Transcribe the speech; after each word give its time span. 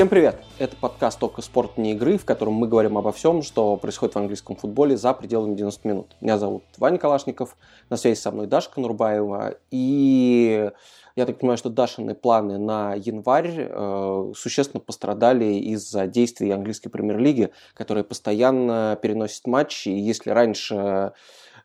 Всем 0.00 0.08
привет! 0.08 0.42
Это 0.58 0.74
подкаст 0.76 1.18
«Только 1.18 1.42
спорт, 1.42 1.76
не 1.76 1.92
игры», 1.92 2.16
в 2.16 2.24
котором 2.24 2.54
мы 2.54 2.66
говорим 2.66 2.96
обо 2.96 3.12
всем, 3.12 3.42
что 3.42 3.76
происходит 3.76 4.14
в 4.14 4.18
английском 4.18 4.56
футболе 4.56 4.96
за 4.96 5.12
пределами 5.12 5.54
90 5.54 5.86
минут. 5.86 6.16
Меня 6.22 6.38
зовут 6.38 6.62
Ваня 6.78 6.96
Калашников, 6.96 7.54
на 7.90 7.98
связи 7.98 8.18
со 8.18 8.30
мной 8.30 8.46
Даша 8.46 8.70
Конурбаева, 8.70 9.56
и 9.70 10.70
я 11.16 11.26
так 11.26 11.38
понимаю, 11.38 11.58
что 11.58 11.68
Дашины 11.68 12.14
планы 12.14 12.56
на 12.56 12.94
январь 12.94 13.68
э, 13.68 14.32
существенно 14.34 14.80
пострадали 14.80 15.52
из-за 15.56 16.06
действий 16.06 16.50
английской 16.50 16.88
премьер-лиги, 16.88 17.50
которая 17.74 18.02
постоянно 18.02 18.98
переносит 19.02 19.46
матчи, 19.46 19.90
и 19.90 20.00
если 20.00 20.30
раньше 20.30 21.12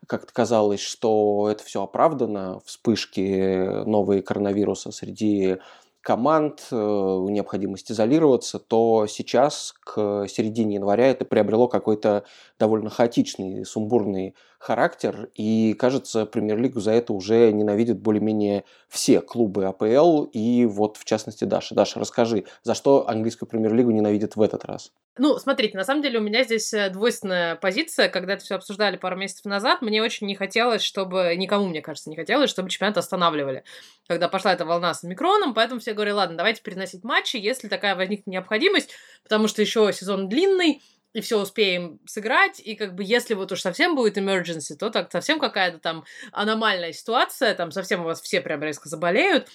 как-то 0.07 0.33
казалось, 0.33 0.81
что 0.81 1.47
это 1.49 1.63
все 1.63 1.81
оправдано, 1.83 2.59
вспышки 2.65 3.85
новые 3.85 4.21
коронавируса 4.21 4.91
среди 4.91 5.57
команд, 6.05 6.67
э, 6.71 6.75
необходимость 6.75 7.91
изолироваться, 7.91 8.59
то 8.59 9.07
сейчас, 9.07 9.73
к 9.83 10.27
середине 10.27 10.75
января, 10.75 11.07
это 11.07 11.25
приобрело 11.25 11.67
какой-то 11.67 12.25
довольно 12.59 12.91
хаотичный, 12.91 13.65
сумбурный 13.65 14.35
характер, 14.65 15.29
и, 15.35 15.75
кажется, 15.77 16.25
премьер-лигу 16.25 16.79
за 16.79 16.91
это 16.91 17.13
уже 17.13 17.51
ненавидят 17.51 17.99
более-менее 17.99 18.63
все 18.89 19.21
клубы 19.21 19.65
АПЛ, 19.65 20.23
и 20.33 20.65
вот, 20.65 20.97
в 20.97 21.05
частности, 21.05 21.45
Даша. 21.45 21.75
Даша, 21.75 21.99
расскажи, 21.99 22.45
за 22.63 22.73
что 22.73 23.07
английскую 23.07 23.47
премьер-лигу 23.47 23.91
ненавидят 23.91 24.35
в 24.35 24.41
этот 24.41 24.65
раз? 24.65 24.91
Ну, 25.17 25.37
смотрите, 25.37 25.77
на 25.77 25.85
самом 25.85 26.01
деле 26.01 26.19
у 26.19 26.21
меня 26.21 26.43
здесь 26.43 26.73
э, 26.73 26.89
двойственная 26.89 27.55
позиция. 27.55 28.09
Когда 28.09 28.33
это 28.33 28.43
все 28.43 28.55
обсуждали 28.55 28.97
пару 28.97 29.15
месяцев 29.15 29.45
назад, 29.45 29.81
мне 29.81 30.01
очень 30.01 30.27
не 30.27 30.35
хотелось, 30.35 30.81
чтобы... 30.81 31.33
Никому, 31.37 31.67
мне 31.67 31.81
кажется, 31.81 32.09
не 32.09 32.17
хотелось, 32.17 32.49
чтобы 32.49 32.69
чемпионат 32.69 32.97
останавливали. 32.97 33.63
Когда 34.07 34.27
пошла 34.27 34.51
эта 34.51 34.65
волна 34.65 34.93
с 34.93 35.03
микроном, 35.03 35.53
поэтому 35.53 35.79
все 35.79 35.93
говорили, 35.93 36.15
ладно, 36.15 36.35
давайте 36.35 36.61
переносить 36.61 37.05
матчи, 37.05 37.37
если 37.37 37.69
такая 37.69 37.95
возникнет 37.95 38.27
необходимость, 38.27 38.89
потому 39.23 39.47
что 39.47 39.61
еще 39.61 39.93
сезон 39.93 40.27
длинный, 40.27 40.81
и 41.15 41.21
все 41.21 41.39
успеем 41.39 42.01
сыграть, 42.05 42.59
и 42.59 42.75
как 42.75 42.93
бы 42.93 43.01
если 43.01 43.35
вот 43.35 43.49
уж 43.49 43.61
совсем 43.61 43.95
будет 43.95 44.17
emergency, 44.17 44.75
то 44.75 44.89
так 44.89 45.09
совсем 45.13 45.39
какая-то 45.39 45.79
там 45.79 46.03
аномальная 46.33 46.91
ситуация, 46.91 47.55
там 47.55 47.71
совсем 47.71 48.01
у 48.01 48.03
вас 48.03 48.21
все 48.21 48.41
прям 48.41 48.61
резко 48.61 48.89
заболеют, 48.89 49.47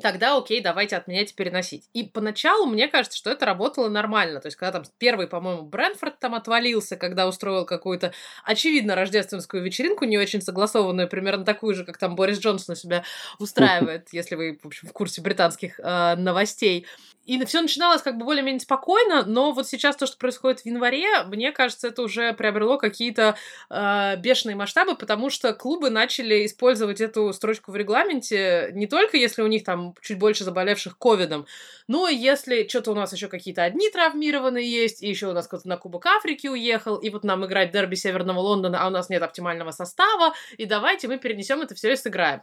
тогда 0.00 0.36
окей, 0.36 0.60
давайте 0.60 0.96
отменять 0.96 1.32
и 1.32 1.34
переносить. 1.34 1.88
И 1.92 2.04
поначалу 2.04 2.66
мне 2.66 2.88
кажется, 2.88 3.16
что 3.16 3.30
это 3.30 3.46
работало 3.46 3.88
нормально. 3.88 4.40
То 4.40 4.46
есть, 4.46 4.56
когда 4.56 4.72
там 4.72 4.84
первый, 4.98 5.26
по-моему, 5.26 5.62
Брэнфорд 5.62 6.18
там 6.18 6.34
отвалился, 6.34 6.96
когда 6.96 7.26
устроил 7.26 7.64
какую-то, 7.64 8.12
очевидно, 8.44 8.94
рождественскую 8.94 9.62
вечеринку, 9.62 10.04
не 10.04 10.18
очень 10.18 10.42
согласованную, 10.42 11.08
примерно 11.08 11.44
такую 11.44 11.74
же, 11.74 11.84
как 11.84 11.98
там 11.98 12.16
Борис 12.16 12.38
Джонсон 12.38 12.74
у 12.74 12.76
себя 12.76 13.04
устраивает, 13.38 14.08
если 14.12 14.34
вы, 14.34 14.58
в 14.62 14.66
общем, 14.66 14.88
в 14.88 14.92
курсе 14.92 15.20
британских 15.22 15.80
э, 15.80 16.14
новостей. 16.16 16.86
И 17.26 17.44
все 17.44 17.60
начиналось 17.60 18.02
как 18.02 18.18
бы 18.18 18.24
более-менее 18.24 18.60
спокойно, 18.60 19.24
но 19.26 19.50
вот 19.50 19.66
сейчас 19.66 19.96
то, 19.96 20.06
что 20.06 20.16
происходит 20.16 20.60
в 20.60 20.66
январе, 20.66 21.24
мне 21.24 21.50
кажется, 21.50 21.88
это 21.88 22.02
уже 22.02 22.32
приобрело 22.32 22.78
какие-то 22.78 23.36
э, 23.68 24.16
бешеные 24.18 24.54
масштабы, 24.54 24.94
потому 24.94 25.28
что 25.28 25.52
клубы 25.52 25.90
начали 25.90 26.46
использовать 26.46 27.00
эту 27.00 27.32
строчку 27.32 27.72
в 27.72 27.76
регламенте 27.76 28.70
не 28.72 28.86
только 28.86 29.16
если 29.16 29.42
у 29.42 29.48
них 29.48 29.64
там 29.64 29.85
чуть 30.02 30.18
больше 30.18 30.44
заболевших 30.44 30.98
ковидом, 30.98 31.46
но 31.88 32.08
и 32.08 32.16
если 32.16 32.66
что-то 32.66 32.92
у 32.92 32.94
нас 32.94 33.12
еще 33.12 33.28
какие-то 33.28 33.62
одни 33.62 33.90
травмированные 33.90 34.68
есть, 34.68 35.02
и 35.02 35.08
еще 35.08 35.28
у 35.28 35.32
нас 35.32 35.46
кто-то 35.46 35.68
на 35.68 35.76
Кубок 35.76 36.06
Африки 36.06 36.46
уехал, 36.46 36.96
и 36.96 37.10
вот 37.10 37.24
нам 37.24 37.44
играть 37.46 37.70
дерби 37.70 37.94
Северного 37.94 38.40
Лондона, 38.40 38.82
а 38.82 38.88
у 38.88 38.90
нас 38.90 39.08
нет 39.08 39.22
оптимального 39.22 39.70
состава, 39.70 40.34
и 40.56 40.66
давайте 40.66 41.08
мы 41.08 41.18
перенесем 41.18 41.60
это 41.60 41.74
все 41.74 41.92
и 41.92 41.96
сыграем. 41.96 42.42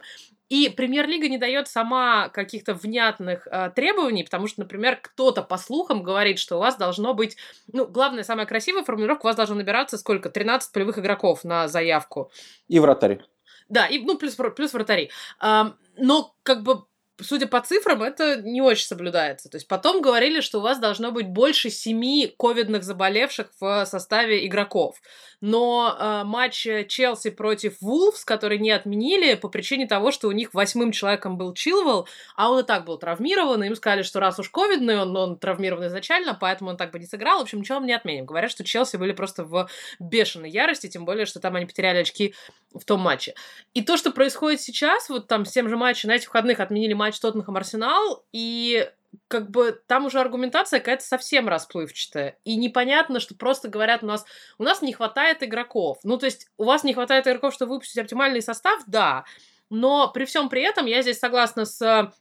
И 0.50 0.68
премьер-лига 0.68 1.28
не 1.28 1.38
дает 1.38 1.68
сама 1.68 2.28
каких-то 2.28 2.74
внятных 2.74 3.48
э, 3.50 3.70
требований, 3.74 4.24
потому 4.24 4.46
что, 4.46 4.60
например, 4.60 4.98
кто-то 5.00 5.42
по 5.42 5.56
слухам 5.56 6.02
говорит, 6.02 6.38
что 6.38 6.56
у 6.56 6.60
вас 6.60 6.76
должно 6.76 7.14
быть, 7.14 7.36
ну, 7.72 7.86
главная, 7.86 8.24
самая 8.24 8.46
красивая 8.46 8.84
формулировка, 8.84 9.24
у 9.24 9.28
вас 9.28 9.36
должно 9.36 9.54
набираться 9.54 9.96
сколько? 9.96 10.28
13 10.28 10.70
полевых 10.72 10.98
игроков 10.98 11.44
на 11.44 11.66
заявку. 11.66 12.30
И 12.68 12.78
вратари. 12.78 13.22
Да, 13.70 13.86
и, 13.86 13.98
ну, 13.98 14.18
плюс, 14.18 14.36
плюс 14.54 14.74
вратари. 14.74 15.10
Э, 15.42 15.72
но, 15.96 16.34
как 16.42 16.62
бы, 16.62 16.84
судя 17.20 17.46
по 17.46 17.60
цифрам, 17.60 18.02
это 18.02 18.42
не 18.42 18.60
очень 18.60 18.86
соблюдается. 18.86 19.48
То 19.48 19.56
есть 19.56 19.68
потом 19.68 20.02
говорили, 20.02 20.40
что 20.40 20.58
у 20.58 20.62
вас 20.62 20.78
должно 20.78 21.12
быть 21.12 21.28
больше 21.28 21.70
семи 21.70 22.34
ковидных 22.38 22.82
заболевших 22.82 23.50
в 23.60 23.84
составе 23.86 24.46
игроков. 24.46 24.96
Но 25.40 25.94
э, 25.98 26.24
матч 26.24 26.66
Челси 26.88 27.30
против 27.30 27.76
Вулфс, 27.80 28.24
который 28.24 28.58
не 28.58 28.70
отменили 28.70 29.34
по 29.34 29.48
причине 29.48 29.86
того, 29.86 30.10
что 30.10 30.28
у 30.28 30.32
них 30.32 30.54
восьмым 30.54 30.90
человеком 30.90 31.36
был 31.36 31.52
Чилвелл, 31.52 32.08
а 32.34 32.50
он 32.50 32.60
и 32.60 32.62
так 32.62 32.86
был 32.86 32.98
травмирован, 32.98 33.62
и 33.62 33.66
им 33.66 33.76
сказали, 33.76 34.02
что 34.02 34.20
раз 34.20 34.38
уж 34.38 34.48
ковидный, 34.48 34.98
он, 34.98 35.14
он 35.14 35.38
травмирован 35.38 35.86
изначально, 35.88 36.34
поэтому 36.40 36.70
он 36.70 36.76
так 36.76 36.92
бы 36.92 36.98
не 36.98 37.06
сыграл. 37.06 37.40
В 37.40 37.42
общем, 37.42 37.58
ничего 37.60 37.80
мы 37.80 37.86
не 37.86 37.92
отменим. 37.92 38.24
Говорят, 38.24 38.50
что 38.50 38.64
Челси 38.64 38.96
были 38.96 39.12
просто 39.12 39.44
в 39.44 39.68
бешеной 40.00 40.50
ярости, 40.50 40.88
тем 40.88 41.04
более, 41.04 41.26
что 41.26 41.40
там 41.40 41.56
они 41.56 41.66
потеряли 41.66 41.98
очки 41.98 42.34
в 42.72 42.84
том 42.84 43.00
матче. 43.00 43.34
И 43.74 43.82
то, 43.82 43.96
что 43.96 44.10
происходит 44.10 44.60
сейчас, 44.60 45.08
вот 45.08 45.28
там 45.28 45.44
с 45.44 45.52
тем 45.52 45.68
же 45.68 45.76
матчем, 45.76 46.08
на 46.08 46.14
этих 46.14 46.28
выходных 46.28 46.58
отменили 46.60 46.94
матч 46.94 47.03
Тоттенхэм 47.12 47.56
Арсенал, 47.56 48.24
и 48.32 48.90
как 49.28 49.50
бы 49.50 49.80
там 49.86 50.06
уже 50.06 50.20
аргументация 50.20 50.80
какая-то 50.80 51.04
совсем 51.04 51.48
расплывчатая. 51.48 52.36
И 52.44 52.56
непонятно, 52.56 53.20
что 53.20 53.34
просто 53.34 53.68
говорят 53.68 54.02
у 54.02 54.06
нас, 54.06 54.24
у 54.58 54.62
нас 54.62 54.82
не 54.82 54.92
хватает 54.92 55.42
игроков. 55.42 55.98
Ну, 56.02 56.18
то 56.18 56.26
есть 56.26 56.48
у 56.56 56.64
вас 56.64 56.84
не 56.84 56.94
хватает 56.94 57.26
игроков, 57.26 57.54
чтобы 57.54 57.74
выпустить 57.74 57.98
оптимальный 57.98 58.42
состав, 58.42 58.82
да. 58.86 59.24
Но 59.70 60.08
при 60.08 60.24
всем 60.24 60.48
при 60.48 60.62
этом 60.62 60.86
я 60.86 61.02
здесь 61.02 61.18
согласна 61.18 61.64
с 61.64 62.12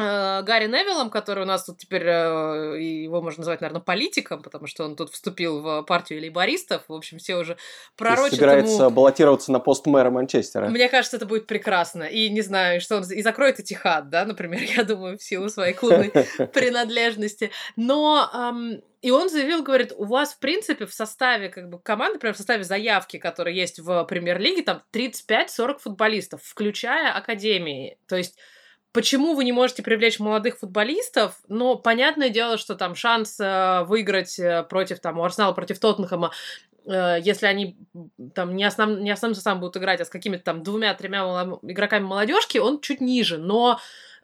Гарри 0.00 0.66
Невиллом, 0.66 1.10
который 1.10 1.42
у 1.42 1.46
нас 1.46 1.64
тут 1.64 1.78
теперь, 1.78 2.04
э, 2.06 2.80
его 2.80 3.20
можно 3.20 3.40
назвать, 3.40 3.60
наверное, 3.60 3.82
политиком, 3.82 4.42
потому 4.42 4.66
что 4.66 4.84
он 4.84 4.96
тут 4.96 5.10
вступил 5.10 5.60
в 5.60 5.82
партию 5.82 6.20
лейбористов. 6.20 6.84
В 6.88 6.94
общем, 6.94 7.18
все 7.18 7.36
уже 7.36 7.58
пророчат 7.96 8.34
собирается 8.34 8.84
ему... 8.84 8.90
баллотироваться 8.90 9.52
на 9.52 9.60
пост 9.60 9.86
мэра 9.86 10.10
Манчестера. 10.10 10.68
Мне 10.68 10.88
кажется, 10.88 11.18
это 11.18 11.26
будет 11.26 11.46
прекрасно. 11.46 12.04
И 12.04 12.30
не 12.30 12.40
знаю, 12.40 12.80
что 12.80 12.96
он... 12.96 13.02
И 13.02 13.22
закроет 13.22 13.60
Этихад, 13.60 14.08
да, 14.08 14.24
например, 14.24 14.62
я 14.76 14.84
думаю, 14.84 15.18
в 15.18 15.22
силу 15.22 15.48
своей 15.50 15.74
клубной 15.74 16.10
принадлежности. 16.54 17.50
Но 17.76 18.30
эм, 18.32 18.82
и 19.02 19.10
он 19.10 19.28
заявил, 19.28 19.62
говорит, 19.62 19.92
у 19.96 20.04
вас, 20.04 20.34
в 20.34 20.38
принципе, 20.38 20.86
в 20.86 20.92
составе 20.92 21.48
как 21.48 21.68
бы 21.68 21.78
команды, 21.78 22.14
например, 22.14 22.34
в 22.34 22.38
составе 22.38 22.64
заявки, 22.64 23.18
которая 23.18 23.54
есть 23.54 23.80
в 23.80 24.04
премьер-лиге, 24.04 24.62
там 24.62 24.82
35-40 24.92 25.78
футболистов, 25.78 26.42
включая 26.42 27.12
академии. 27.12 27.98
То 28.06 28.16
есть 28.16 28.38
Почему 28.92 29.34
вы 29.34 29.44
не 29.44 29.52
можете 29.52 29.84
привлечь 29.84 30.18
молодых 30.18 30.58
футболистов? 30.58 31.38
Но 31.46 31.76
понятное 31.76 32.28
дело, 32.28 32.58
что 32.58 32.74
там 32.74 32.96
шанс 32.96 33.38
э, 33.38 33.84
выиграть 33.84 34.36
э, 34.38 34.64
против 34.64 34.98
там 34.98 35.20
Арсенала 35.20 35.52
против 35.52 35.78
Тоттенхэма, 35.78 36.32
э, 36.86 37.18
если 37.22 37.46
они 37.46 37.76
там 38.34 38.56
не, 38.56 38.64
основ, 38.64 38.98
не 38.98 39.10
основным 39.10 39.36
составом 39.36 39.60
будут 39.60 39.76
играть, 39.76 40.00
а 40.00 40.04
с 40.04 40.10
какими-то 40.10 40.42
там 40.42 40.64
двумя-тремя 40.64 41.20
игроками 41.62 42.04
молодежки, 42.04 42.58
он 42.58 42.80
чуть 42.80 43.00
ниже. 43.00 43.38
Но 43.38 43.78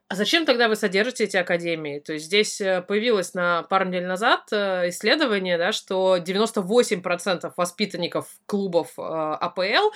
а 0.08 0.14
зачем 0.14 0.46
тогда 0.46 0.68
вы 0.68 0.76
содержите 0.76 1.24
эти 1.24 1.36
академии? 1.36 1.98
То 1.98 2.12
есть 2.12 2.26
здесь 2.26 2.60
э, 2.60 2.80
появилось 2.80 3.34
на 3.34 3.64
пару 3.64 3.86
недель 3.86 4.06
назад 4.06 4.46
э, 4.52 4.90
исследование, 4.90 5.58
да, 5.58 5.72
что 5.72 6.18
98% 6.18 7.52
воспитанников 7.56 8.28
клубов 8.46 8.92
э, 8.98 9.02
АПЛ, 9.02 9.90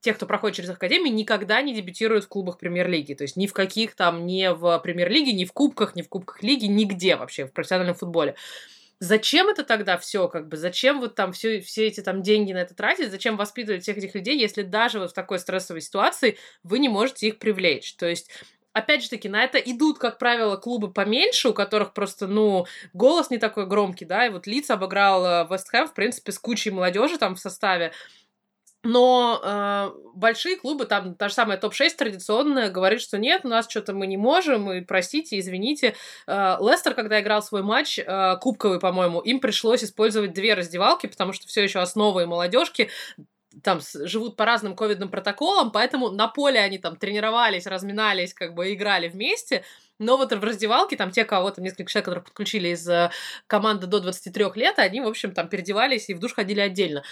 тех, 0.00 0.16
кто 0.16 0.26
проходит 0.26 0.56
через 0.56 0.68
академии, 0.68 1.08
никогда 1.08 1.62
не 1.62 1.74
дебютируют 1.74 2.24
в 2.24 2.28
клубах 2.28 2.58
премьер-лиги. 2.58 3.14
То 3.14 3.22
есть 3.22 3.36
ни 3.36 3.46
в 3.46 3.54
каких 3.54 3.94
там, 3.94 4.26
ни 4.26 4.52
в 4.52 4.80
премьер-лиге, 4.80 5.32
ни 5.32 5.46
в 5.46 5.52
кубках, 5.54 5.96
ни 5.96 6.02
в 6.02 6.10
кубках 6.10 6.42
лиги, 6.42 6.66
нигде 6.66 7.16
вообще 7.16 7.46
в 7.46 7.52
профессиональном 7.52 7.94
футболе. 7.94 8.34
Зачем 9.00 9.48
это 9.48 9.64
тогда 9.64 9.96
все, 9.96 10.28
как 10.28 10.48
бы, 10.48 10.56
зачем 10.56 11.00
вот 11.00 11.14
там 11.14 11.32
все, 11.32 11.60
все 11.60 11.86
эти 11.86 12.00
там 12.00 12.20
деньги 12.20 12.52
на 12.52 12.58
это 12.58 12.74
тратить, 12.74 13.10
зачем 13.10 13.36
воспитывать 13.36 13.82
всех 13.82 13.96
этих 13.96 14.14
людей, 14.14 14.38
если 14.38 14.62
даже 14.62 14.98
вот 14.98 15.12
в 15.12 15.14
такой 15.14 15.38
стрессовой 15.38 15.80
ситуации 15.80 16.36
вы 16.64 16.80
не 16.80 16.88
можете 16.88 17.28
их 17.28 17.38
привлечь? 17.38 17.94
То 17.94 18.06
есть 18.06 18.28
опять 18.78 19.02
же 19.02 19.10
таки, 19.10 19.28
на 19.28 19.42
это 19.42 19.58
идут, 19.58 19.98
как 19.98 20.18
правило, 20.18 20.56
клубы 20.56 20.92
поменьше, 20.92 21.50
у 21.50 21.54
которых 21.54 21.92
просто, 21.92 22.26
ну, 22.26 22.66
голос 22.92 23.30
не 23.30 23.38
такой 23.38 23.66
громкий, 23.66 24.04
да, 24.04 24.26
и 24.26 24.30
вот 24.30 24.46
Лиц 24.46 24.70
обыграл 24.70 25.24
э, 25.24 25.46
Вест 25.50 25.68
Хэм, 25.68 25.88
в 25.88 25.94
принципе, 25.94 26.32
с 26.32 26.38
кучей 26.38 26.70
молодежи 26.70 27.18
там 27.18 27.34
в 27.34 27.40
составе, 27.40 27.92
но 28.84 29.40
э, 29.42 29.90
большие 30.14 30.56
клубы, 30.56 30.86
там 30.86 31.14
та 31.14 31.28
же 31.28 31.34
самая 31.34 31.58
топ-6 31.58 31.90
традиционная, 31.96 32.70
говорит, 32.70 33.00
что 33.00 33.18
нет, 33.18 33.44
у 33.44 33.48
нас 33.48 33.68
что-то 33.68 33.92
мы 33.92 34.06
не 34.06 34.16
можем, 34.16 34.70
и 34.72 34.80
простите, 34.82 35.38
извините. 35.38 35.94
Э, 36.26 36.56
Лестер, 36.60 36.94
когда 36.94 37.20
играл 37.20 37.42
свой 37.42 37.62
матч, 37.62 37.98
э, 37.98 38.36
кубковый, 38.40 38.78
по-моему, 38.78 39.20
им 39.20 39.40
пришлось 39.40 39.82
использовать 39.82 40.32
две 40.32 40.54
раздевалки, 40.54 41.06
потому 41.06 41.32
что 41.32 41.48
все 41.48 41.64
еще 41.64 41.80
основы 41.80 42.22
и 42.22 42.26
молодежки 42.26 42.88
там 43.62 43.80
живут 44.04 44.36
по 44.36 44.44
разным 44.44 44.74
ковидным 44.74 45.08
протоколам, 45.08 45.70
поэтому 45.70 46.10
на 46.10 46.28
поле 46.28 46.60
они 46.60 46.78
там 46.78 46.96
тренировались, 46.96 47.66
разминались, 47.66 48.34
как 48.34 48.54
бы 48.54 48.72
играли 48.72 49.08
вместе, 49.08 49.64
но 49.98 50.16
вот 50.16 50.32
в 50.32 50.44
раздевалке 50.44 50.96
там 50.96 51.10
те, 51.10 51.24
кого 51.24 51.50
там 51.50 51.64
несколько 51.64 51.90
человек, 51.90 52.04
которые 52.04 52.24
подключили 52.24 52.68
из 52.68 52.88
э, 52.88 53.10
команды 53.46 53.86
до 53.86 54.00
23 54.00 54.44
лет, 54.54 54.78
они, 54.78 55.00
в 55.00 55.08
общем, 55.08 55.32
там 55.32 55.48
переодевались 55.48 56.08
и 56.08 56.14
в 56.14 56.20
душ 56.20 56.34
ходили 56.34 56.60
отдельно. 56.60 57.02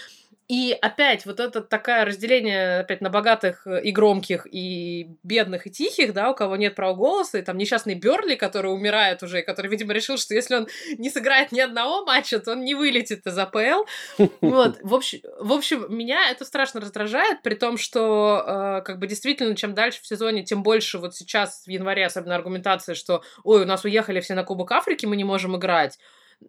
И 0.47 0.71
опять 0.81 1.25
вот 1.25 1.41
это 1.41 1.59
такое 1.59 2.05
разделение 2.05 2.79
опять 2.79 3.01
на 3.01 3.09
богатых 3.09 3.67
и 3.67 3.91
громких, 3.91 4.47
и 4.49 5.09
бедных, 5.21 5.67
и 5.67 5.69
тихих, 5.69 6.13
да, 6.13 6.31
у 6.31 6.35
кого 6.35 6.55
нет 6.55 6.73
права 6.73 6.93
голоса, 6.93 7.39
и 7.39 7.41
там 7.41 7.57
несчастный 7.57 7.95
Берли, 7.95 8.35
который 8.35 8.73
умирает 8.73 9.21
уже, 9.23 9.41
и 9.41 9.43
который, 9.43 9.67
видимо, 9.67 9.91
решил, 9.91 10.17
что 10.17 10.33
если 10.33 10.55
он 10.55 10.67
не 10.97 11.09
сыграет 11.09 11.51
ни 11.51 11.59
одного 11.59 12.05
матча, 12.05 12.39
то 12.39 12.53
он 12.53 12.63
не 12.63 12.75
вылетит 12.75 13.27
из 13.27 13.37
АПЛ. 13.37 13.85
Вот, 14.41 14.77
в 14.81 14.93
общем, 14.93 15.19
в 15.39 15.51
общем, 15.51 15.85
меня 15.89 16.29
это 16.31 16.45
страшно 16.45 16.79
раздражает, 16.79 17.41
при 17.41 17.55
том, 17.55 17.77
что 17.77 18.43
э, 18.47 18.81
как 18.85 18.99
бы 18.99 19.07
действительно, 19.07 19.55
чем 19.55 19.73
дальше 19.73 20.01
в 20.01 20.07
сезоне, 20.07 20.43
тем 20.43 20.63
больше 20.63 20.99
вот 20.99 21.15
сейчас 21.15 21.63
в 21.65 21.69
январе 21.69 22.05
особенно 22.05 22.35
аргументация, 22.35 22.95
что, 22.95 23.21
ой, 23.43 23.63
у 23.63 23.65
нас 23.65 23.83
уехали 23.83 24.21
все 24.21 24.35
на 24.35 24.43
Кубок 24.43 24.71
Африки, 24.71 25.05
мы 25.05 25.17
не 25.17 25.23
можем 25.23 25.57
играть 25.57 25.97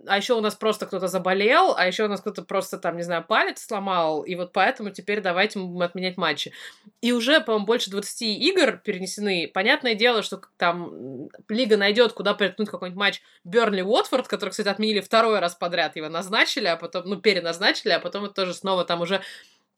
а 0.07 0.17
еще 0.17 0.35
у 0.35 0.41
нас 0.41 0.55
просто 0.55 0.87
кто-то 0.87 1.09
заболел, 1.09 1.75
а 1.77 1.87
еще 1.87 2.05
у 2.05 2.09
нас 2.09 2.21
кто-то 2.21 2.43
просто 2.43 2.79
там, 2.79 2.97
не 2.97 3.03
знаю, 3.03 3.25
палец 3.27 3.63
сломал, 3.63 4.23
и 4.23 4.35
вот 4.35 4.53
поэтому 4.53 4.91
теперь 4.91 5.21
давайте 5.21 5.59
мы 5.59 5.85
отменять 5.85 6.17
матчи. 6.17 6.53
И 7.01 7.13
уже, 7.13 7.41
по-моему, 7.41 7.67
больше 7.67 7.91
20 7.91 8.23
игр 8.23 8.79
перенесены. 8.79 9.51
Понятное 9.53 9.95
дело, 9.95 10.23
что 10.23 10.41
там 10.57 11.29
лига 11.49 11.77
найдет, 11.77 12.13
куда 12.13 12.35
приткнуть 12.35 12.69
какой-нибудь 12.69 12.99
матч 12.99 13.23
Бернли 13.45 13.83
Уотфорд, 13.83 14.29
который, 14.29 14.51
кстати, 14.51 14.69
отменили 14.69 15.01
второй 15.01 15.39
раз 15.39 15.55
подряд, 15.55 15.97
его 15.97 16.09
назначили, 16.09 16.67
а 16.67 16.77
потом, 16.77 17.05
ну, 17.07 17.17
переназначили, 17.21 17.91
а 17.91 18.01
потом 18.01 18.27
это 18.27 18.35
тоже 18.35 18.55
снова 18.55 18.85
там 18.85 19.01
уже 19.01 19.23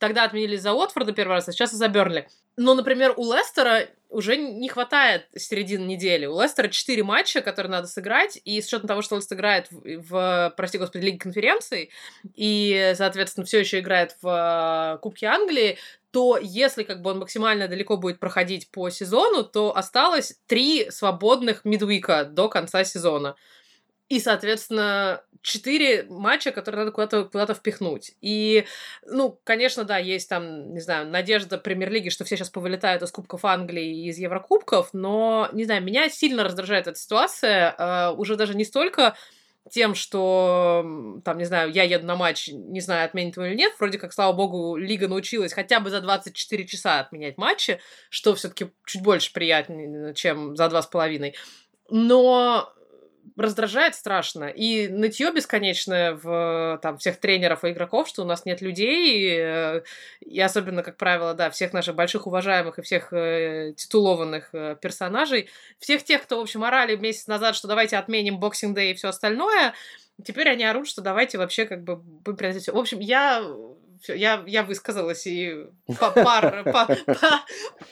Тогда 0.01 0.23
отменили 0.23 0.55
за 0.55 0.73
Уотфорда 0.73 1.11
первый 1.13 1.33
раз, 1.33 1.47
а 1.47 1.51
сейчас 1.51 1.73
и 1.73 1.75
за 1.75 1.87
Бернли. 1.87 2.27
Но, 2.57 2.73
например, 2.73 3.13
у 3.17 3.31
Лестера 3.31 3.87
уже 4.09 4.35
не 4.35 4.67
хватает 4.67 5.27
середины 5.37 5.85
недели. 5.85 6.25
У 6.25 6.41
Лестера 6.41 6.69
4 6.69 7.03
матча, 7.03 7.41
которые 7.41 7.69
надо 7.69 7.85
сыграть, 7.85 8.41
и 8.43 8.59
с 8.59 8.65
учетом 8.65 8.87
того, 8.87 9.03
что 9.03 9.17
Лестер 9.17 9.37
играет 9.37 9.67
в, 9.69 9.99
в 9.99 10.53
прости 10.57 10.79
господи, 10.79 11.05
Лиге 11.05 11.19
конференций, 11.19 11.91
и, 12.33 12.93
соответственно, 12.95 13.45
все 13.45 13.59
еще 13.59 13.77
играет 13.77 14.15
в 14.23 14.95
э, 14.95 14.97
Кубке 15.03 15.27
Англии, 15.27 15.77
то 16.09 16.39
если 16.41 16.81
как 16.81 17.03
бы 17.03 17.11
он 17.11 17.19
максимально 17.19 17.67
далеко 17.67 17.95
будет 17.95 18.19
проходить 18.19 18.71
по 18.71 18.89
сезону, 18.89 19.43
то 19.43 19.77
осталось 19.77 20.35
три 20.47 20.89
свободных 20.89 21.63
мидвика 21.63 22.23
до 22.23 22.49
конца 22.49 22.83
сезона. 22.85 23.35
И, 24.11 24.19
соответственно, 24.19 25.23
четыре 25.41 26.03
матча, 26.09 26.51
которые 26.51 26.79
надо 26.79 26.91
куда-то 26.91 27.23
куда 27.23 27.53
впихнуть. 27.53 28.11
И, 28.19 28.65
ну, 29.05 29.39
конечно, 29.45 29.85
да, 29.85 29.99
есть 29.99 30.27
там, 30.27 30.73
не 30.73 30.81
знаю, 30.81 31.07
надежда 31.07 31.57
премьер-лиги, 31.57 32.09
что 32.09 32.25
все 32.25 32.35
сейчас 32.35 32.49
повылетают 32.49 33.01
из 33.03 33.11
Кубков 33.11 33.45
Англии 33.45 34.03
и 34.03 34.09
из 34.09 34.17
Еврокубков, 34.17 34.89
но, 34.91 35.47
не 35.53 35.63
знаю, 35.63 35.81
меня 35.81 36.09
сильно 36.09 36.43
раздражает 36.43 36.87
эта 36.87 36.99
ситуация. 36.99 37.73
Э, 37.77 38.11
уже 38.11 38.35
даже 38.35 38.53
не 38.53 38.65
столько 38.65 39.15
тем, 39.69 39.95
что, 39.95 40.83
там, 41.23 41.37
не 41.37 41.45
знаю, 41.45 41.71
я 41.71 41.83
еду 41.83 42.05
на 42.05 42.17
матч, 42.17 42.49
не 42.49 42.81
знаю, 42.81 43.05
отменит 43.05 43.37
его 43.37 43.45
или 43.45 43.55
нет. 43.55 43.71
Вроде 43.79 43.97
как, 43.97 44.11
слава 44.11 44.33
богу, 44.33 44.75
лига 44.75 45.07
научилась 45.07 45.53
хотя 45.53 45.79
бы 45.79 45.89
за 45.89 46.01
24 46.01 46.67
часа 46.67 46.99
отменять 46.99 47.37
матчи, 47.37 47.79
что 48.09 48.35
все 48.35 48.49
таки 48.49 48.71
чуть 48.85 49.03
больше 49.03 49.31
приятнее, 49.31 50.13
чем 50.15 50.57
за 50.57 50.67
два 50.67 50.81
с 50.81 50.87
половиной. 50.87 51.33
Но 51.89 52.73
раздражает 53.37 53.95
страшно. 53.95 54.45
И 54.45 54.87
нытье 54.87 55.31
бесконечное 55.31 56.13
в 56.13 56.79
там, 56.81 56.97
всех 56.97 57.17
тренеров 57.17 57.63
и 57.63 57.71
игроков, 57.71 58.07
что 58.07 58.23
у 58.23 58.25
нас 58.25 58.45
нет 58.45 58.61
людей, 58.61 59.19
и, 59.19 59.37
э, 59.39 59.81
и 60.21 60.39
особенно, 60.39 60.83
как 60.83 60.97
правило, 60.97 61.33
да, 61.33 61.49
всех 61.49 61.73
наших 61.73 61.95
больших 61.95 62.27
уважаемых 62.27 62.79
и 62.79 62.81
всех 62.81 63.13
э, 63.13 63.73
титулованных 63.75 64.49
э, 64.53 64.75
персонажей, 64.81 65.49
всех 65.79 66.03
тех, 66.03 66.23
кто, 66.23 66.37
в 66.37 66.41
общем, 66.41 66.63
орали 66.63 66.95
месяц 66.95 67.27
назад, 67.27 67.55
что 67.55 67.67
давайте 67.67 67.97
отменим 67.97 68.39
Boxing 68.39 68.73
Day 68.73 68.91
и 68.91 68.93
все 68.93 69.09
остальное, 69.09 69.73
теперь 70.23 70.49
они 70.49 70.63
орут, 70.63 70.87
что 70.87 71.01
давайте 71.01 71.37
вообще 71.37 71.65
как 71.65 71.83
бы 71.83 71.95
будем 71.95 72.37
В 72.73 72.77
общем, 72.77 72.99
я 72.99 73.43
все, 74.01 74.15
я, 74.15 74.43
я 74.47 74.63
высказалась 74.63 75.25
и 75.27 75.65
пар, 75.99 76.63
пар, 76.63 76.97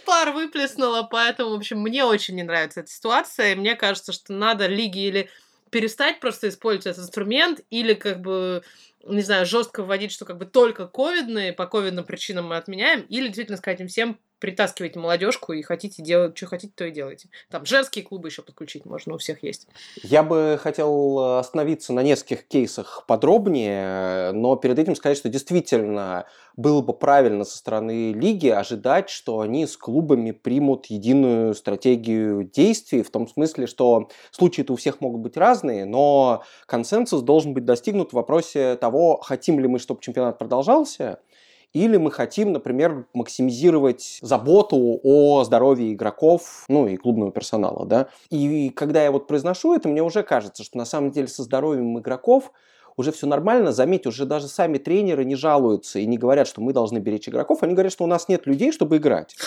пар 0.06 0.32
выплеснула, 0.32 1.04
поэтому, 1.04 1.52
в 1.52 1.56
общем, 1.56 1.80
мне 1.80 2.04
очень 2.04 2.36
не 2.36 2.44
нравится 2.44 2.82
эта 2.82 2.90
ситуация. 2.90 3.56
Мне 3.56 3.76
кажется, 3.76 4.12
что 4.12 4.34
надо 4.34 4.68
лиги 4.68 5.00
или 5.00 5.30
перестать 5.70 6.20
просто 6.20 6.50
использовать 6.50 6.88
этот 6.88 7.04
инструмент, 7.04 7.62
или 7.70 7.94
как 7.94 8.22
бы 8.22 8.64
не 9.06 9.22
знаю, 9.22 9.46
жестко 9.46 9.84
вводить, 9.84 10.12
что 10.12 10.26
как 10.26 10.38
бы 10.38 10.46
только 10.46 10.88
ковидные, 10.88 11.54
по 11.54 11.68
ковидным 11.68 12.04
причинам 12.06 12.50
мы 12.50 12.58
отменяем, 12.58 13.02
или 13.02 13.28
действительно 13.28 13.58
сказать 13.58 13.80
им 13.80 13.88
всем, 13.88 14.20
притаскивайте 14.39 15.00
молодежку 15.00 15.53
и 15.53 15.62
хотите 15.62 16.01
делать, 16.01 16.38
что 16.38 16.47
хотите, 16.47 16.74
то 16.75 16.86
и 16.86 16.91
делайте. 16.91 17.30
Там 17.50 17.65
женские 17.65 18.03
клубы 18.03 18.30
еще 18.30 18.41
подключить 18.41 18.86
можно, 18.86 19.15
у 19.15 19.18
всех 19.18 19.44
есть. 19.44 19.68
Я 20.01 20.24
бы 20.24 20.59
хотел 20.62 21.38
остановиться 21.38 21.94
на 21.94 22.01
нескольких 22.01 22.47
кейсах 22.47 23.03
подробнее, 23.07 24.31
но 24.31 24.56
перед 24.56 24.80
этим 24.80 24.95
сказать, 24.95 25.18
что 25.18 25.30
действительно 25.30 26.25
было 26.59 26.81
бы 26.81 26.94
правильно 26.94 27.45
со 27.45 27.57
стороны 27.57 28.12
лиги 28.12 28.50
ожидать, 28.50 29.09
что 29.09 29.39
они 29.39 29.65
с 29.65 29.77
клубами 29.77 30.31
примут 30.31 30.88
единую 30.88 31.56
стратегию 31.56 32.44
действий, 32.44 33.01
в 33.01 33.09
том 33.12 33.27
смысле, 33.30 33.65
что 33.65 34.09
случаи-то 34.31 34.74
у 34.74 34.75
всех 34.75 35.00
могут 35.00 35.21
быть 35.21 35.38
разные, 35.38 35.86
но 35.86 36.44
консенсус 36.65 37.21
должен 37.21 37.53
быть 37.53 37.63
достигнут 37.65 38.09
в 38.09 38.13
вопросе 38.13 38.75
того, 38.75 39.21
хотим 39.21 39.59
ли 39.59 39.68
мы, 39.68 39.80
чтобы 39.80 40.01
чемпионат 40.01 40.38
продолжался, 40.38 41.19
или 41.74 41.98
мы 41.98 42.12
хотим, 42.12 42.51
например, 42.51 43.06
максимизировать 43.13 44.19
заботу 44.21 45.00
о 45.04 45.44
здоровье 45.44 45.94
игроков, 45.94 46.66
ну 46.68 46.88
и 46.88 46.98
клубного 46.98 47.31
персонала, 47.31 47.86
да. 47.86 48.10
И 48.30 48.69
когда 48.69 49.04
я 49.04 49.12
вот 49.12 49.27
произношу 49.27 49.74
это, 49.74 49.88
мне 49.88 50.01
уже 50.04 50.24
кажется, 50.24 50.63
что 50.63 50.77
на 50.77 50.86
самом 50.86 51.12
деле 51.12 51.27
со 51.27 51.44
здоровьем 51.44 52.00
игроков 52.00 52.51
уже 53.00 53.13
все 53.13 53.28
нормально. 53.28 53.72
Заметь, 53.72 54.06
уже 54.06 54.25
даже 54.25 54.50
сами 54.50 54.78
тренеры 54.78 55.24
не 55.24 55.36
жалуются 55.36 56.00
и 56.00 56.06
не 56.06 56.18
говорят, 56.18 56.48
что 56.48 56.60
мы 56.60 56.74
должны 56.74 56.98
беречь 56.98 57.30
игроков. 57.30 57.63
Они 57.63 57.74
говорят, 57.74 57.94
что 57.94 58.04
у 58.04 58.07
нас 58.07 58.28
нет 58.28 58.46
людей, 58.46 58.74
чтобы 58.74 58.98
играть. 58.98 59.38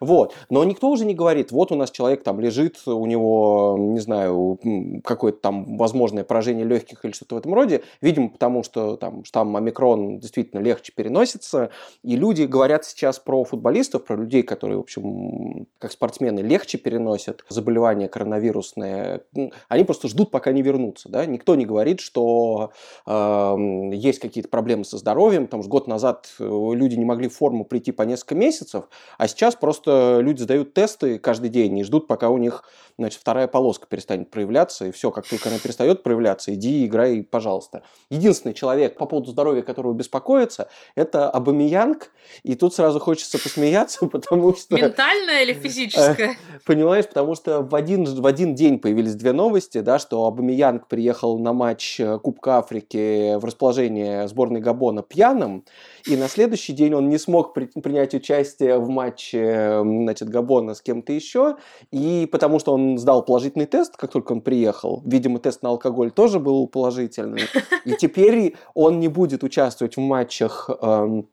Вот. 0.00 0.34
Но 0.48 0.64
никто 0.64 0.88
уже 0.88 1.04
не 1.04 1.14
говорит, 1.14 1.52
вот 1.52 1.72
у 1.72 1.74
нас 1.74 1.90
человек 1.90 2.22
там 2.22 2.40
лежит, 2.40 2.78
у 2.86 3.04
него, 3.04 3.76
не 3.78 4.00
знаю, 4.00 4.58
какое-то 5.04 5.40
там 5.40 5.76
возможное 5.76 6.24
поражение 6.24 6.64
легких 6.64 7.04
или 7.04 7.12
что-то 7.12 7.34
в 7.34 7.38
этом 7.38 7.52
роде. 7.52 7.82
Видимо, 8.00 8.30
потому 8.30 8.62
что 8.62 8.96
там 8.96 9.24
штамм 9.24 9.54
омикрон 9.56 10.18
действительно 10.18 10.60
легче 10.60 10.94
переносится. 10.96 11.68
И 12.02 12.16
люди 12.16 12.44
говорят 12.44 12.86
сейчас 12.86 13.18
про 13.18 13.44
футболистов, 13.44 14.06
про 14.06 14.16
людей, 14.16 14.42
которые, 14.42 14.78
в 14.78 14.80
общем, 14.80 15.66
как 15.78 15.92
спортсмены, 15.92 16.40
легче 16.40 16.78
переносят 16.78 17.44
заболевания 17.50 18.08
коронавирусные. 18.08 19.20
Они 19.68 19.84
просто 19.84 20.08
ждут, 20.08 20.30
пока 20.30 20.50
не 20.52 20.62
вернутся. 20.62 21.10
Да? 21.10 21.26
Никто 21.26 21.56
не 21.56 21.66
говорит, 21.66 22.00
что 22.00 22.72
есть 23.06 24.20
какие-то 24.20 24.48
проблемы 24.48 24.84
со 24.84 24.98
здоровьем, 24.98 25.46
потому 25.46 25.62
что 25.62 25.70
год 25.70 25.88
назад 25.88 26.28
э, 26.38 26.44
люди 26.44 26.94
не 26.94 27.04
могли 27.04 27.28
в 27.28 27.34
форму 27.34 27.64
прийти 27.64 27.90
по 27.90 28.02
несколько 28.02 28.34
месяцев, 28.34 28.84
а 29.18 29.26
сейчас 29.26 29.56
просто 29.56 30.20
люди 30.20 30.42
сдают 30.42 30.72
тесты 30.74 31.18
каждый 31.18 31.50
день 31.50 31.78
и 31.78 31.84
ждут, 31.84 32.06
пока 32.06 32.28
у 32.28 32.38
них 32.38 32.64
значит, 32.98 33.20
вторая 33.20 33.48
полоска 33.48 33.86
перестанет 33.86 34.30
проявляться, 34.30 34.86
и 34.86 34.92
все, 34.92 35.10
как 35.10 35.26
только 35.26 35.48
она 35.48 35.58
перестает 35.58 36.02
проявляться, 36.02 36.54
иди 36.54 36.86
играй, 36.86 37.22
пожалуйста. 37.22 37.82
Единственный 38.10 38.54
человек, 38.54 38.96
по 38.96 39.06
поводу 39.06 39.30
здоровья 39.30 39.62
которого 39.62 39.92
беспокоится, 39.92 40.68
это 40.94 41.30
Абамиянг, 41.30 42.12
и 42.42 42.54
тут 42.54 42.74
сразу 42.74 43.00
хочется 43.00 43.38
посмеяться, 43.38 44.06
потому 44.12 44.54
что... 44.54 44.76
Ментальное 44.76 45.42
или 45.42 45.52
физическое? 45.62 46.36
Понимаешь, 46.66 47.06
потому 47.06 47.34
что 47.34 47.62
в 47.62 47.74
один, 47.74 48.04
в 48.04 48.26
один 48.26 48.54
день 48.54 48.78
появились 48.78 49.14
две 49.14 49.32
новости, 49.32 49.78
да, 49.78 49.98
что 49.98 50.24
Абамиянг 50.26 50.86
приехал 50.86 51.38
на 51.38 51.52
матч 51.52 51.98
э, 52.00 52.18
Кубка 52.18 52.58
Африки 52.58 52.91
в 52.98 53.44
расположение 53.44 54.28
сборной 54.28 54.60
Габона 54.60 55.02
пьяным, 55.02 55.64
и 56.06 56.16
на 56.16 56.28
следующий 56.28 56.72
день 56.72 56.94
он 56.94 57.08
не 57.08 57.18
смог 57.18 57.54
при, 57.54 57.66
принять 57.66 58.14
участие 58.14 58.78
в 58.78 58.88
матче 58.88 59.80
значит, 59.82 60.28
Габона 60.28 60.74
с 60.74 60.82
кем-то 60.82 61.12
еще, 61.12 61.56
и 61.90 62.28
потому 62.30 62.58
что 62.58 62.72
он 62.72 62.98
сдал 62.98 63.24
положительный 63.24 63.66
тест, 63.66 63.96
как 63.96 64.10
только 64.12 64.32
он 64.32 64.40
приехал. 64.40 65.02
Видимо, 65.04 65.38
тест 65.38 65.62
на 65.62 65.70
алкоголь 65.70 66.10
тоже 66.10 66.38
был 66.38 66.66
положительный. 66.66 67.42
И 67.84 67.92
теперь 67.92 68.56
он 68.74 69.00
не 69.00 69.08
будет 69.08 69.42
участвовать 69.42 69.96
в 69.96 70.00
матчах 70.00 70.70
эм, 70.80 71.28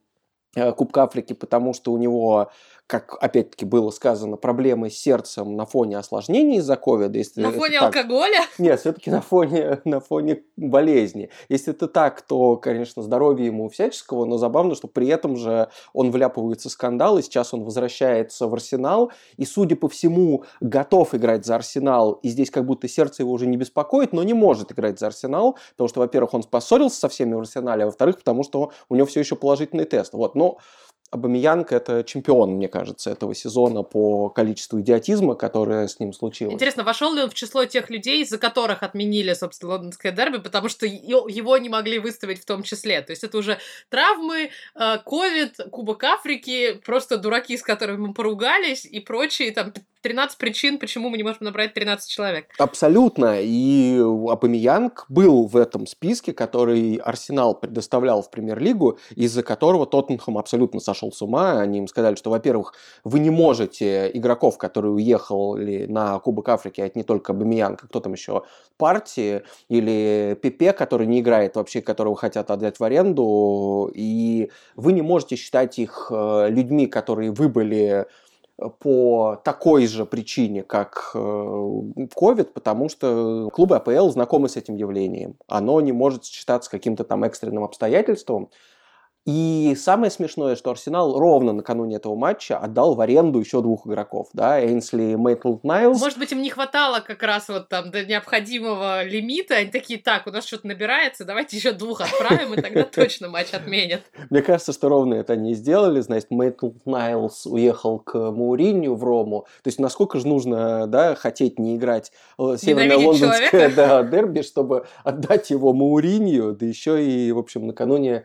э, 0.54 0.72
Кубка 0.72 1.04
Африки, 1.04 1.32
потому 1.32 1.74
что 1.74 1.92
у 1.92 1.98
него 1.98 2.50
как 2.90 3.16
опять-таки 3.20 3.64
было 3.64 3.90
сказано, 3.90 4.36
проблемы 4.36 4.90
с 4.90 4.98
сердцем 4.98 5.54
на 5.54 5.64
фоне 5.64 5.96
осложнений 5.96 6.56
из-за 6.56 6.74
ковида. 6.74 7.18
Если 7.18 7.40
на 7.40 7.52
фоне 7.52 7.78
так... 7.78 7.94
алкоголя? 7.96 8.40
Нет, 8.58 8.80
все-таки 8.80 9.12
на 9.12 9.20
фоне, 9.20 9.80
на 9.84 10.00
фоне 10.00 10.42
болезни. 10.56 11.30
Если 11.48 11.72
это 11.72 11.86
так, 11.86 12.20
то, 12.22 12.56
конечно, 12.56 13.00
здоровье 13.02 13.46
ему 13.46 13.68
всяческого, 13.68 14.24
но 14.24 14.38
забавно, 14.38 14.74
что 14.74 14.88
при 14.88 15.06
этом 15.06 15.36
же 15.36 15.68
он 15.92 16.10
вляпывается 16.10 16.68
в 16.68 16.72
скандал, 16.72 17.16
и 17.18 17.22
сейчас 17.22 17.54
он 17.54 17.62
возвращается 17.62 18.48
в 18.48 18.54
Арсенал, 18.54 19.12
и, 19.36 19.44
судя 19.44 19.76
по 19.76 19.88
всему, 19.88 20.42
готов 20.60 21.14
играть 21.14 21.46
за 21.46 21.54
Арсенал, 21.54 22.14
и 22.14 22.28
здесь 22.28 22.50
как 22.50 22.66
будто 22.66 22.88
сердце 22.88 23.22
его 23.22 23.30
уже 23.30 23.46
не 23.46 23.56
беспокоит, 23.56 24.12
но 24.12 24.24
не 24.24 24.34
может 24.34 24.72
играть 24.72 24.98
за 24.98 25.06
Арсенал, 25.06 25.56
потому 25.76 25.86
что, 25.86 26.00
во-первых, 26.00 26.34
он 26.34 26.42
поссорился 26.42 26.98
со 26.98 27.08
всеми 27.08 27.34
в 27.34 27.38
Арсенале, 27.38 27.84
а 27.84 27.86
во-вторых, 27.86 28.18
потому 28.18 28.42
что 28.42 28.72
у 28.88 28.96
него 28.96 29.06
все 29.06 29.20
еще 29.20 29.36
положительный 29.36 29.84
тест. 29.84 30.12
Вот, 30.12 30.34
но 30.34 30.58
Абамиянг– 31.10 31.72
это 31.72 32.04
чемпион, 32.04 32.52
мне 32.52 32.68
кажется, 32.68 33.10
этого 33.10 33.34
сезона 33.34 33.82
по 33.82 34.28
количеству 34.28 34.80
идиотизма, 34.80 35.34
которое 35.34 35.88
с 35.88 35.98
ним 35.98 36.12
случилось. 36.12 36.54
Интересно, 36.54 36.84
вошел 36.84 37.12
ли 37.12 37.22
он 37.22 37.30
в 37.30 37.34
число 37.34 37.64
тех 37.64 37.90
людей, 37.90 38.22
из-за 38.22 38.38
которых 38.38 38.84
отменили, 38.84 39.32
собственно, 39.34 39.72
лондонское 39.72 40.12
дерби, 40.12 40.38
потому 40.38 40.68
что 40.68 40.86
его 40.86 41.56
не 41.58 41.68
могли 41.68 41.98
выставить 41.98 42.40
в 42.40 42.44
том 42.44 42.62
числе? 42.62 43.00
То 43.02 43.10
есть 43.10 43.24
это 43.24 43.38
уже 43.38 43.58
травмы, 43.88 44.50
э, 44.76 44.98
ковид, 45.04 45.56
Кубок 45.72 46.04
Африки, 46.04 46.80
просто 46.84 47.18
дураки, 47.18 47.56
с 47.56 47.62
которыми 47.62 48.06
мы 48.06 48.14
поругались 48.14 48.84
и 48.84 49.00
прочие 49.00 49.50
там 49.50 49.72
13 50.02 50.38
причин, 50.38 50.78
почему 50.78 51.10
мы 51.10 51.16
не 51.16 51.22
можем 51.22 51.40
набрать 51.40 51.74
13 51.74 52.10
человек. 52.10 52.46
Абсолютно. 52.58 53.40
И 53.40 54.00
Апамиянг 54.28 55.04
был 55.08 55.46
в 55.46 55.56
этом 55.56 55.86
списке, 55.86 56.32
который 56.32 56.96
Арсенал 56.96 57.54
предоставлял 57.54 58.22
в 58.22 58.30
премьер-лигу, 58.30 58.98
из-за 59.14 59.42
которого 59.42 59.86
Тоттенхэм 59.86 60.38
абсолютно 60.38 60.80
сошел 60.80 61.12
с 61.12 61.20
ума. 61.22 61.60
Они 61.60 61.78
им 61.78 61.88
сказали, 61.88 62.14
что, 62.14 62.30
во-первых, 62.30 62.74
вы 63.04 63.18
не 63.20 63.30
можете 63.30 64.10
игроков, 64.14 64.58
которые 64.58 64.92
уехали 64.92 65.86
на 65.86 66.18
Кубок 66.18 66.48
Африки, 66.48 66.80
это 66.80 66.98
не 66.98 67.04
только 67.04 67.32
Абамиянг, 67.32 67.84
а 67.84 67.86
кто 67.86 68.00
там 68.00 68.12
еще, 68.12 68.42
партии, 68.76 69.42
или 69.68 70.38
Пепе, 70.40 70.72
который 70.72 71.06
не 71.06 71.20
играет 71.20 71.56
вообще, 71.56 71.82
которого 71.82 72.16
хотят 72.16 72.50
отдать 72.50 72.80
в 72.80 72.84
аренду, 72.84 73.90
и 73.94 74.50
вы 74.76 74.92
не 74.92 75.02
можете 75.02 75.36
считать 75.36 75.78
их 75.78 76.10
э, 76.10 76.48
людьми, 76.48 76.86
которые 76.86 77.30
выбыли 77.30 78.06
по 78.78 79.40
такой 79.44 79.86
же 79.86 80.04
причине, 80.04 80.62
как 80.62 81.12
COVID, 81.14 82.40
э, 82.40 82.44
потому 82.44 82.88
что 82.88 83.50
клубы 83.52 83.76
АПЛ 83.76 84.10
знакомы 84.10 84.48
с 84.48 84.56
этим 84.56 84.76
явлением. 84.76 85.36
Оно 85.46 85.80
не 85.80 85.92
может 85.92 86.24
считаться 86.24 86.70
каким-то 86.70 87.04
там 87.04 87.24
экстренным 87.24 87.64
обстоятельством, 87.64 88.50
и 89.26 89.76
самое 89.76 90.10
смешное, 90.10 90.56
что 90.56 90.70
Арсенал 90.70 91.18
ровно 91.18 91.52
накануне 91.52 91.96
этого 91.96 92.16
матча 92.16 92.56
отдал 92.56 92.94
в 92.94 93.00
аренду 93.02 93.38
еще 93.38 93.60
двух 93.60 93.86
игроков, 93.86 94.28
да, 94.32 94.58
Эйнсли 94.60 95.12
и 95.12 95.16
Мейтленд-Найлз. 95.16 96.00
Может 96.00 96.18
быть, 96.18 96.32
им 96.32 96.40
не 96.40 96.48
хватало 96.48 97.00
как 97.00 97.22
раз 97.22 97.48
вот 97.48 97.68
там 97.68 97.90
до 97.90 98.04
необходимого 98.04 99.04
лимита, 99.04 99.56
они 99.56 99.70
такие, 99.70 100.00
так, 100.00 100.26
у 100.26 100.30
нас 100.30 100.46
что-то 100.46 100.66
набирается, 100.66 101.26
давайте 101.26 101.58
еще 101.58 101.72
двух 101.72 102.00
отправим, 102.00 102.54
и 102.54 102.62
тогда 102.62 102.84
точно 102.92 103.28
матч 103.28 103.52
отменят. 103.52 104.00
Мне 104.30 104.40
кажется, 104.40 104.72
что 104.72 104.88
ровно 104.88 105.14
это 105.14 105.34
они 105.34 105.52
и 105.52 105.54
сделали, 105.54 106.00
значит, 106.00 106.30
Мейтленд-Найлз 106.30 107.46
уехал 107.46 107.98
к 107.98 108.14
Мауринью 108.14 108.94
в 108.94 109.04
Рому, 109.04 109.46
то 109.62 109.68
есть 109.68 109.78
насколько 109.78 110.18
же 110.18 110.26
нужно, 110.26 110.86
да, 110.86 111.14
хотеть 111.14 111.58
не 111.58 111.76
играть 111.76 112.10
э, 112.38 112.56
северно-лондонское 112.58 113.68
да, 113.68 114.02
дерби, 114.02 114.40
чтобы 114.40 114.86
отдать 115.04 115.50
его 115.50 115.74
Мауринью, 115.74 116.52
да 116.58 116.64
еще 116.64 117.04
и, 117.04 117.30
в 117.32 117.38
общем, 117.38 117.66
накануне 117.66 118.24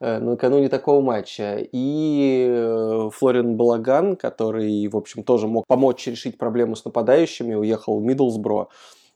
накануне 0.00 0.68
такого 0.68 1.00
матча. 1.00 1.58
И 1.72 2.46
э, 2.48 3.10
Флорин 3.12 3.56
Балаган, 3.56 4.16
который, 4.16 4.86
в 4.88 4.96
общем, 4.96 5.22
тоже 5.22 5.48
мог 5.48 5.66
помочь 5.66 6.06
решить 6.06 6.38
проблему 6.38 6.76
с 6.76 6.84
нападающими, 6.84 7.54
уехал 7.54 7.98
в 7.98 8.02
Миддлсбро. 8.02 8.68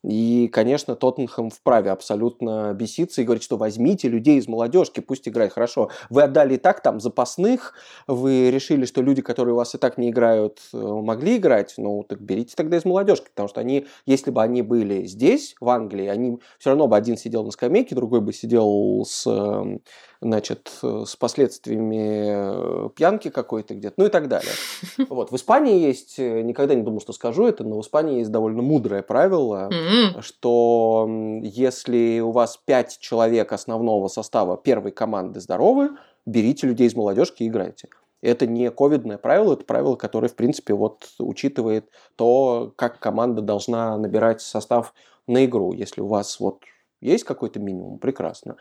И, 0.02 0.48
конечно, 0.48 0.96
Тоттенхэм 0.96 1.50
вправе 1.50 1.90
абсолютно 1.90 2.72
беситься 2.72 3.20
и 3.20 3.24
говорить, 3.24 3.42
что 3.42 3.58
возьмите 3.58 4.08
людей 4.08 4.38
из 4.38 4.48
молодежки, 4.48 5.00
пусть 5.00 5.28
играют 5.28 5.52
хорошо. 5.52 5.90
Вы 6.08 6.22
отдали 6.22 6.54
и 6.54 6.56
так 6.56 6.82
там 6.82 7.00
запасных, 7.00 7.74
вы 8.06 8.50
решили, 8.50 8.86
что 8.86 9.02
люди, 9.02 9.20
которые 9.20 9.52
у 9.52 9.58
вас 9.58 9.74
и 9.74 9.78
так 9.78 9.98
не 9.98 10.10
играют, 10.10 10.60
э, 10.72 10.78
могли 10.78 11.36
играть, 11.36 11.74
ну 11.76 12.02
так 12.02 12.20
берите 12.22 12.54
тогда 12.56 12.78
из 12.78 12.86
молодежки, 12.86 13.28
потому 13.28 13.48
что 13.48 13.60
они, 13.60 13.86
если 14.06 14.30
бы 14.30 14.42
они 14.42 14.62
были 14.62 15.04
здесь, 15.04 15.54
в 15.60 15.68
Англии, 15.68 16.06
они 16.06 16.38
все 16.58 16.70
равно 16.70 16.88
бы 16.88 16.96
один 16.96 17.18
сидел 17.18 17.44
на 17.44 17.50
скамейке, 17.50 17.94
другой 17.94 18.22
бы 18.22 18.32
сидел 18.32 19.04
с 19.06 19.26
эм, 19.26 19.82
значит, 20.20 20.70
э, 20.82 21.04
с 21.06 21.16
последствиями 21.16 22.86
э, 22.86 22.88
пьянки 22.90 23.30
какой-то 23.30 23.74
где-то, 23.74 23.94
ну 23.96 24.06
и 24.06 24.08
так 24.08 24.28
далее. 24.28 24.52
Вот. 25.08 25.30
В 25.30 25.36
Испании 25.36 25.80
есть, 25.80 26.18
э, 26.18 26.42
никогда 26.42 26.74
не 26.74 26.82
думал, 26.82 27.00
что 27.00 27.12
скажу 27.12 27.46
это, 27.46 27.64
но 27.64 27.78
в 27.78 27.82
Испании 27.82 28.18
есть 28.18 28.30
довольно 28.30 28.62
мудрое 28.62 29.02
правило, 29.02 29.70
mm-hmm. 29.70 30.22
что 30.22 31.08
если 31.42 32.20
у 32.20 32.32
вас 32.32 32.58
пять 32.64 32.98
человек 32.98 33.52
основного 33.52 34.08
состава 34.08 34.56
первой 34.56 34.92
команды 34.92 35.40
здоровы, 35.40 35.90
берите 36.26 36.66
людей 36.66 36.86
из 36.86 36.94
молодежки 36.94 37.42
и 37.42 37.48
играйте. 37.48 37.88
Это 38.22 38.46
не 38.46 38.70
ковидное 38.70 39.16
правило, 39.16 39.54
это 39.54 39.64
правило, 39.64 39.96
которое, 39.96 40.28
в 40.28 40.34
принципе, 40.34 40.74
вот 40.74 41.08
учитывает 41.18 41.88
то, 42.16 42.72
как 42.76 42.98
команда 42.98 43.40
должна 43.40 43.96
набирать 43.96 44.42
состав 44.42 44.92
на 45.26 45.46
игру. 45.46 45.72
Если 45.72 46.02
у 46.02 46.06
вас 46.06 46.38
вот 46.38 46.60
есть 47.00 47.24
какой-то 47.24 47.60
минимум? 47.60 47.98
Прекрасно. 47.98 48.56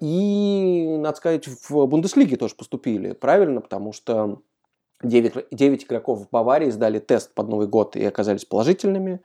И, 0.00 0.96
надо 0.98 1.16
сказать, 1.16 1.46
в 1.46 1.86
Бундеслиге 1.86 2.36
тоже 2.36 2.54
поступили 2.54 3.12
правильно, 3.12 3.60
потому 3.60 3.92
что 3.92 4.42
9, 5.02 5.46
9 5.50 5.84
игроков 5.84 6.20
в 6.20 6.30
Баварии 6.30 6.70
сдали 6.70 6.98
тест 6.98 7.34
под 7.34 7.48
Новый 7.48 7.66
год 7.66 7.96
и 7.96 8.04
оказались 8.04 8.44
положительными 8.44 9.20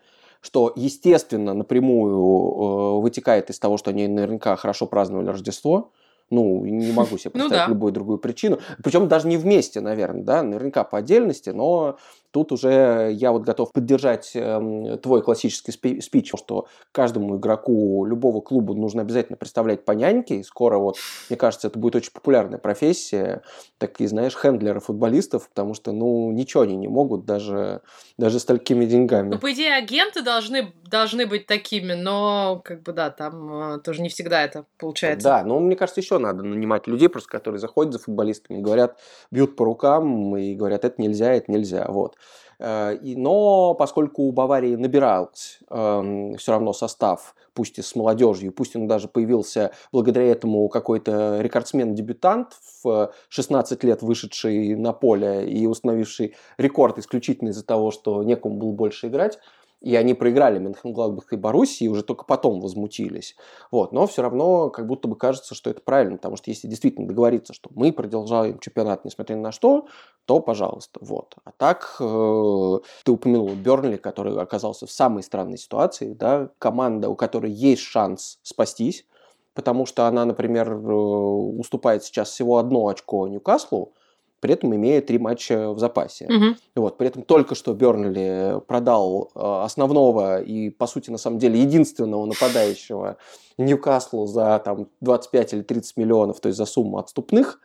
что, 0.46 0.72
естественно, 0.76 1.56
напрямую 1.56 2.14
э, 2.14 3.02
вытекает 3.02 3.50
из 3.50 3.58
того, 3.58 3.78
что 3.78 3.90
они 3.90 4.08
наверняка 4.08 4.56
хорошо 4.56 4.86
праздновали 4.86 5.30
Рождество. 5.30 5.92
Ну, 6.30 6.64
не 6.66 6.92
могу 6.92 7.18
себе 7.18 7.32
ну 7.34 7.40
представить 7.40 7.52
ну, 7.52 7.68
да. 7.68 7.68
любую 7.68 7.92
другую 7.92 8.18
причину. 8.20 8.60
Причем 8.84 9.08
даже 9.08 9.28
не 9.28 9.38
вместе, 9.38 9.82
наверное, 9.82 10.24
да, 10.24 10.44
наверняка 10.44 10.84
по 10.84 11.00
отдельности, 11.00 11.50
но 11.50 11.98
Тут 12.36 12.52
уже 12.52 13.12
я 13.14 13.32
вот 13.32 13.44
готов 13.44 13.72
поддержать 13.72 14.32
э, 14.34 14.98
твой 15.02 15.22
классический 15.22 15.72
спи- 15.72 16.02
спич, 16.02 16.34
что 16.36 16.68
каждому 16.92 17.38
игроку 17.38 18.06
любого 18.06 18.42
клуба 18.42 18.74
нужно 18.74 19.04
обязательно 19.04 19.38
представлять 19.38 19.86
по 19.86 19.94
няньке. 19.94 20.42
И 20.42 20.44
скоро 20.44 20.78
вот, 20.78 20.98
мне 21.30 21.38
кажется, 21.38 21.70
это 21.70 21.80
будет 21.80 21.96
очень 21.96 22.12
популярная 22.12 22.60
профессия, 22.60 23.42
такие, 23.78 24.10
знаешь, 24.10 24.36
хендлеры 24.36 24.82
футболистов, 24.82 25.48
потому 25.48 25.76
что, 25.76 25.94
ну, 25.94 26.30
ничего 26.34 26.64
они 26.64 26.76
не 26.76 26.90
могут 26.90 27.24
даже, 27.24 27.80
даже 28.18 28.40
с 28.40 28.44
такими 28.44 28.84
деньгами. 28.84 29.30
Ну, 29.30 29.40
по 29.40 29.54
идее, 29.54 29.74
агенты 29.74 30.22
должны, 30.22 30.74
должны 30.84 31.26
быть 31.28 31.48
такими, 31.48 31.94
но, 31.94 32.62
как 32.66 32.84
бы, 32.84 32.92
да, 32.92 33.12
там 33.12 33.76
э, 33.76 33.80
тоже 33.80 34.02
не 34.02 34.10
всегда 34.10 34.44
это 34.44 34.66
получается. 34.78 35.24
Да, 35.24 35.44
но 35.46 35.62
мне 35.62 35.78
кажется, 35.78 36.02
еще 36.02 36.18
надо 36.18 36.44
нанимать 36.44 36.86
людей, 36.86 37.08
просто 37.08 37.30
которые 37.30 37.60
заходят 37.60 37.94
за 37.94 38.00
футболистами, 38.00 38.60
говорят, 38.60 39.00
бьют 39.32 39.56
по 39.56 39.64
рукам 39.64 40.36
и 40.36 40.54
говорят, 40.54 40.84
это 40.84 41.02
нельзя, 41.02 41.32
это 41.32 41.50
нельзя, 41.50 41.86
вот. 41.88 42.18
Э, 42.60 42.98
но 43.02 43.74
поскольку 43.74 44.24
у 44.24 44.32
Баварии 44.32 44.76
набирался 44.76 45.60
эм, 45.70 46.36
все 46.38 46.52
равно 46.52 46.74
состав, 46.74 47.36
пусть 47.54 47.80
и 47.80 47.82
с 47.82 47.96
молодежью, 47.96 48.52
пусть 48.52 48.76
он 48.76 48.88
даже 48.88 49.08
появился 49.08 49.72
благодаря 49.92 50.28
этому 50.28 50.68
какой-то 50.70 51.42
рекордсмен-дебютант 51.42 52.50
в 52.84 53.12
16 53.30 53.84
лет 53.84 54.02
вышедший 54.02 54.76
на 54.76 54.94
поле 54.94 55.50
и 55.50 55.66
установивший 55.66 56.36
рекорд 56.58 56.98
исключительно 57.00 57.50
из-за 57.50 57.66
того, 57.66 57.92
что 57.92 58.24
некому 58.24 58.58
было 58.58 58.72
больше 58.72 59.08
играть, 59.08 59.40
и 59.86 59.96
они 59.96 60.16
проиграли 60.16 60.58
Менхенгладбах 60.58 61.32
и 61.32 61.36
Боруссии, 61.36 61.86
и 61.86 61.88
уже 61.88 62.02
только 62.02 62.26
потом 62.26 62.60
возмутились. 62.60 63.36
Вот. 63.70 63.92
Но 63.92 64.08
все 64.08 64.24
равно 64.24 64.72
как 64.72 64.88
будто 64.88 65.08
бы 65.08 65.16
кажется, 65.16 65.54
что 65.54 65.70
это 65.70 65.80
правильно, 65.80 66.18
потому 66.18 66.38
что 66.38 66.50
если 66.50 66.68
действительно 66.68 67.08
договориться, 67.08 67.54
что 67.54 67.70
мы 67.76 67.94
продолжаем 67.94 68.58
чемпионат, 68.58 69.06
несмотря 69.06 69.36
ни 69.36 69.42
на 69.42 69.52
что, 69.52 69.86
то 70.26 70.40
пожалуйста. 70.40 71.00
Вот. 71.04 71.36
А 71.44 71.52
так, 71.56 71.98
э, 72.00 72.80
ты 73.04 73.12
упомянул 73.12 73.52
Бернли, 73.52 73.98
который 73.98 74.36
оказался 74.42 74.88
в 74.88 74.92
самой 74.92 75.22
странной 75.22 75.60
ситуации, 75.60 76.14
да, 76.14 76.50
команда, 76.58 77.10
у 77.10 77.16
которой 77.16 77.52
есть 77.52 77.84
шанс 77.84 78.40
спастись, 78.42 79.06
потому 79.54 79.86
что 79.86 80.08
она, 80.08 80.26
например, 80.26 80.72
э, 80.72 80.78
уступает 80.78 82.04
сейчас 82.04 82.32
всего 82.32 82.58
одно 82.58 82.88
очко 82.88 83.28
Ньюкаслу, 83.28 83.94
при 84.40 84.54
этом 84.54 84.76
имея 84.76 85.02
три 85.02 85.18
матча 85.18 85.72
в 85.72 85.80
запасе. 85.80 86.26
Угу. 86.26 86.56
Вот, 86.76 86.98
при 86.98 87.08
этом 87.08 87.24
только 87.24 87.56
что 87.56 87.74
Бернли 87.74 88.62
продал 88.68 89.32
э, 89.34 89.40
основного 89.64 90.42
и, 90.42 90.70
по 90.70 90.88
сути, 90.88 91.10
на 91.10 91.18
самом 91.18 91.40
деле, 91.40 91.60
единственного 91.60 92.26
нападающего 92.26 93.18
Ньюкаслу 93.58 94.28
за 94.28 94.62
там, 94.64 94.88
25 95.02 95.54
или 95.54 95.62
30 95.62 95.98
миллионов, 95.98 96.40
то 96.40 96.48
есть 96.48 96.58
за 96.58 96.66
сумму 96.66 96.98
отступных. 96.98 97.60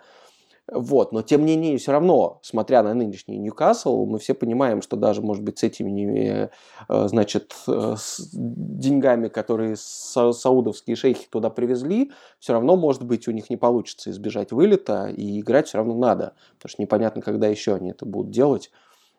Вот, 0.73 1.11
но 1.11 1.23
тем 1.23 1.45
не 1.45 1.57
менее, 1.57 1.79
все 1.79 1.91
равно, 1.91 2.39
смотря 2.43 2.85
на 2.85 2.95
нынешний 2.95 3.39
Ньюкасл, 3.39 4.07
мы 4.07 4.21
все 4.21 4.35
понимаем, 4.35 4.83
что 4.83 4.97
даже, 4.97 5.21
может 5.21 5.43
быть, 5.43 5.59
с 5.59 5.65
этими, 5.65 6.49
э, 6.89 7.09
значит, 7.09 7.55
э, 7.67 7.95
с 7.99 8.29
деньгами, 8.33 9.27
которые 9.29 9.75
са 9.77 10.33
саудовские 10.33 10.95
шейхи 10.95 11.27
туда 11.29 11.51
привезли, 11.51 12.13
все 12.39 12.53
равно, 12.53 12.77
может 12.77 13.03
быть, 13.03 13.27
у 13.27 13.33
них 13.33 13.51
не 13.51 13.57
получится 13.57 14.11
избежать 14.11 14.53
вылета, 14.53 15.09
и 15.09 15.41
играть 15.41 15.67
все 15.67 15.79
равно 15.79 15.95
надо, 15.95 16.35
потому 16.59 16.71
что 16.71 16.83
непонятно, 16.83 17.21
когда 17.21 17.49
еще 17.49 17.75
они 17.75 17.91
это 17.91 18.07
будут 18.07 18.31
делать. 18.31 18.71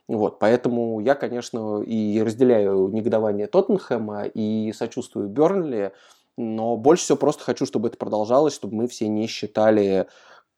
Вот, 0.07 0.39
поэтому 0.39 1.01
я, 1.01 1.15
конечно, 1.15 1.81
и 1.81 2.21
разделяю 2.21 2.87
негодование 2.87 3.47
Тоттенхэма, 3.47 4.23
и 4.23 4.71
сочувствую 4.71 5.27
Бернли, 5.27 5.91
но 6.37 6.77
больше 6.77 7.03
всего 7.03 7.17
просто 7.17 7.43
хочу, 7.43 7.65
чтобы 7.65 7.89
это 7.89 7.97
продолжалось, 7.97 8.53
чтобы 8.53 8.75
мы 8.75 8.87
все 8.87 9.09
не 9.09 9.27
считали 9.27 10.07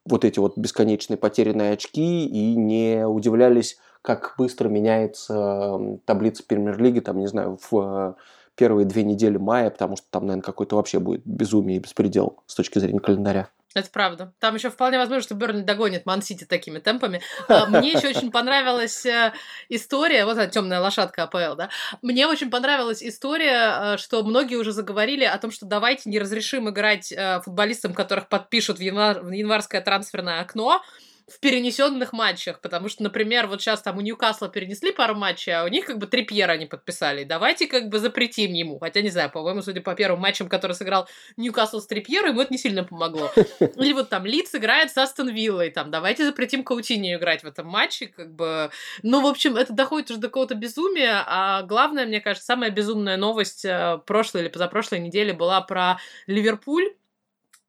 вот 0.05 0.25
эти 0.25 0.39
вот 0.39 0.57
бесконечные 0.57 1.17
потерянные 1.17 1.74
очки 1.74 2.25
и 2.25 2.55
не 2.55 3.05
удивлялись, 3.07 3.77
как 4.01 4.36
быстро 4.38 4.67
меняется 4.69 6.00
таблица 6.05 6.43
премьер-лиги, 6.45 7.00
там, 7.00 7.19
не 7.19 7.27
знаю, 7.27 7.57
в 7.69 7.79
э, 7.79 8.13
первые 8.55 8.86
две 8.86 9.03
недели 9.03 9.38
мая, 9.38 9.69
потому 9.69 9.95
что 9.95 10.05
там, 10.10 10.25
наверное, 10.27 10.43
какой-то 10.43 10.75
вообще 10.75 11.00
будет 11.00 11.22
безумие 11.25 11.77
и 11.77 11.79
беспредел 11.79 12.38
с 12.45 12.55
точки 12.55 12.79
зрения 12.79 13.00
календаря. 13.00 13.50
Это 13.75 13.89
правда. 13.89 14.34
Там 14.39 14.56
еще 14.56 14.70
вполне 14.70 14.98
возможно, 14.98 15.24
что 15.24 15.36
Бернли 15.36 15.62
догонит 15.62 16.06
Ман-Сити 16.06 16.46
такими 16.46 16.80
темпами. 16.80 17.22
А, 17.48 17.65
мне 17.65 17.92
еще 17.92 18.08
очень 18.08 18.32
понравилась 18.32 19.06
э, 19.06 19.34
история, 19.70 20.25
вот 20.25 20.38
она 20.38 20.48
темная 20.48 20.80
лошадка 20.80 21.24
АПЛ, 21.24 21.56
да. 21.56 21.70
Мне 22.01 22.25
очень 22.25 22.50
понравилась 22.50 23.03
история, 23.03 23.94
э, 23.94 23.98
что 23.98 24.24
многие 24.24 24.56
уже 24.56 24.72
заговорили 24.72 25.24
о 25.24 25.38
том, 25.38 25.51
что 25.51 25.65
давайте 25.65 26.10
не 26.10 26.20
разрешим 26.20 26.70
играть 26.70 27.12
э, 27.12 27.42
футболистам, 27.42 27.94
которых 27.94 28.27
подпишут 28.27 28.80
в, 28.80 28.82
январ, 28.82 29.22
в 29.22 29.32
январское 29.32 29.82
трансферное 29.82 30.42
окно, 30.42 30.82
в 31.27 31.39
перенесенных 31.39 32.13
матчах, 32.13 32.60
потому 32.60 32.89
что, 32.89 33.03
например, 33.03 33.48
вот 33.48 33.62
сейчас 33.62 33.82
там 33.82 33.98
у 33.98 34.01
Ньюкасла 34.01 34.50
перенесли 34.50 34.92
пару 34.92 35.15
матчей, 35.15 35.53
а 35.53 35.63
у 35.63 35.68
них 35.68 35.86
как 35.86 35.98
бы 35.98 36.08
Трипьера 36.08 36.51
они 36.53 36.65
подписали. 36.65 37.24
Давайте 37.24 37.68
как 37.68 37.89
бы 37.89 38.00
запретим 38.00 38.53
ему. 38.53 38.80
Хотя, 38.80 39.01
не 39.01 39.10
знаю, 39.10 39.32
по-моему, 39.32 39.62
судя 39.62 39.82
по 39.82 39.96
первым 39.96 40.20
матчам, 40.20 40.50
который 40.50 40.74
сыграл 40.74 41.08
Ньюкасл 41.38 41.80
с 41.80 41.88
Трипьером, 41.88 42.32
ему 42.32 42.42
это 42.42 42.51
не 42.51 42.58
сильно 42.58 42.84
помогло. 42.84 43.32
Или 43.60 43.94
вот 43.94 44.10
там 44.10 44.25
Лидс 44.25 44.53
играет 44.56 44.92
с 44.92 44.98
Астон 44.98 45.30
Виллой, 45.30 45.70
там, 45.70 45.92
давайте 45.92 46.25
запретим 46.25 46.63
Каутини 46.63 47.15
играть 47.15 47.44
в 47.44 47.48
этом 47.48 47.68
матче, 47.68 48.08
как 48.08 48.34
бы... 48.34 48.70
Ну, 49.01 49.22
в 49.22 49.27
общем, 49.27 49.56
это 49.56 49.74
доходит 49.74 50.12
уже 50.12 50.20
до 50.20 50.27
какого-то 50.27 50.56
безумия, 50.56 51.24
а 51.25 51.62
главное, 51.63 52.06
мне 52.06 52.20
кажется, 52.20 52.46
самая 52.46 52.70
безумная 52.70 53.18
новость 53.18 53.63
э, 53.65 54.00
прошлой 54.06 54.42
или 54.42 54.50
позапрошлой 54.50 55.00
недели 55.00 55.32
была 55.32 55.62
про 55.62 56.00
Ливерпуль, 56.27 56.94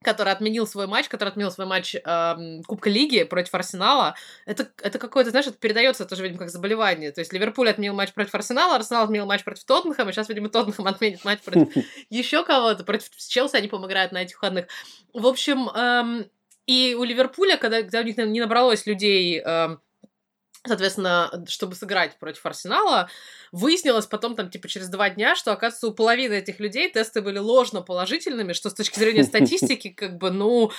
который 0.04 0.32
отменил 0.32 0.66
свой 0.66 0.86
матч, 0.86 1.08
который 1.08 1.30
отменил 1.30 1.50
свой 1.50 1.66
матч 1.66 1.94
э, 1.94 2.60
Кубка 2.66 2.90
Лиги 2.90 3.24
против 3.24 3.54
Арсенала, 3.54 4.14
это, 4.46 4.68
это 4.82 4.98
какое-то, 4.98 5.30
знаешь, 5.30 5.46
это 5.46 5.56
передается 5.56 6.04
тоже, 6.04 6.22
видимо, 6.22 6.40
как 6.40 6.50
заболевание. 6.50 7.10
То 7.12 7.20
есть 7.20 7.32
Ливерпуль 7.32 7.70
отменил 7.70 7.94
матч 7.94 8.12
против 8.12 8.34
Арсенала, 8.34 8.76
Арсенал 8.76 9.04
отменил 9.04 9.26
матч 9.26 9.44
против 9.44 9.64
Тоттенхэма, 9.64 10.12
сейчас, 10.12 10.28
видимо, 10.28 10.48
Тоттенхэм 10.48 10.86
отменит 10.86 11.24
матч 11.24 11.40
против 11.44 11.68
еще 12.10 12.44
кого-то, 12.44 12.84
против 12.84 13.10
Челси 13.16 13.56
они, 13.56 13.68
по 13.68 13.76
играют 13.84 14.12
на 14.12 14.22
этих 14.22 14.36
выходных. 14.36 14.66
В 15.12 15.26
общем, 15.26 15.68
эм, 15.68 16.26
и 16.66 16.96
у 16.98 17.04
Ливерпуля, 17.04 17.56
когда, 17.56 17.82
когда 17.82 18.00
у 18.00 18.04
них 18.04 18.16
не 18.16 18.40
набралось 18.40 18.86
людей... 18.86 19.40
Эм, 19.40 19.80
соответственно, 20.66 21.44
чтобы 21.46 21.74
сыграть 21.74 22.18
против 22.18 22.44
Арсенала, 22.46 23.08
выяснилось 23.52 24.06
потом, 24.06 24.34
там, 24.34 24.50
типа, 24.50 24.68
через 24.68 24.88
два 24.88 25.10
дня, 25.10 25.36
что, 25.36 25.52
оказывается, 25.52 25.88
у 25.88 25.92
половины 25.94 26.34
этих 26.34 26.60
людей 26.60 26.90
тесты 26.90 27.20
были 27.20 27.38
ложно 27.38 27.82
положительными, 27.82 28.52
что 28.52 28.70
с 28.70 28.74
точки 28.74 28.98
зрения 28.98 29.24
статистики, 29.24 29.90
как 29.90 30.16
бы, 30.18 30.30
ну, 30.30 30.72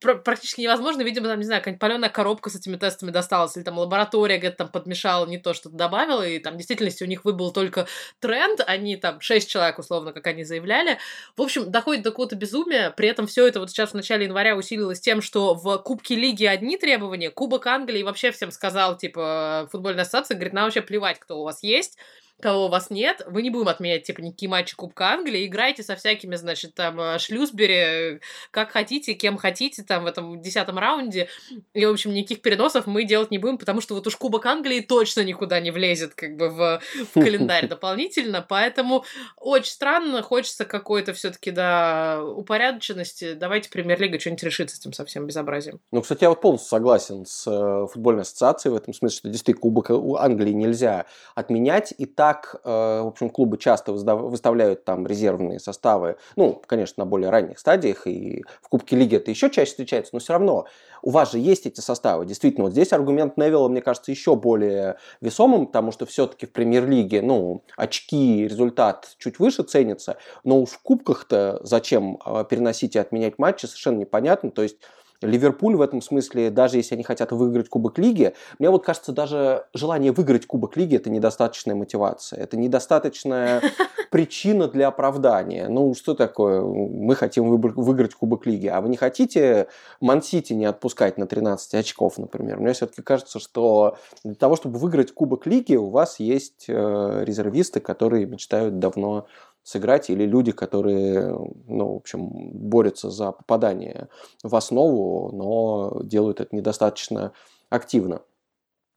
практически 0.00 0.60
невозможно. 0.60 1.02
Видимо, 1.02 1.28
там, 1.28 1.38
не 1.38 1.44
знаю, 1.44 1.60
какая-нибудь 1.60 1.80
паленая 1.80 2.10
коробка 2.10 2.50
с 2.50 2.56
этими 2.56 2.76
тестами 2.76 3.10
досталась, 3.10 3.56
или 3.56 3.64
там 3.64 3.78
лаборатория 3.78 4.38
где-то 4.38 4.58
там 4.58 4.68
подмешала 4.68 5.26
не 5.26 5.38
то, 5.38 5.54
что-то 5.54 5.76
добавила, 5.76 6.26
и 6.26 6.38
там 6.38 6.54
в 6.54 6.56
действительности 6.56 7.02
у 7.04 7.06
них 7.06 7.24
выбыл 7.24 7.52
только 7.52 7.86
тренд, 8.20 8.60
они 8.66 8.96
там 8.96 9.20
шесть 9.20 9.50
человек, 9.50 9.78
условно, 9.78 10.12
как 10.12 10.26
они 10.26 10.44
заявляли. 10.44 10.98
В 11.36 11.42
общем, 11.42 11.70
доходит 11.70 12.02
до 12.02 12.10
какого-то 12.10 12.36
безумия, 12.36 12.90
при 12.90 13.08
этом 13.08 13.26
все 13.26 13.46
это 13.46 13.60
вот 13.60 13.70
сейчас 13.70 13.90
в 13.90 13.94
начале 13.94 14.24
января 14.24 14.56
усилилось 14.56 15.00
тем, 15.00 15.22
что 15.22 15.54
в 15.54 15.78
Кубке 15.78 16.14
Лиги 16.14 16.44
одни 16.44 16.76
требования, 16.76 17.30
Кубок 17.30 17.66
Англии 17.66 18.02
вообще 18.02 18.30
всем 18.30 18.50
сказал, 18.50 18.96
типа, 18.96 19.68
футбольная 19.70 20.02
ассоциация, 20.02 20.36
говорит, 20.36 20.52
нам 20.52 20.64
вообще 20.64 20.82
плевать, 20.82 21.18
кто 21.18 21.40
у 21.40 21.44
вас 21.44 21.62
есть, 21.62 21.98
кого 22.40 22.66
у 22.66 22.68
вас 22.68 22.90
нет, 22.90 23.22
вы 23.26 23.42
не 23.42 23.50
будем 23.50 23.68
отменять, 23.68 24.04
типа, 24.04 24.20
никакие 24.20 24.48
матчи 24.48 24.76
Кубка 24.76 25.10
Англии, 25.10 25.46
играйте 25.46 25.82
со 25.82 25.96
всякими, 25.96 26.36
значит, 26.36 26.74
там, 26.74 27.00
э, 27.00 27.18
Шлюсбери, 27.18 28.20
как 28.50 28.70
хотите, 28.70 29.14
кем 29.14 29.36
хотите, 29.36 29.82
там, 29.82 30.04
в 30.04 30.06
этом 30.06 30.40
десятом 30.40 30.78
раунде, 30.78 31.28
и, 31.74 31.84
в 31.84 31.90
общем, 31.90 32.14
никаких 32.14 32.42
переносов 32.42 32.86
мы 32.86 33.04
делать 33.04 33.30
не 33.30 33.38
будем, 33.38 33.58
потому 33.58 33.80
что 33.80 33.94
вот 33.94 34.06
уж 34.06 34.16
Кубок 34.16 34.46
Англии 34.46 34.80
точно 34.80 35.24
никуда 35.24 35.58
не 35.60 35.70
влезет, 35.70 36.14
как 36.14 36.36
бы, 36.36 36.48
в, 36.48 36.80
в 36.94 37.12
календарь 37.14 37.66
дополнительно, 37.68 38.44
поэтому 38.46 39.04
очень 39.36 39.72
странно, 39.72 40.22
хочется 40.22 40.64
какой-то 40.64 41.12
все 41.14 41.30
таки 41.30 41.50
да, 41.50 42.22
упорядоченности, 42.22 43.34
давайте 43.34 43.68
Премьер-лига 43.70 44.20
что-нибудь 44.20 44.44
решит 44.44 44.70
с 44.70 44.78
этим 44.78 44.92
совсем 44.92 45.26
безобразием. 45.26 45.80
Ну, 45.90 46.02
кстати, 46.02 46.22
я 46.22 46.28
вот 46.28 46.40
полностью 46.40 46.68
согласен 46.68 47.26
с 47.26 47.46
э, 47.46 47.86
футбольной 47.92 48.22
ассоциацией 48.22 48.72
в 48.72 48.76
этом 48.76 48.94
смысле, 48.94 49.18
что 49.18 49.28
действительно 49.28 49.62
Кубок 49.62 49.90
Англии 49.90 50.52
нельзя 50.52 51.06
отменять, 51.34 51.92
и 51.96 52.06
так 52.06 52.27
так, 52.28 52.60
э, 52.62 53.00
в 53.02 53.06
общем, 53.06 53.30
клубы 53.30 53.56
часто 53.56 53.92
выставляют 53.92 54.84
там 54.84 55.06
резервные 55.06 55.58
составы, 55.58 56.16
ну, 56.36 56.60
конечно, 56.66 57.04
на 57.04 57.08
более 57.08 57.30
ранних 57.30 57.58
стадиях, 57.58 58.06
и 58.06 58.44
в 58.60 58.68
Кубке 58.68 58.96
Лиги 58.96 59.16
это 59.16 59.30
еще 59.30 59.48
чаще 59.48 59.70
встречается, 59.70 60.10
но 60.12 60.18
все 60.18 60.34
равно 60.34 60.66
у 61.00 61.10
вас 61.10 61.32
же 61.32 61.38
есть 61.38 61.64
эти 61.64 61.80
составы. 61.80 62.26
Действительно, 62.26 62.64
вот 62.64 62.72
здесь 62.72 62.92
аргумент 62.92 63.38
Невилла, 63.38 63.68
мне 63.68 63.80
кажется, 63.80 64.10
еще 64.10 64.36
более 64.36 64.98
весомым, 65.22 65.68
потому 65.68 65.90
что 65.90 66.04
все-таки 66.04 66.44
в 66.44 66.52
Премьер-лиге, 66.52 67.22
ну, 67.22 67.62
очки, 67.78 68.46
результат 68.46 69.08
чуть 69.16 69.38
выше 69.38 69.62
ценится, 69.62 70.18
но 70.44 70.60
уж 70.60 70.70
в 70.70 70.82
Кубках-то 70.82 71.60
зачем 71.62 72.18
э, 72.26 72.44
переносить 72.50 72.94
и 72.94 72.98
отменять 72.98 73.38
матчи, 73.38 73.64
совершенно 73.64 74.00
непонятно. 74.00 74.50
То 74.50 74.62
есть 74.62 74.76
Ливерпуль 75.22 75.76
в 75.76 75.80
этом 75.80 76.00
смысле, 76.00 76.50
даже 76.50 76.76
если 76.76 76.94
они 76.94 77.02
хотят 77.02 77.32
выиграть 77.32 77.68
Кубок 77.68 77.98
Лиги, 77.98 78.34
мне 78.58 78.70
вот 78.70 78.84
кажется, 78.84 79.12
даже 79.12 79.64
желание 79.74 80.12
выиграть 80.12 80.46
Кубок 80.46 80.76
Лиги– 80.76 80.96
это 80.96 81.10
недостаточная 81.10 81.74
мотивация, 81.74 82.40
это 82.40 82.56
недостаточная 82.56 83.62
причина 84.10 84.68
для 84.68 84.88
оправдания. 84.88 85.68
Ну, 85.68 85.94
что 85.94 86.14
такое? 86.14 86.60
Мы 86.62 87.16
хотим 87.16 87.48
выиграть 87.48 88.14
Кубок 88.14 88.46
Лиги, 88.46 88.68
а 88.68 88.80
вы 88.80 88.88
не 88.88 88.96
хотите 88.96 89.66
Мансити 90.00 90.52
не 90.52 90.66
отпускать 90.66 91.18
на 91.18 91.26
13 91.26 91.74
очков, 91.74 92.18
например? 92.18 92.58
Мне 92.60 92.72
все-таки 92.72 93.02
кажется, 93.02 93.40
что 93.40 93.98
для 94.22 94.36
того, 94.36 94.54
чтобы 94.54 94.78
выиграть 94.78 95.12
Кубок 95.12 95.46
Лиги, 95.46 95.74
у 95.74 95.90
вас 95.90 96.20
есть 96.20 96.66
э, 96.68 97.24
резервисты, 97.24 97.80
которые 97.80 98.26
мечтают 98.26 98.78
давно 98.78 99.26
сыграть, 99.68 100.08
или 100.08 100.24
люди, 100.24 100.50
которые, 100.50 101.28
ну, 101.66 101.92
в 101.92 101.96
общем, 101.96 102.30
борются 102.30 103.10
за 103.10 103.32
попадание 103.32 104.08
в 104.42 104.56
основу, 104.56 105.30
но 105.30 106.00
делают 106.02 106.40
это 106.40 106.56
недостаточно 106.56 107.32
активно. 107.68 108.22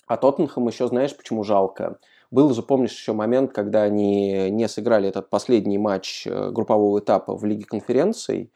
А 0.07 0.15
Тоттенхэм 0.15 0.67
еще, 0.69 0.87
знаешь, 0.87 1.15
почему 1.15 1.43
жалко? 1.43 1.99
Был 2.31 2.53
же, 2.53 2.63
помнишь, 2.63 2.93
еще 2.93 3.11
момент, 3.11 3.51
когда 3.51 3.83
они 3.83 4.49
не 4.49 4.69
сыграли 4.69 5.09
этот 5.09 5.29
последний 5.29 5.77
матч 5.77 6.25
э, 6.25 6.51
группового 6.51 6.99
этапа 6.99 7.35
в 7.35 7.43
Лиге 7.43 7.65
конференций, 7.65 8.53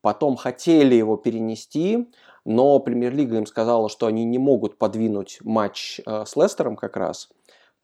потом 0.00 0.36
хотели 0.36 0.94
его 0.94 1.18
перенести, 1.18 2.08
но 2.46 2.78
Премьер-лига 2.78 3.36
им 3.36 3.44
сказала, 3.44 3.90
что 3.90 4.06
они 4.06 4.24
не 4.24 4.38
могут 4.38 4.78
подвинуть 4.78 5.40
матч 5.42 6.00
э, 6.06 6.24
с 6.24 6.36
Лестером 6.36 6.76
как 6.76 6.96
раз– 6.96 7.28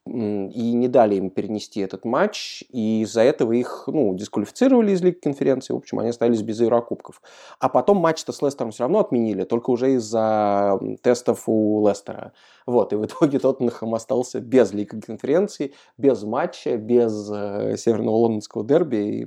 и 0.06 0.72
не 0.72 0.88
дали 0.88 1.16
им 1.16 1.30
перенести 1.30 1.80
этот 1.80 2.04
матч, 2.04 2.62
и 2.70 3.02
из-за 3.02 3.22
этого 3.22 3.52
их 3.52 3.84
ну, 3.86 4.14
дисквалифицировали 4.14 4.92
из 4.92 5.02
Лиги 5.02 5.16
конференции, 5.16 5.72
в 5.72 5.76
общем, 5.76 5.98
они 5.98 6.10
остались 6.10 6.42
без 6.42 6.60
Еврокубков. 6.60 7.20
А 7.58 7.68
потом 7.68 7.98
матч-то 7.98 8.32
с 8.32 8.40
Лестером 8.40 8.70
все 8.70 8.84
равно 8.84 9.00
отменили, 9.00 9.44
только 9.44 9.70
уже 9.70 9.94
из-за 9.94 10.78
тестов 11.02 11.44
у 11.46 11.86
Лестера. 11.86 12.32
Вот, 12.66 12.92
и 12.92 12.96
в 12.96 13.04
итоге 13.04 13.38
Тоттенхэм 13.38 13.94
остался 13.94 14.40
без 14.40 14.72
Лиги 14.72 15.00
конференции, 15.00 15.74
без 15.98 16.22
матча, 16.22 16.76
без 16.76 17.30
э, 17.32 17.76
Северного 17.76 18.16
лондонского 18.16 18.64
дерби, 18.64 18.96
и 18.96 19.26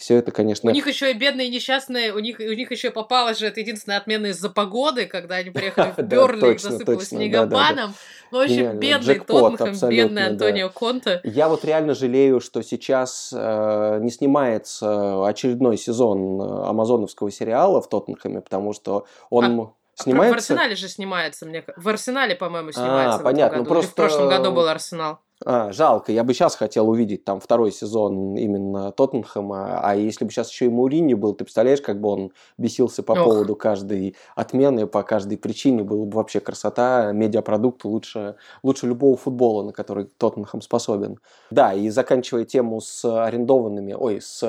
все 0.00 0.16
это, 0.16 0.32
конечно... 0.32 0.70
У 0.70 0.72
них 0.72 0.86
еще 0.86 1.10
и 1.10 1.14
бедные 1.14 1.50
несчастные, 1.50 2.14
у 2.14 2.20
них, 2.20 2.40
у 2.40 2.54
них 2.54 2.70
еще 2.70 2.90
попалось 2.90 3.38
же, 3.38 3.46
это 3.46 3.60
единственная 3.60 3.98
отмена 3.98 4.28
из-за 4.28 4.48
погоды, 4.48 5.04
когда 5.04 5.36
они 5.36 5.50
приехали 5.50 5.92
в 5.96 6.02
Берли, 6.02 6.52
их 6.52 6.60
засыпало 6.60 7.04
снегопадом. 7.04 7.94
В 8.30 8.36
общем, 8.36 8.78
бедный 8.78 9.20
Тоттенхэм, 9.20 9.90
бедный 9.90 10.26
Антонио 10.28 10.70
Конте. 10.70 11.20
Я 11.22 11.50
вот 11.50 11.66
реально 11.66 11.94
жалею, 11.94 12.40
что 12.40 12.62
сейчас 12.62 13.30
э, 13.36 13.98
не 14.00 14.10
снимается 14.10 15.26
очередной 15.26 15.76
сезон 15.76 16.40
э, 16.40 16.68
амазоновского 16.68 17.30
сериала 17.30 17.82
в 17.82 17.88
Тоттенхэме, 17.90 18.40
потому 18.40 18.72
что 18.72 19.06
он... 19.28 19.60
А 19.98 20.02
снимается? 20.02 20.32
В 20.32 20.36
Арсенале 20.38 20.76
же 20.76 20.88
снимается, 20.88 21.44
мне 21.44 21.62
В 21.76 21.88
Арсенале, 21.90 22.34
по-моему, 22.36 22.72
снимается. 22.72 23.18
А, 23.18 23.22
понятно. 23.22 23.58
Ну, 23.58 23.64
просто... 23.66 23.90
в 23.90 23.94
прошлом 23.94 24.30
году 24.30 24.50
был 24.50 24.66
Арсенал. 24.66 25.18
А, 25.46 25.72
жалко, 25.72 26.12
я 26.12 26.22
бы 26.22 26.34
сейчас 26.34 26.54
хотел 26.54 26.90
увидеть 26.90 27.24
там 27.24 27.40
второй 27.40 27.72
сезон 27.72 28.36
именно 28.36 28.92
Тоттенхэма, 28.92 29.80
а 29.82 29.94
если 29.96 30.26
бы 30.26 30.30
сейчас 30.30 30.50
еще 30.50 30.66
и 30.66 30.68
Маурини 30.68 31.14
был, 31.14 31.32
ты 31.34 31.44
представляешь, 31.44 31.80
как 31.80 31.98
бы 31.98 32.10
он 32.10 32.32
бесился 32.58 33.02
по 33.02 33.16
Ох. 33.24 33.36
поводу 33.40 33.56
каждой 33.56 34.16
отмены, 34.36 34.86
по 34.86 35.02
каждой 35.02 35.38
причине, 35.38 35.82
было 35.82 36.04
бы 36.04 36.16
вообще 36.18 36.40
красота, 36.40 37.12
медиапродукт 37.12 37.84
лучше, 37.86 38.36
лучше 38.62 38.86
любого 38.86 39.16
футбола, 39.16 39.62
на 39.64 39.72
который 39.72 40.04
Тоттенхэм 40.18 40.60
способен. 40.60 41.18
Да, 41.50 41.72
и 41.74 41.88
заканчивая 41.88 42.44
тему 42.44 42.80
с 42.80 43.04
арендованными, 43.04 43.92
ой, 43.92 44.20
с 44.20 44.44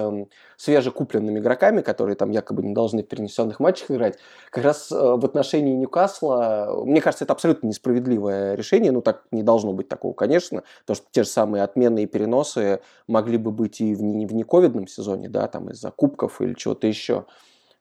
свежекупленными 0.61 1.39
игроками, 1.39 1.81
которые 1.81 2.15
там 2.15 2.29
якобы 2.29 2.61
не 2.61 2.73
должны 2.73 3.01
в 3.01 3.07
перенесенных 3.07 3.59
матчах 3.59 3.89
играть, 3.89 4.19
как 4.51 4.63
раз 4.63 4.91
э, 4.91 4.95
в 4.95 5.25
отношении 5.25 5.73
Ньюкасла, 5.73 6.83
мне 6.85 7.01
кажется, 7.01 7.23
это 7.23 7.33
абсолютно 7.33 7.65
несправедливое 7.65 8.53
решение, 8.53 8.91
ну 8.91 9.01
так 9.01 9.23
не 9.31 9.41
должно 9.41 9.73
быть 9.73 9.87
такого, 9.87 10.13
конечно, 10.13 10.61
потому 10.81 10.95
что 10.97 11.07
те 11.09 11.23
же 11.23 11.29
самые 11.29 11.63
отмены 11.63 12.03
и 12.03 12.05
переносы 12.05 12.81
могли 13.07 13.37
бы 13.37 13.49
быть 13.49 13.81
и 13.81 13.95
в 13.95 14.03
нековидном 14.03 14.87
сезоне, 14.87 15.29
да, 15.29 15.47
там 15.47 15.71
из-за 15.71 15.89
кубков 15.89 16.41
или 16.41 16.53
чего-то 16.53 16.85
еще. 16.85 17.25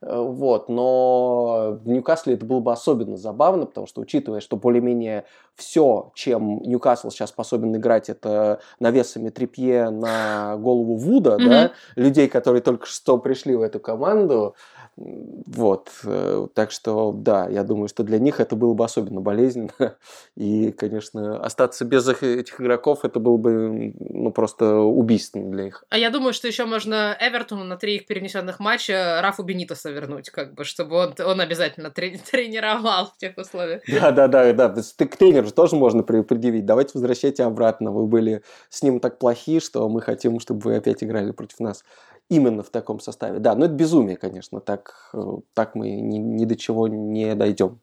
Э, 0.02 0.18
вот, 0.18 0.70
но 0.70 1.78
в 1.82 1.88
Ньюкасле 1.88 2.34
это 2.34 2.46
было 2.46 2.60
бы 2.60 2.72
особенно 2.72 3.18
забавно, 3.18 3.66
потому 3.66 3.86
что, 3.86 4.00
учитывая, 4.00 4.40
что 4.40 4.56
более-менее 4.56 5.26
все, 5.60 6.10
чем 6.14 6.60
Ньюкасл 6.62 7.10
сейчас 7.10 7.30
способен 7.30 7.76
играть, 7.76 8.08
это 8.08 8.60
навесами 8.80 9.30
трепье 9.30 9.90
на 9.90 10.56
голову 10.56 10.96
Вуда, 10.96 11.36
mm-hmm. 11.36 11.48
да, 11.48 11.72
людей, 11.96 12.28
которые 12.28 12.62
только 12.62 12.86
что 12.86 13.18
пришли 13.18 13.54
в 13.54 13.62
эту 13.62 13.78
команду, 13.78 14.56
Вот, 14.96 15.90
э, 16.04 16.46
так 16.54 16.70
что, 16.70 17.12
да, 17.12 17.48
я 17.48 17.64
думаю, 17.64 17.88
что 17.88 18.02
для 18.02 18.18
них 18.18 18.38
это 18.38 18.54
было 18.54 18.74
бы 18.74 18.84
особенно 18.84 19.20
болезненно. 19.20 19.96
И, 20.36 20.72
конечно, 20.72 21.42
остаться 21.42 21.84
без 21.84 22.06
этих 22.06 22.60
игроков, 22.60 23.04
это 23.04 23.18
было 23.18 23.36
бы, 23.38 23.94
ну, 23.98 24.30
просто 24.30 24.76
убийственно 24.76 25.50
для 25.50 25.64
них. 25.64 25.84
А 25.88 25.96
я 25.96 26.10
думаю, 26.10 26.34
что 26.34 26.48
еще 26.48 26.66
можно 26.66 27.16
Эвертону 27.18 27.64
на 27.64 27.76
три 27.76 27.96
их 27.96 28.06
перенесенных 28.06 28.60
матча 28.60 29.20
Рафу 29.22 29.42
Бенитоса 29.42 29.90
вернуть, 29.90 30.28
как 30.30 30.54
бы, 30.54 30.64
чтобы 30.64 30.96
он, 30.96 31.14
он 31.24 31.40
обязательно 31.40 31.90
тренировал 31.90 33.06
в 33.06 33.16
тех 33.16 33.38
условиях. 33.38 33.82
Да, 33.88 34.10
да, 34.10 34.28
да, 34.28 34.52
да. 34.52 34.74
Ты 34.96 35.06
к 35.06 35.16
тренеру 35.16 35.49
же 35.50 35.54
тоже 35.54 35.76
можно 35.76 36.02
предъявить. 36.02 36.64
Давайте 36.64 36.92
возвращайте 36.94 37.44
обратно. 37.44 37.90
Вы 37.90 38.06
были 38.06 38.42
с 38.70 38.82
ним 38.82 39.00
так 39.00 39.18
плохи, 39.18 39.60
что 39.60 39.88
мы 39.88 40.00
хотим, 40.00 40.40
чтобы 40.40 40.62
вы 40.62 40.76
опять 40.76 41.04
играли 41.04 41.32
против 41.32 41.60
нас 41.60 41.84
именно 42.28 42.62
в 42.62 42.70
таком 42.70 43.00
составе. 43.00 43.40
Да, 43.40 43.54
но 43.54 43.66
это 43.66 43.74
безумие, 43.74 44.16
конечно, 44.16 44.60
так, 44.60 45.10
э, 45.12 45.20
так 45.52 45.74
мы 45.74 45.90
ни, 45.90 46.18
ни 46.18 46.44
до 46.44 46.56
чего 46.56 46.86
не 46.86 47.34
дойдем. 47.34 47.80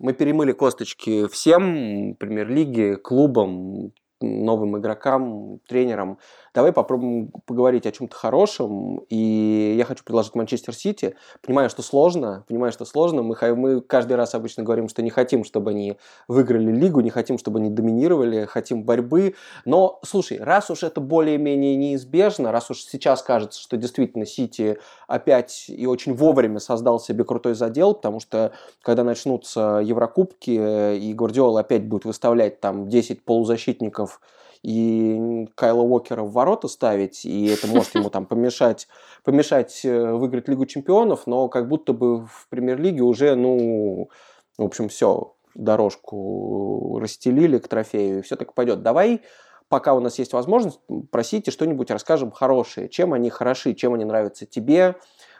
Мы 0.00 0.12
перемыли 0.12 0.52
косточки 0.52 1.28
всем, 1.28 2.16
премьер-лиге, 2.18 2.96
клубам, 2.96 3.92
новым 4.20 4.78
игрокам, 4.78 5.60
тренерам. 5.68 6.18
Давай 6.54 6.72
попробуем 6.72 7.32
поговорить 7.46 7.84
о 7.84 7.90
чем-то 7.90 8.14
хорошем. 8.14 8.98
И 9.08 9.74
я 9.76 9.84
хочу 9.84 10.04
предложить 10.04 10.36
Манчестер 10.36 10.72
Сити. 10.72 11.16
Понимаю, 11.42 11.68
что 11.68 11.82
сложно. 11.82 12.44
Понимаю, 12.46 12.70
что 12.70 12.84
сложно. 12.84 13.22
Мы, 13.22 13.36
мы 13.56 13.80
каждый 13.80 14.12
раз 14.12 14.36
обычно 14.36 14.62
говорим, 14.62 14.88
что 14.88 15.02
не 15.02 15.10
хотим, 15.10 15.42
чтобы 15.42 15.72
они 15.72 15.98
выиграли 16.28 16.70
лигу, 16.70 17.00
не 17.00 17.10
хотим, 17.10 17.38
чтобы 17.38 17.58
они 17.58 17.70
доминировали, 17.70 18.44
хотим 18.44 18.84
борьбы. 18.84 19.34
Но, 19.64 19.98
слушай, 20.04 20.38
раз 20.38 20.70
уж 20.70 20.84
это 20.84 21.00
более-менее 21.00 21.74
неизбежно, 21.74 22.52
раз 22.52 22.70
уж 22.70 22.82
сейчас 22.84 23.22
кажется, 23.22 23.60
что 23.60 23.76
действительно 23.76 24.24
Сити 24.24 24.78
опять 25.08 25.64
и 25.68 25.86
очень 25.86 26.14
вовремя 26.14 26.60
создал 26.60 27.00
себе 27.00 27.24
крутой 27.24 27.54
задел, 27.54 27.94
потому 27.94 28.20
что 28.20 28.52
когда 28.80 29.02
начнутся 29.02 29.80
Еврокубки, 29.82 30.98
и 30.98 31.14
Гвардиола 31.14 31.60
опять 31.60 31.88
будет 31.88 32.04
выставлять 32.04 32.60
там 32.60 32.88
10 32.88 33.24
полузащитников 33.24 34.20
и 34.64 35.46
Кайла 35.54 35.82
Уокера 35.82 36.22
в 36.22 36.32
ворота 36.32 36.68
ставить, 36.68 37.26
и 37.26 37.48
это 37.48 37.66
может 37.66 37.94
ему 37.94 38.08
там 38.08 38.24
помешать, 38.24 38.88
помешать 39.22 39.84
э, 39.84 40.12
выиграть 40.12 40.48
Лигу 40.48 40.64
Чемпионов, 40.64 41.26
но 41.26 41.48
как 41.48 41.68
будто 41.68 41.92
бы 41.92 42.26
в 42.26 42.46
Премьер-лиге 42.48 43.02
уже, 43.02 43.34
ну, 43.34 44.08
в 44.56 44.62
общем, 44.64 44.88
все, 44.88 45.34
дорожку 45.54 46.98
расстелили 46.98 47.58
к 47.58 47.68
трофею, 47.68 48.20
и 48.20 48.22
все 48.22 48.36
так 48.36 48.54
пойдет. 48.54 48.82
Давай 48.82 49.20
пока 49.68 49.92
у 49.92 50.00
нас 50.00 50.18
есть 50.18 50.32
возможность, 50.32 50.80
просите 51.10 51.50
что-нибудь 51.50 51.90
расскажем 51.90 52.30
хорошее. 52.30 52.88
Чем 52.88 53.12
они 53.12 53.28
хороши, 53.28 53.74
чем 53.74 53.92
они 53.92 54.06
нравятся 54.06 54.46
тебе, 54.46 54.96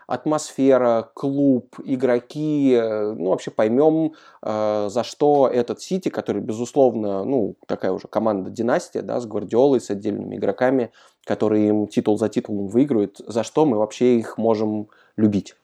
атмосфера, 0.07 1.11
клуб, 1.15 1.77
игроки, 1.85 2.73
э, 2.75 3.13
ну, 3.13 3.31
вообще 3.31 3.51
поймем, 3.51 4.13
э, 4.43 4.89
за 4.91 5.05
что 5.05 5.49
этот 5.49 5.81
Сити, 5.81 6.09
который, 6.09 6.41
безусловно, 6.43 7.25
ну, 7.25 7.57
такая 7.67 7.93
уже 7.93 8.09
команда-династия, 8.09 9.03
да, 9.03 9.21
с 9.21 9.27
Гвардиолой, 9.27 9.81
с 9.81 9.91
отдельными 9.91 10.37
игроками, 10.37 10.91
которые 11.25 11.69
им 11.69 11.87
титул 11.87 12.19
за 12.19 12.29
титулом 12.29 12.69
выиграют, 12.69 13.21
за 13.27 13.43
что 13.43 13.65
мы 13.67 13.79
вообще 13.79 14.19
их 14.19 14.39
можем 14.39 14.89
любить. 15.17 15.55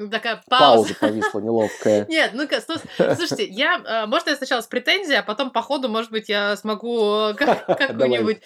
Ну, 0.00 0.08
такая 0.08 0.42
пауза. 0.48 0.94
Пауза 0.94 0.94
повисла 0.94 1.40
неловкая. 1.40 2.06
Нет, 2.08 2.30
ну-ка, 2.32 2.62
слушайте, 2.62 3.44
я, 3.44 3.82
э, 3.84 4.06
может, 4.06 4.28
я 4.28 4.36
сначала 4.36 4.62
с 4.62 4.66
претензией, 4.66 5.18
а 5.18 5.22
потом 5.22 5.50
по 5.50 5.60
ходу, 5.60 5.90
может 5.90 6.10
быть, 6.10 6.30
я 6.30 6.56
смогу 6.56 7.34
какую-нибудь, 7.36 8.40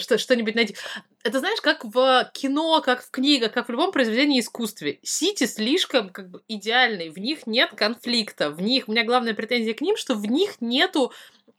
что-нибудь 0.00 0.56
найти. 0.56 0.74
Это 1.22 1.38
знаешь, 1.38 1.60
как 1.60 1.84
в 1.84 2.28
кино, 2.34 2.80
как 2.80 3.04
в 3.04 3.12
книгах, 3.12 3.52
как 3.52 3.68
в 3.68 3.70
любом 3.70 3.92
произведении 3.92 4.40
искусстве. 4.40 4.98
Сити 5.04 5.46
слишком 5.46 6.08
как 6.10 6.30
бы 6.30 6.42
идеальный, 6.48 7.10
в 7.10 7.18
них 7.18 7.46
нет 7.46 7.70
конфликта, 7.76 8.50
в 8.50 8.60
них, 8.60 8.88
у 8.88 8.90
меня 8.90 9.04
главная 9.04 9.34
претензия 9.34 9.72
к 9.72 9.80
ним, 9.80 9.96
что 9.96 10.16
в 10.16 10.26
них 10.26 10.56
нету, 10.60 11.12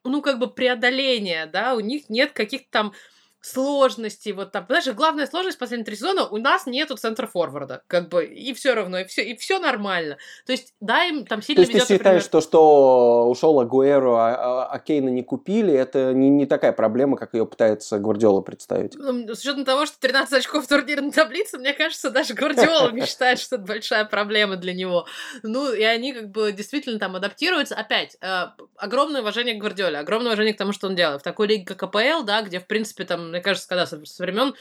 ну, 0.03 0.21
как 0.21 0.37
бы 0.37 0.47
преодоления, 0.47 1.45
да, 1.45 1.75
у 1.75 1.79
них 1.79 2.09
нет 2.09 2.33
каких-то 2.33 2.67
там 2.71 2.93
сложности, 3.41 4.30
вот 4.30 4.52
там, 4.52 4.65
знаешь, 4.67 4.88
главная 4.88 5.28
сложность 5.28 5.58
последних 5.58 5.86
три 5.86 5.95
сезона, 5.95 6.28
у 6.28 6.38
нас 6.38 6.65
нету 6.65 6.97
центра 6.97 7.28
форварда, 7.28 7.84
как 7.88 8.10
бы, 8.10 8.26
и 8.26 8.54
все 8.54 8.73
равно, 8.73 9.00
и 9.00 9.06
все, 9.06 9.23
и 9.23 9.36
все 9.38 9.60
нормально. 9.60 10.17
То 10.45 10.52
есть, 10.52 10.73
да, 10.82 11.06
им 11.06 11.26
там 11.26 11.41
сильно 11.41 11.63
То 11.63 11.71
есть, 11.71 11.88
ты 11.88 11.93
считаешь, 11.93 12.00
например... 12.00 12.21
что, 12.21 12.41
что 12.41 13.30
ушел 13.30 13.60
Агуэро, 13.60 14.15
а, 14.15 14.65
а, 14.65 14.80
Кейна 14.80 15.10
не 15.10 15.23
купили, 15.23 15.73
это 15.73 16.13
не, 16.13 16.30
не 16.30 16.45
такая 16.45 16.73
проблема, 16.73 17.17
как 17.17 17.34
ее 17.34 17.45
пытается 17.45 18.00
Гвардиола 18.00 18.41
представить? 18.41 18.95
Ну, 18.95 19.34
с 19.34 19.39
учетом 19.39 19.65
того, 19.65 19.86
что 19.86 20.00
13 20.00 20.34
очков 20.34 20.65
в 20.65 20.67
турнирной 20.67 21.12
таблице, 21.12 21.58
мне 21.58 21.73
кажется, 21.73 22.10
даже 22.10 22.34
Гвардиола 22.34 22.91
не 22.93 23.06
считает, 23.06 23.39
что 23.39 23.56
это 23.56 23.65
большая 23.65 24.06
проблема 24.06 24.58
для 24.58 24.73
него. 24.73 25.06
Ну, 25.43 25.71
и 25.71 25.84
они 25.84 26.13
как 26.13 26.32
бы 26.32 26.52
действительно 26.52 27.00
там 27.00 27.15
адаптируются. 27.15 27.76
Опять, 27.76 28.17
э, 28.21 28.45
огромное 28.76 29.21
уважение 29.21 29.56
к 29.56 29.60
Гвардиоле, 29.60 30.00
огромное 30.00 30.30
уважение 30.30 30.54
к 30.54 30.58
тому, 30.58 30.73
что 30.73 30.88
он 30.88 30.95
делает. 30.95 31.21
В 31.21 31.23
такой 31.23 31.47
лиге, 31.47 31.65
как 31.65 31.84
АПЛ, 31.84 32.23
да, 32.23 32.41
где, 32.41 32.60
в 32.60 32.67
принципе, 32.67 33.06
там 33.06 33.26
мне 33.29 33.41
кажется, 33.41 33.67
когда 33.67 33.85
со, 33.85 34.03
со 34.05 34.23
времен 34.23 34.55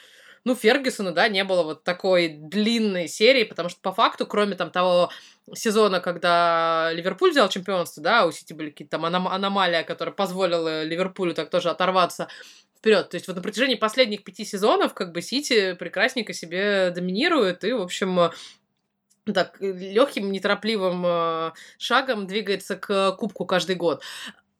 ну, 0.46 0.54
Фергюсона, 0.54 1.10
да, 1.10 1.26
не 1.26 1.42
было 1.42 1.64
вот 1.64 1.82
такой 1.82 2.28
длинной 2.28 3.08
серии, 3.08 3.42
потому 3.42 3.68
что 3.68 3.80
по 3.80 3.92
факту, 3.92 4.26
кроме 4.26 4.54
там 4.54 4.70
того 4.70 5.10
сезона, 5.52 5.98
когда 5.98 6.90
Ливерпуль 6.92 7.32
взял 7.32 7.48
чемпионство, 7.48 8.00
да, 8.00 8.26
у 8.26 8.30
Сити 8.30 8.52
были 8.52 8.70
какие-то 8.70 8.92
там 8.92 9.06
аном- 9.06 9.28
аномалия, 9.28 9.82
которая 9.82 10.14
позволила 10.14 10.84
Ливерпулю 10.84 11.34
так 11.34 11.50
тоже 11.50 11.68
оторваться 11.68 12.28
вперед. 12.78 13.08
То 13.08 13.16
есть 13.16 13.26
вот 13.26 13.34
на 13.34 13.42
протяжении 13.42 13.74
последних 13.74 14.22
пяти 14.22 14.44
сезонов 14.44 14.94
как 14.94 15.10
бы 15.10 15.20
Сити 15.20 15.72
прекрасненько 15.74 16.32
себе 16.32 16.90
доминирует 16.90 17.64
и, 17.64 17.72
в 17.72 17.82
общем, 17.82 18.30
так 19.24 19.56
легким, 19.60 20.30
неторопливым 20.30 21.04
э, 21.04 21.52
шагом 21.78 22.28
двигается 22.28 22.76
к 22.76 23.12
кубку 23.18 23.46
каждый 23.46 23.74
год 23.74 24.04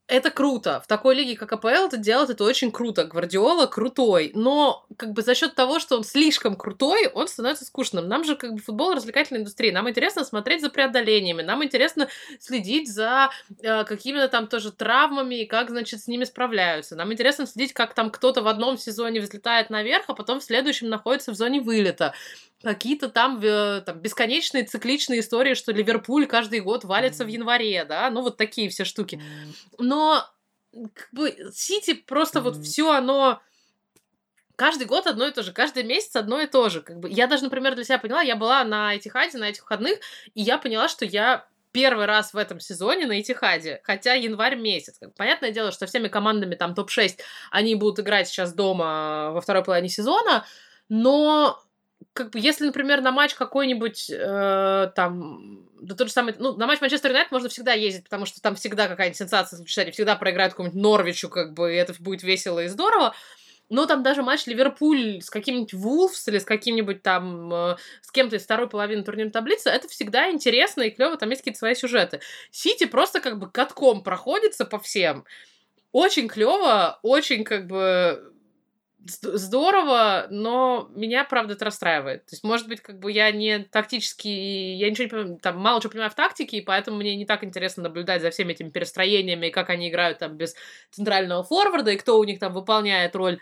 это 0.09 0.31
круто. 0.31 0.81
В 0.81 0.87
такой 0.87 1.17
лиге, 1.17 1.37
как 1.37 1.53
АПЛ, 1.53 1.87
это 1.87 1.97
делать 1.97 2.31
это 2.31 2.45
очень 2.45 2.71
круто. 2.71 3.05
Гвардиола 3.05 3.67
крутой. 3.67 4.31
Но 4.35 4.87
как 4.97 5.13
бы 5.13 5.23
за 5.23 5.35
счет 5.35 5.55
того, 5.55 5.81
что 5.81 5.97
он 5.97 6.05
слишком 6.05 6.55
крутой, 6.55 7.09
он 7.09 7.27
становится 7.27 7.65
скучным. 7.65 8.07
Нам 8.07 8.23
же 8.23 8.37
как 8.37 8.53
бы 8.53 8.59
футбол 8.59 8.95
развлекательная 8.95 9.41
индустрия. 9.41 9.73
Нам 9.73 9.91
интересно 9.91 10.25
смотреть 10.25 10.61
за 10.61 10.71
преодолениями. 10.71 11.43
Нам 11.43 11.65
интересно 11.65 12.09
следить 12.39 12.93
за 12.93 13.31
э, 13.63 13.85
какими-то 13.85 14.29
там 14.29 14.47
тоже 14.47 14.71
травмами 14.71 15.43
и 15.43 15.47
как, 15.47 15.71
значит, 15.71 16.01
с 16.01 16.07
ними 16.07 16.23
справляются. 16.23 16.95
Нам 16.95 17.13
интересно 17.13 17.47
следить, 17.47 17.73
как 17.73 17.95
там 17.95 18.11
кто-то 18.11 18.43
в 18.43 18.49
одном 18.49 18.79
сезоне 18.79 19.21
взлетает 19.21 19.71
наверх, 19.71 20.05
а 20.07 20.15
потом 20.15 20.39
в 20.39 20.45
следующем 20.45 20.89
находится 20.89 21.33
в 21.33 21.35
зоне 21.35 21.61
вылета 21.61 22.15
какие-то 22.63 23.09
там, 23.09 23.41
э, 23.43 23.83
там 23.83 23.99
бесконечные 24.01 24.65
цикличные 24.65 25.21
истории, 25.21 25.55
что 25.55 25.73
Ливерпуль 25.73 26.27
каждый 26.27 26.61
год 26.61 26.85
валится 26.85 27.25
mm. 27.25 27.27
в 27.27 27.31
январе, 27.31 27.85
да, 27.85 28.11
ну 28.11 28.23
вот 28.23 28.37
такие 28.37 28.69
все 28.69 28.85
штуки. 28.85 29.17
Mm. 29.17 29.55
Но 29.79 30.29
как 30.95 31.09
бы 31.13 31.37
Сити 31.53 31.95
просто 31.95 32.39
mm. 32.39 32.43
вот 32.43 32.57
все 32.59 32.91
оно 32.93 33.41
каждый 34.57 34.87
год 34.87 35.07
одно 35.07 35.27
и 35.27 35.33
то 35.33 35.43
же, 35.43 35.53
каждый 35.53 35.85
месяц 35.85 36.17
одно 36.17 36.41
и 36.41 36.47
то 36.47 36.69
же. 36.69 36.81
Как 36.81 36.99
бы 36.99 37.11
я 37.11 37.27
даже, 37.27 37.45
например, 37.45 37.75
для 37.75 37.85
себя 37.85 37.99
поняла, 37.99 38.23
я 38.23 38.37
была 38.37 38.65
на 38.65 38.97
Этихаде 38.97 39.39
на 39.39 39.51
этих 39.51 39.63
выходных, 39.63 39.99
и 40.35 40.43
я 40.43 40.59
поняла, 40.59 40.89
что 40.89 41.05
я 41.05 41.47
первый 41.73 42.07
раз 42.07 42.33
в 42.33 42.39
этом 42.39 42.59
сезоне 42.59 43.07
на 43.07 43.21
Этихаде, 43.21 43.81
хотя 43.85 44.15
январь 44.15 44.57
месяц. 44.57 44.99
Понятное 45.17 45.51
дело, 45.51 45.73
что 45.73 45.87
всеми 45.87 46.09
командами 46.09 46.55
там 46.55 46.75
топ-6 46.75 47.19
они 47.51 47.75
будут 47.75 48.01
играть 48.01 48.29
сейчас 48.29 48.55
дома 48.55 49.31
во 49.33 49.43
второй 49.43 49.63
половине 49.63 49.91
сезона, 49.91 50.47
но 50.89 51.63
как 52.17 52.31
бы, 52.31 52.41
если, 52.41 52.67
например, 52.67 53.01
на 53.03 53.13
матч 53.13 53.35
какой-нибудь 53.35 54.11
э, 54.11 54.91
там, 54.97 55.69
да 55.81 55.95
тот 55.95 56.09
же 56.09 56.13
самый, 56.13 56.35
ну, 56.39 56.57
на 56.57 56.67
матч 56.67 56.81
Манчестер 56.81 57.11
Юнайтед 57.11 57.31
можно 57.31 57.49
всегда 57.49 57.73
ездить, 57.75 58.05
потому 58.05 58.27
что 58.27 58.41
там 58.41 58.57
всегда 58.57 58.89
какая-нибудь 58.89 59.19
сенсация 59.19 59.59
случится, 59.59 59.83
они 59.83 59.93
всегда 59.93 60.17
проиграют 60.17 60.55
какому-нибудь 60.55 60.81
Норвичу, 60.83 61.29
как 61.29 61.53
бы, 61.53 61.73
и 61.73 61.77
это 61.77 61.95
будет 62.01 62.23
весело 62.23 62.65
и 62.65 62.69
здорово. 62.69 63.15
Но 63.69 63.87
там 63.87 64.03
даже 64.03 64.23
матч 64.23 64.47
Ливерпуль 64.47 65.21
с 65.21 65.29
каким-нибудь 65.29 65.75
Вулфс 65.75 66.27
или 66.29 66.39
с 66.39 66.45
каким-нибудь 66.45 67.03
там, 67.03 67.53
э, 67.53 67.77
с 68.01 68.11
кем-то 68.11 68.37
из 68.37 68.45
второй 68.45 68.69
половины 68.69 69.03
турнирной 69.03 69.33
таблицы, 69.33 69.69
это 69.69 69.87
всегда 69.89 70.31
интересно 70.31 70.83
и 70.83 70.91
клево, 70.91 71.17
там 71.17 71.31
есть 71.31 71.43
какие-то 71.43 71.59
свои 71.59 71.75
сюжеты. 71.75 72.21
Сити 72.51 72.87
просто 72.87 73.21
как 73.21 73.39
бы 73.39 73.51
катком 73.51 74.03
проходится 74.03 74.65
по 74.65 74.79
всем. 74.79 75.25
Очень 75.93 76.29
клево, 76.29 76.99
очень 77.03 77.45
как 77.45 77.67
бы 77.67 78.33
здорово, 79.09 80.27
но 80.31 80.89
меня, 80.95 81.25
правда, 81.25 81.55
это 81.55 81.67
расстраивает. 81.67 82.27
То 82.27 82.35
есть, 82.35 82.45
может 82.45 82.69
быть, 82.69 82.81
как 82.81 82.99
бы 82.99 83.13
я 83.13 83.31
не 83.31 83.61
тактически, 83.61 84.29
я 84.29 84.91
ничего 84.91 85.05
не 85.05 85.11
понимаю, 85.11 85.39
там, 85.39 85.59
мало 85.59 85.81
чего 85.81 85.91
понимаю 85.93 86.11
в 86.11 86.15
тактике, 86.15 86.59
и 86.59 86.61
поэтому 86.61 86.97
мне 86.99 87.17
не 87.17 87.27
так 87.27 87.45
интересно 87.45 87.85
наблюдать 87.85 88.23
за 88.23 88.31
всеми 88.31 88.53
этими 88.53 88.71
перестроениями, 88.71 89.47
и 89.47 89.51
как 89.51 89.71
они 89.71 89.89
играют 89.89 90.19
там 90.19 90.37
без 90.37 90.55
центрального 90.91 91.43
форварда, 91.43 91.93
и 91.93 91.97
кто 91.97 92.19
у 92.19 92.25
них 92.25 92.39
там 92.39 92.53
выполняет 92.53 93.15
роль 93.17 93.41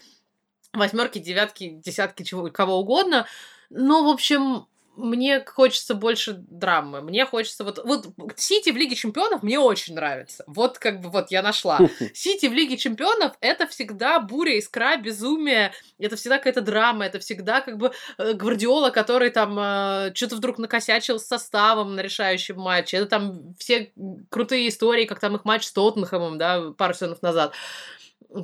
восьмерки, 0.72 1.18
девятки, 1.18 1.70
десятки, 1.70 2.22
чего, 2.22 2.50
кого 2.50 2.78
угодно. 2.78 3.26
Но, 3.70 4.04
в 4.04 4.08
общем, 4.08 4.66
мне 4.96 5.44
хочется 5.44 5.94
больше 5.94 6.34
драмы. 6.48 7.00
Мне 7.00 7.26
хочется 7.26 7.64
вот... 7.64 7.78
Вот 7.84 8.06
Сити 8.36 8.70
в 8.70 8.76
Лиге 8.76 8.94
Чемпионов 8.94 9.42
мне 9.42 9.58
очень 9.58 9.94
нравится. 9.94 10.44
Вот 10.46 10.78
как 10.78 11.00
бы 11.00 11.10
вот 11.10 11.30
я 11.30 11.42
нашла. 11.42 11.78
Сити 12.14 12.46
в 12.46 12.52
Лиге 12.52 12.76
Чемпионов— 12.76 13.32
это 13.40 13.66
всегда 13.66 14.20
буря, 14.20 14.58
искра, 14.58 14.96
безумие. 14.96 15.72
Это 15.98 16.16
всегда 16.16 16.38
какая-то 16.38 16.60
драма. 16.60 17.06
Это 17.06 17.18
всегда 17.18 17.60
как 17.60 17.76
бы 17.78 17.92
э, 18.18 18.32
Гвардиола, 18.34 18.90
который 18.90 19.30
там 19.30 19.58
э, 19.58 20.12
что-то 20.14 20.36
вдруг 20.36 20.58
накосячил 20.58 21.18
с 21.18 21.26
составом 21.26 21.94
на 21.94 22.00
решающем 22.00 22.58
матче. 22.58 22.98
Это 22.98 23.06
там 23.06 23.54
все 23.58 23.92
крутые 24.30 24.68
истории, 24.68 25.04
как 25.04 25.20
там 25.20 25.34
их 25.36 25.44
матч 25.44 25.64
с 25.64 25.72
Тоттенхэмом, 25.72 26.38
да, 26.38 26.72
пару 26.72 26.94
сезонов 26.94 27.22
назад. 27.22 27.54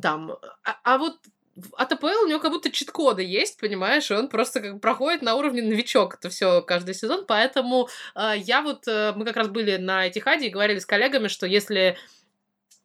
Там. 0.00 0.32
А, 0.64 0.76
а 0.84 0.98
вот 0.98 1.16
от 1.72 1.92
АПЛ 1.92 2.06
у 2.24 2.26
него 2.26 2.40
как 2.40 2.52
будто 2.52 2.70
чит-коды 2.70 3.22
есть, 3.22 3.58
понимаешь, 3.58 4.10
и 4.10 4.14
он 4.14 4.28
просто 4.28 4.60
как 4.60 4.80
проходит 4.80 5.22
на 5.22 5.34
уровне 5.34 5.62
новичок 5.62 6.14
это 6.14 6.30
все 6.30 6.62
каждый 6.62 6.94
сезон, 6.94 7.24
поэтому 7.26 7.88
э, 8.14 8.34
я 8.38 8.62
вот, 8.62 8.86
э, 8.86 9.12
мы 9.16 9.24
как 9.24 9.36
раз 9.36 9.48
были 9.48 9.76
на 9.76 10.08
Этихаде 10.08 10.46
и 10.46 10.50
говорили 10.50 10.78
с 10.78 10.86
коллегами, 10.86 11.28
что 11.28 11.46
если 11.46 11.96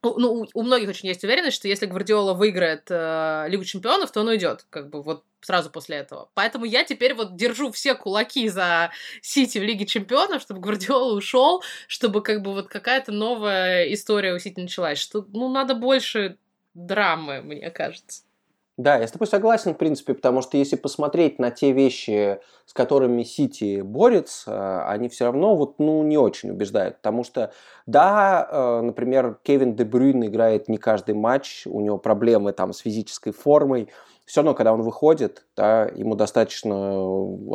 ну, 0.04 0.48
у 0.54 0.64
многих 0.64 0.90
очень 0.90 1.08
есть 1.08 1.24
уверенность, 1.24 1.56
что 1.56 1.68
если 1.68 1.86
Гвардиола 1.86 2.34
выиграет 2.34 2.84
э, 2.90 3.46
Лигу 3.48 3.64
Чемпионов, 3.64 4.12
то 4.12 4.22
он 4.22 4.28
уйдет, 4.28 4.66
как 4.70 4.90
бы 4.90 5.02
вот 5.02 5.24
сразу 5.42 5.70
после 5.70 5.98
этого. 5.98 6.30
Поэтому 6.34 6.66
я 6.66 6.84
теперь 6.84 7.14
вот 7.14 7.36
держу 7.36 7.72
все 7.72 7.96
кулаки 7.96 8.48
за 8.50 8.92
Сити 9.22 9.58
в 9.58 9.64
Лиге 9.64 9.86
Чемпионов, 9.86 10.42
чтобы 10.42 10.60
Гвардиола 10.60 11.16
ушел, 11.16 11.64
чтобы 11.88 12.22
как 12.22 12.42
бы 12.42 12.54
вот 12.54 12.68
какая-то 12.68 13.12
новая 13.12 13.92
история 13.94 14.34
у 14.34 14.40
Сити 14.40 14.60
началась. 14.60 15.00
Что, 15.00 15.26
ну, 15.34 15.50
надо 15.50 15.76
больше 15.76 16.38
драмы, 16.74 17.42
мне 17.42 17.70
кажется. 17.72 18.25
Да, 18.78 18.98
я 18.98 19.08
с 19.08 19.12
тобой 19.12 19.28
согласен, 19.28 19.74
в 19.74 19.78
принципе, 19.78 20.14
потому 20.14 20.42
что 20.42 20.58
если 20.58 20.76
посмотреть 20.76 21.40
на 21.40 21.50
те 21.50 21.72
вещи, 21.72 22.40
с 22.66 22.74
которыми 22.74 23.24
Сити 23.24 23.80
борется, 23.80 24.86
они 24.90 25.08
все 25.08 25.26
равно 25.26 25.56
вот, 25.56 25.80
ну, 25.80 26.04
не 26.04 26.18
очень 26.18 26.50
убеждают. 26.52 26.98
Потому 26.98 27.24
что, 27.24 27.54
да, 27.86 28.46
э, 28.52 28.82
например, 28.82 29.40
Кевин 29.44 29.76
Де 29.76 29.86
Брюйн 29.86 30.26
играет 30.26 30.68
не 30.68 30.78
каждый 30.78 31.16
матч, 31.16 31.66
у 31.68 31.80
него 31.80 31.98
проблемы 31.98 32.52
там 32.52 32.74
с 32.74 32.80
физической 32.80 33.32
формой. 33.32 33.88
Все 34.26 34.42
равно, 34.42 34.54
когда 34.54 34.74
он 34.74 34.82
выходит, 34.82 35.46
да, 35.56 35.86
ему 35.96 36.16
достаточно 36.16 36.76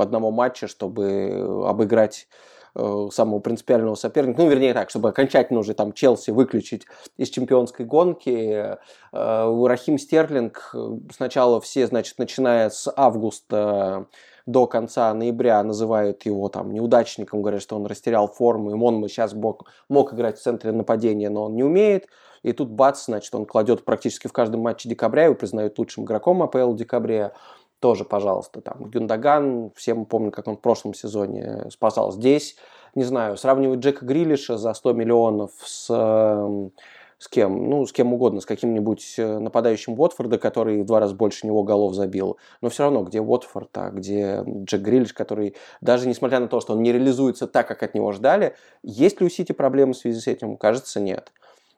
одного 0.01 0.31
матча, 0.31 0.69
чтобы 0.69 1.67
обыграть 1.69 2.29
Э, 2.75 3.09
самого 3.11 3.41
принципиального 3.41 3.97
соперника, 3.97 4.43
ну, 4.43 4.49
вернее 4.49 4.75
так, 4.75 4.91
чтобы 4.91 5.09
окончательно 5.09 5.59
уже 5.59 5.75
там 5.75 5.93
Челси 5.93 6.31
выключить 6.31 6.87
из 7.17 7.29
чемпионской 7.29 7.85
гонки. 7.85 8.77
Э, 9.13 9.67
Рахим 9.67 9.99
Стерлинг 9.99 10.71
э, 10.73 10.99
сначала 11.13 11.61
все, 11.61 11.89
значит, 11.89 12.19
начиная 12.19 12.71
с 12.71 12.93
августа 12.97 14.07
до 14.47 14.69
конца 14.69 15.13
ноября 15.15 15.63
называют 15.65 16.25
его 16.27 16.49
там 16.49 16.73
неудачником, 16.73 17.43
говорят, 17.43 17.63
что 17.63 17.75
он 17.75 17.87
растерял 17.87 18.29
форму, 18.29 18.71
и 18.71 18.75
он 18.75 19.09
сейчас 19.09 19.33
мог, 19.33 19.69
мог 19.89 20.15
играть 20.15 20.39
в 20.39 20.43
центре 20.43 20.71
нападения, 20.71 21.29
но 21.29 21.45
он 21.45 21.57
не 21.57 21.65
умеет. 21.65 22.07
И 22.43 22.53
тут 22.53 22.71
бац, 22.71 23.05
значит, 23.05 23.35
он 23.35 23.47
кладет 23.47 23.85
практически 23.85 24.29
в 24.29 24.33
каждом 24.33 24.61
матче 24.61 24.89
декабря, 24.89 25.25
его 25.25 25.35
признают 25.35 25.79
лучшим 25.79 26.05
игроком 26.05 26.43
АПЛ 26.43 26.75
декабря 26.75 27.33
тоже, 27.81 28.05
пожалуйста, 28.05 28.61
там, 28.61 28.91
Гюндаган, 28.91 29.73
все 29.75 29.95
мы 29.95 30.05
помним, 30.05 30.31
как 30.31 30.47
он 30.47 30.57
в 30.57 30.61
прошлом 30.61 30.95
сезоне 30.95 31.67
спасал 31.71 32.13
здесь, 32.13 32.57
не 32.95 33.05
знаю, 33.05 33.37
сравнивать 33.37 33.81
Джека 33.81 34.05
Грилиша 34.05 34.59
за 34.59 34.75
100 34.75 34.93
миллионов 34.93 35.53
с, 35.65 35.87
эм, 35.91 36.73
с 37.19 37.29
кем, 37.29 37.71
ну, 37.71 37.87
с 37.87 37.93
кем 37.93 38.13
угодно, 38.13 38.41
с 38.41 38.47
каким-нибудь 38.47 39.15
э, 39.19 39.39
нападающим 39.39 39.99
Уотфорда, 39.99 40.39
который 40.39 40.83
в 40.83 40.87
два 40.87 41.01
раза 41.01 41.15
больше 41.15 41.47
него 41.47 41.63
голов 41.63 41.95
забил, 41.95 42.37
но 42.61 42.69
все 42.69 42.85
равно, 42.85 43.03
где 43.03 43.21
Уотфорд, 43.21 43.71
а 43.79 43.91
где 43.91 44.43
Джек 44.65 44.81
Грилиш, 44.83 45.13
который, 45.13 45.55
даже 45.81 46.09
несмотря 46.09 46.41
на 46.41 46.49
то, 46.49 46.61
что 46.61 46.75
он 46.75 46.83
не 46.83 46.93
реализуется 46.93 47.47
так, 47.47 47.69
как 47.69 47.83
от 47.83 47.95
него 47.95 48.13
ждали, 48.13 48.57
есть 48.83 49.21
ли 49.21 49.27
у 49.27 49.31
Сити 49.31 49.53
проблемы 49.53 49.93
в 49.93 49.99
связи 49.99 50.21
с 50.21 50.27
этим? 50.27 50.57
Кажется, 50.57 51.01
нет. 51.01 51.33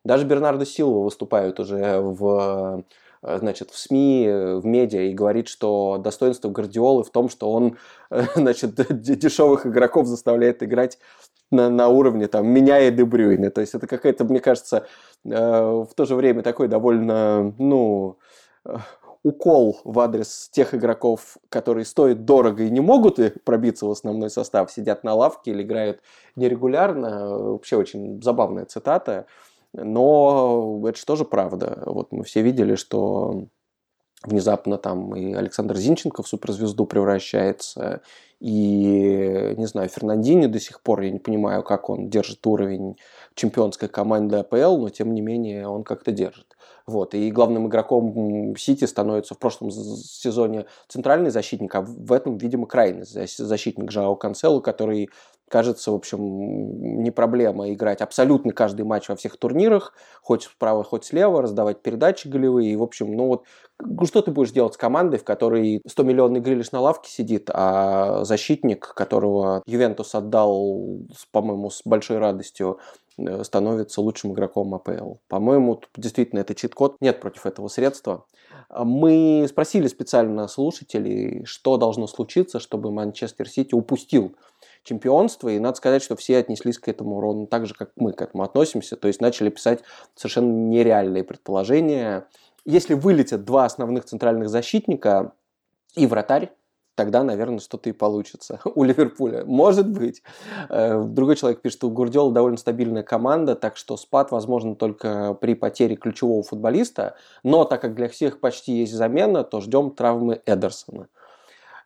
Даже 0.04 0.26
Бернардо 0.26 0.66
Силва 0.66 1.04
выступают 1.04 1.60
уже 1.60 2.00
в 2.00 2.82
значит, 3.22 3.70
в 3.70 3.78
СМИ, 3.78 4.26
э, 4.26 4.56
в 4.56 4.66
медиа 4.66 5.02
и 5.02 5.14
говорит, 5.14 5.48
что 5.48 5.98
достоинство 5.98 6.48
Гвардиолы 6.48 7.04
в 7.04 7.10
том, 7.10 7.28
что 7.28 7.50
он, 7.50 7.78
э, 8.10 8.24
значит, 8.34 8.74
дешевых 9.00 9.66
игроков 9.66 10.06
заставляет 10.06 10.62
играть 10.62 10.98
на, 11.50 11.68
на 11.68 11.88
уровне 11.88 12.28
там 12.28 12.46
меня 12.46 12.80
и 12.80 12.90
Дебрюйна. 12.90 13.50
То 13.50 13.60
есть 13.60 13.74
это 13.74 13.86
какая-то, 13.86 14.24
мне 14.24 14.40
кажется, 14.40 14.86
в 15.22 15.88
то 15.94 16.04
же 16.04 16.16
время 16.16 16.42
такой 16.42 16.66
довольно, 16.66 17.54
ну, 17.58 18.18
укол 19.22 19.80
в 19.84 20.00
адрес 20.00 20.48
тех 20.50 20.74
игроков, 20.74 21.36
которые 21.48 21.84
стоят 21.84 22.24
дорого 22.24 22.64
и 22.64 22.70
не 22.70 22.80
могут 22.80 23.18
пробиться 23.44 23.86
в 23.86 23.90
основной 23.90 24.30
состав, 24.30 24.70
сидят 24.72 25.04
на 25.04 25.14
лавке 25.14 25.52
или 25.52 25.62
играют 25.62 26.00
нерегулярно. 26.36 27.38
Вообще 27.38 27.76
очень 27.76 28.20
забавная 28.22 28.64
цитата. 28.64 29.26
Но 29.72 30.82
это 30.86 30.98
же 30.98 31.04
тоже 31.06 31.24
правда. 31.24 31.82
Вот 31.86 32.12
мы 32.12 32.24
все 32.24 32.42
видели, 32.42 32.74
что 32.74 33.46
внезапно 34.24 34.78
там 34.78 35.14
и 35.16 35.32
Александр 35.32 35.76
Зинченко 35.76 36.22
в 36.22 36.28
суперзвезду 36.28 36.86
превращается, 36.86 38.02
и, 38.40 39.54
не 39.56 39.66
знаю, 39.66 39.88
Фернандини 39.88 40.46
до 40.46 40.58
сих 40.58 40.82
пор, 40.82 41.02
я 41.02 41.12
не 41.12 41.20
понимаю, 41.20 41.62
как 41.62 41.88
он 41.88 42.10
держит 42.10 42.44
уровень 42.44 42.96
чемпионской 43.34 43.88
команды 43.88 44.36
АПЛ, 44.36 44.78
но 44.78 44.90
тем 44.90 45.14
не 45.14 45.20
менее 45.20 45.68
он 45.68 45.84
как-то 45.84 46.10
держит. 46.10 46.56
Вот. 46.84 47.14
И 47.14 47.30
главным 47.30 47.68
игроком 47.68 48.56
Сити 48.56 48.84
становится 48.84 49.34
в 49.34 49.38
прошлом 49.38 49.70
сезоне 49.70 50.66
центральный 50.88 51.30
защитник, 51.30 51.72
а 51.76 51.82
в 51.82 52.12
этом, 52.12 52.36
видимо, 52.36 52.66
крайний 52.66 53.04
защитник 53.04 53.92
Жао 53.92 54.16
Канцелу, 54.16 54.60
который 54.60 55.08
кажется, 55.52 55.92
в 55.92 55.94
общем, 55.94 57.02
не 57.02 57.10
проблема 57.10 57.70
играть 57.70 58.00
абсолютно 58.00 58.54
каждый 58.54 58.86
матч 58.86 59.10
во 59.10 59.16
всех 59.16 59.36
турнирах, 59.36 59.92
хоть 60.22 60.44
справа, 60.44 60.82
хоть 60.82 61.04
слева, 61.04 61.42
раздавать 61.42 61.82
передачи 61.82 62.26
голевые. 62.26 62.72
И, 62.72 62.76
в 62.76 62.82
общем, 62.82 63.14
ну 63.14 63.26
вот, 63.26 63.44
что 64.06 64.22
ты 64.22 64.30
будешь 64.30 64.50
делать 64.50 64.72
с 64.72 64.78
командой, 64.78 65.18
в 65.18 65.24
которой 65.24 65.82
100 65.86 66.02
миллионный 66.04 66.40
грилиш 66.40 66.72
на 66.72 66.80
лавке 66.80 67.10
сидит, 67.10 67.50
а 67.52 68.24
защитник, 68.24 68.94
которого 68.94 69.62
Ювентус 69.66 70.14
отдал, 70.14 71.00
по-моему, 71.32 71.68
с 71.68 71.82
большой 71.84 72.16
радостью, 72.16 72.78
э, 73.18 73.44
становится 73.44 74.00
лучшим 74.00 74.32
игроком 74.32 74.74
АПЛ. 74.74 75.16
По-моему, 75.28 75.82
действительно, 75.98 76.40
это 76.40 76.54
чит-код. 76.54 76.96
Нет 77.00 77.20
против 77.20 77.44
этого 77.44 77.68
средства. 77.68 78.24
Мы 78.70 79.46
спросили 79.48 79.86
специально 79.86 80.48
слушателей, 80.48 81.44
что 81.44 81.76
должно 81.76 82.06
случиться, 82.06 82.58
чтобы 82.58 82.90
Манчестер 82.90 83.48
Сити 83.48 83.74
упустил 83.74 84.34
чемпионство, 84.82 85.48
и 85.48 85.58
надо 85.58 85.76
сказать, 85.76 86.02
что 86.02 86.16
все 86.16 86.38
отнеслись 86.38 86.78
к 86.78 86.88
этому 86.88 87.20
ровно 87.20 87.46
так 87.46 87.66
же, 87.66 87.74
как 87.74 87.90
мы 87.96 88.12
к 88.12 88.22
этому 88.22 88.42
относимся, 88.42 88.96
то 88.96 89.08
есть 89.08 89.20
начали 89.20 89.50
писать 89.50 89.80
совершенно 90.14 90.50
нереальные 90.50 91.24
предположения. 91.24 92.26
Если 92.64 92.94
вылетят 92.94 93.44
два 93.44 93.64
основных 93.64 94.04
центральных 94.04 94.48
защитника 94.48 95.32
и 95.94 96.06
вратарь, 96.06 96.52
тогда, 96.94 97.22
наверное, 97.22 97.58
что-то 97.58 97.88
и 97.88 97.92
получится 97.92 98.60
у 98.74 98.84
Ливерпуля. 98.84 99.44
Может 99.44 99.88
быть. 99.88 100.22
Э, 100.68 101.02
другой 101.02 101.36
человек 101.36 101.60
пишет, 101.60 101.78
что 101.78 101.88
у 101.88 101.90
Гурдиола 101.90 102.32
довольно 102.32 102.58
стабильная 102.58 103.02
команда, 103.02 103.54
так 103.54 103.76
что 103.76 103.96
спад 103.96 104.30
возможно 104.30 104.74
только 104.74 105.34
при 105.34 105.54
потере 105.54 105.96
ключевого 105.96 106.42
футболиста. 106.42 107.16
Но 107.42 107.64
так 107.64 107.80
как 107.80 107.94
для 107.94 108.08
всех 108.08 108.40
почти 108.40 108.72
есть 108.72 108.92
замена, 108.92 109.44
то 109.44 109.60
ждем 109.60 109.90
травмы 109.90 110.40
Эдерсона. 110.46 111.08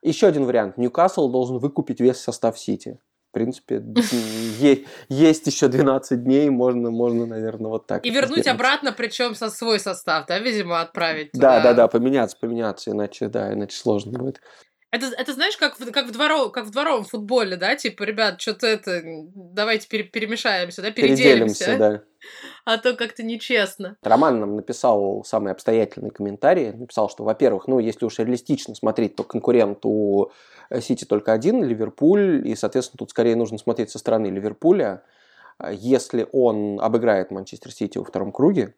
Еще 0.03 0.27
один 0.27 0.45
вариант. 0.45 0.77
Ньюкасл 0.77 1.29
должен 1.29 1.59
выкупить 1.59 2.01
весь 2.01 2.19
состав 2.19 2.59
Сити. 2.59 2.99
В 3.31 3.33
принципе, 3.33 3.83
есть 5.09 5.47
еще 5.47 5.69
12 5.69 6.25
дней, 6.25 6.49
можно, 6.49 6.91
можно, 6.91 7.27
наверное, 7.27 7.71
вот 7.71 7.87
так. 7.87 8.07
И 8.07 8.11
вернуть 8.11 8.47
обратно, 8.47 8.93
причем 8.93 9.35
со 9.35 9.51
свой 9.51 9.79
состав, 9.79 10.27
да, 10.27 10.39
видимо, 10.39 10.81
отправить. 10.81 11.31
Да, 11.35 11.61
да, 11.61 11.75
да, 11.75 11.87
поменяться, 11.89 12.37
поменяться, 12.41 12.93
иначе, 12.93 13.29
да, 13.29 13.53
иначе 13.53 13.77
сложно 13.77 14.19
будет. 14.19 14.41
Это, 14.97 15.15
это 15.15 15.33
знаешь, 15.35 15.57
как, 15.59 15.79
в, 15.79 15.91
как, 15.93 16.07
в 16.07 16.13
дворов, 16.13 16.53
как 16.53 16.65
в 16.65 16.71
дворовом 16.71 17.05
футболе, 17.05 17.57
да? 17.57 17.77
Типа, 17.77 18.03
ребят, 18.05 18.41
что-то 18.41 18.67
это... 18.67 19.03
Давайте 19.05 19.89
пере, 19.89 20.05
перемешаемся, 20.05 20.81
да? 20.81 20.91
Переделимся. 20.91 21.65
Переделимся, 21.67 21.79
да. 21.79 22.03
А 22.65 22.79
то 22.79 22.95
как-то 22.95 23.23
нечестно. 23.23 23.97
Роман 24.03 24.41
нам 24.41 24.57
написал 24.57 25.23
самый 25.25 25.53
обстоятельный 25.53 26.11
комментарий. 26.11 26.73
Написал, 26.73 27.11
что, 27.11 27.25
во-первых, 27.25 27.69
ну, 27.69 27.79
если 27.79 28.07
уж 28.07 28.19
реалистично 28.19 28.75
смотреть, 28.75 29.15
то 29.17 29.23
конкурент 29.23 29.81
у 29.85 30.33
Сити 30.81 31.05
только 31.05 31.33
один, 31.33 31.63
Ливерпуль. 31.63 32.49
И, 32.49 32.57
соответственно, 32.57 32.99
тут 32.99 33.11
скорее 33.11 33.37
нужно 33.37 33.59
смотреть 33.59 33.91
со 33.91 33.99
стороны 33.99 34.27
Ливерпуля. 34.29 35.03
Если 35.71 36.27
он 36.33 36.81
обыграет 36.81 37.31
Манчестер 37.31 37.71
Сити 37.71 37.99
во 37.99 38.05
втором 38.05 38.33
круге, 38.33 38.75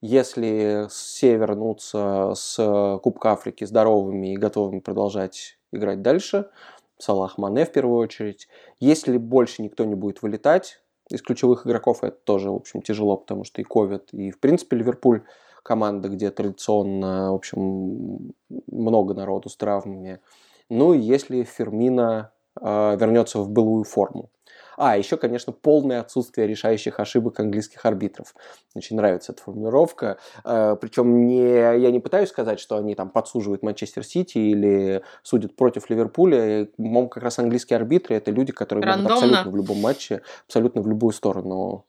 если 0.00 0.86
все 0.88 1.36
вернутся 1.36 2.32
с 2.34 2.98
Кубка 3.02 3.32
Африки 3.32 3.64
здоровыми 3.64 4.32
и 4.32 4.36
готовыми 4.36 4.80
продолжать 4.80 5.55
играть 5.72 6.02
дальше, 6.02 6.50
Салах 6.98 7.36
Мане 7.38 7.66
в 7.66 7.72
первую 7.72 7.98
очередь, 7.98 8.48
если 8.80 9.18
больше 9.18 9.62
никто 9.62 9.84
не 9.84 9.94
будет 9.94 10.22
вылетать 10.22 10.80
из 11.10 11.22
ключевых 11.22 11.66
игроков, 11.66 12.02
это 12.02 12.16
тоже, 12.24 12.50
в 12.50 12.54
общем, 12.54 12.82
тяжело, 12.82 13.16
потому 13.16 13.44
что 13.44 13.60
и 13.60 13.64
ковид, 13.64 14.12
и, 14.12 14.30
в 14.30 14.40
принципе, 14.40 14.76
Ливерпуль 14.76 15.22
команда, 15.62 16.08
где 16.08 16.30
традиционно, 16.30 17.32
в 17.32 17.34
общем, 17.34 18.32
много 18.66 19.14
народу 19.14 19.48
с 19.48 19.56
травмами. 19.56 20.20
Ну 20.68 20.94
и 20.94 20.98
если 20.98 21.42
Фермина 21.42 22.32
э, 22.60 22.96
вернется 22.96 23.40
в 23.40 23.50
былую 23.50 23.84
форму. 23.84 24.30
А, 24.76 24.96
еще, 24.96 25.16
конечно, 25.16 25.52
полное 25.52 26.00
отсутствие 26.00 26.46
решающих 26.46 27.00
ошибок 27.00 27.40
английских 27.40 27.84
арбитров. 27.86 28.34
Очень 28.74 28.96
нравится 28.96 29.32
эта 29.32 29.42
формулировка. 29.42 30.18
Э, 30.44 30.76
Причем 30.80 31.26
не, 31.26 31.48
я 31.48 31.90
не 31.90 32.00
пытаюсь 32.00 32.28
сказать, 32.28 32.60
что 32.60 32.76
они 32.76 32.94
там 32.94 33.10
подсуживают 33.10 33.62
Манчестер 33.62 34.04
Сити 34.04 34.38
или 34.38 35.02
судят 35.22 35.56
против 35.56 35.88
Ливерпуля. 35.88 36.66
По-моему, 36.76 37.08
как 37.08 37.22
раз 37.22 37.38
английские 37.38 37.78
арбитры– 37.78 38.14
это 38.16 38.30
люди, 38.30 38.52
которые 38.52 38.84
Рандомно. 38.84 39.08
могут 39.08 39.24
абсолютно 39.24 39.50
в 39.50 39.56
любом 39.56 39.80
матче, 39.80 40.22
абсолютно 40.46 40.82
в 40.82 40.88
любую 40.88 41.12
сторону 41.12 41.84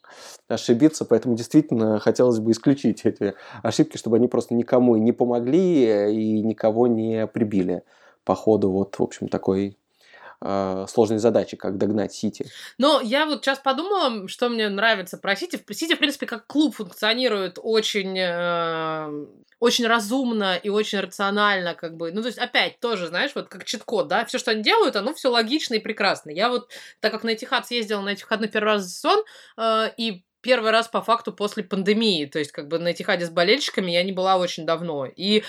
ошибиться. 0.48 1.06
Поэтому 1.06 1.36
действительно 1.36 2.00
хотелось 2.00 2.40
бы 2.40 2.52
исключить 2.52 3.06
эти 3.06 3.34
ошибки, 3.64 3.98
чтобы 3.98 4.18
они 4.18 4.28
просто 4.28 4.56
никому 4.56 4.96
и 4.96 5.00
не 5.00 5.12
помогли 5.12 6.14
и 6.14 6.42
никого 6.42 6.88
не 6.88 7.28
прибили 7.28 7.84
по 8.24 8.36
ходу 8.36 8.72
вот, 8.72 9.00
в 9.00 9.04
общем, 9.04 9.30
такой 9.30 9.78
э, 10.42 10.86
сложной 10.90 11.20
задачи, 11.20 11.58
как 11.58 11.78
догнать 11.78 12.14
Сити. 12.14 12.46
Но 12.78 13.02
я 13.02 13.26
вот 13.26 13.44
сейчас 13.44 13.60
подумала, 13.60 14.28
что 14.28 14.50
мне 14.50 14.70
нравится 14.70 15.18
про 15.18 15.36
Сити. 15.36 15.64
Сити, 15.72 15.96
в 15.96 16.00
принципе, 16.00 16.26
как 16.26 16.48
клуб 16.48 16.76
функционирует 16.76 17.58
очень, 17.62 18.18
э, 18.18 19.26
очень 19.60 19.88
разумно 19.88 20.56
и 20.56 20.70
очень 20.70 21.00
рационально, 21.00 21.74
как 21.74 21.98
бы. 21.98 22.12
Ну, 22.12 22.22
то 22.22 22.28
есть, 22.28 22.38
опять, 22.38 22.80
тоже, 22.80 23.08
знаешь, 23.08 23.32
вот 23.36 23.48
как 23.48 23.66
чит-код, 23.66 24.08
да, 24.08 24.26
все, 24.26 24.38
что 24.38 24.52
они 24.52 24.64
делают, 24.64 24.96
оно 24.96 25.14
все 25.14 25.30
логично 25.30 25.76
и 25.76 25.80
прекрасно. 25.80 26.30
Я 26.30 26.50
вот, 26.50 26.70
так 27.00 27.12
как 27.12 27.24
на 27.24 27.34
Этихад 27.34 27.66
съездила 27.68 28.02
на 28.02 28.10
эти 28.10 28.22
выходные 28.22 28.50
первый 28.50 28.74
раз 28.74 28.84
за 28.84 28.90
сезон, 28.90 29.24
э, 29.58 29.92
и 29.98 30.24
первый 30.42 30.72
раз 30.72 30.88
по 30.88 31.02
факту 31.02 31.34
после 31.34 31.64
пандемии, 31.64 32.26
то 32.26 32.40
есть 32.40 32.52
как 32.52 32.68
бы 32.68 32.80
на 32.80 32.92
Этихаде 32.92 33.26
с 33.26 33.30
болельщиками 33.30 33.92
я 33.92 34.04
не 34.04 34.12
была 34.12 34.38
очень 34.38 34.66
давно. 34.66 35.06
И, 35.06 35.44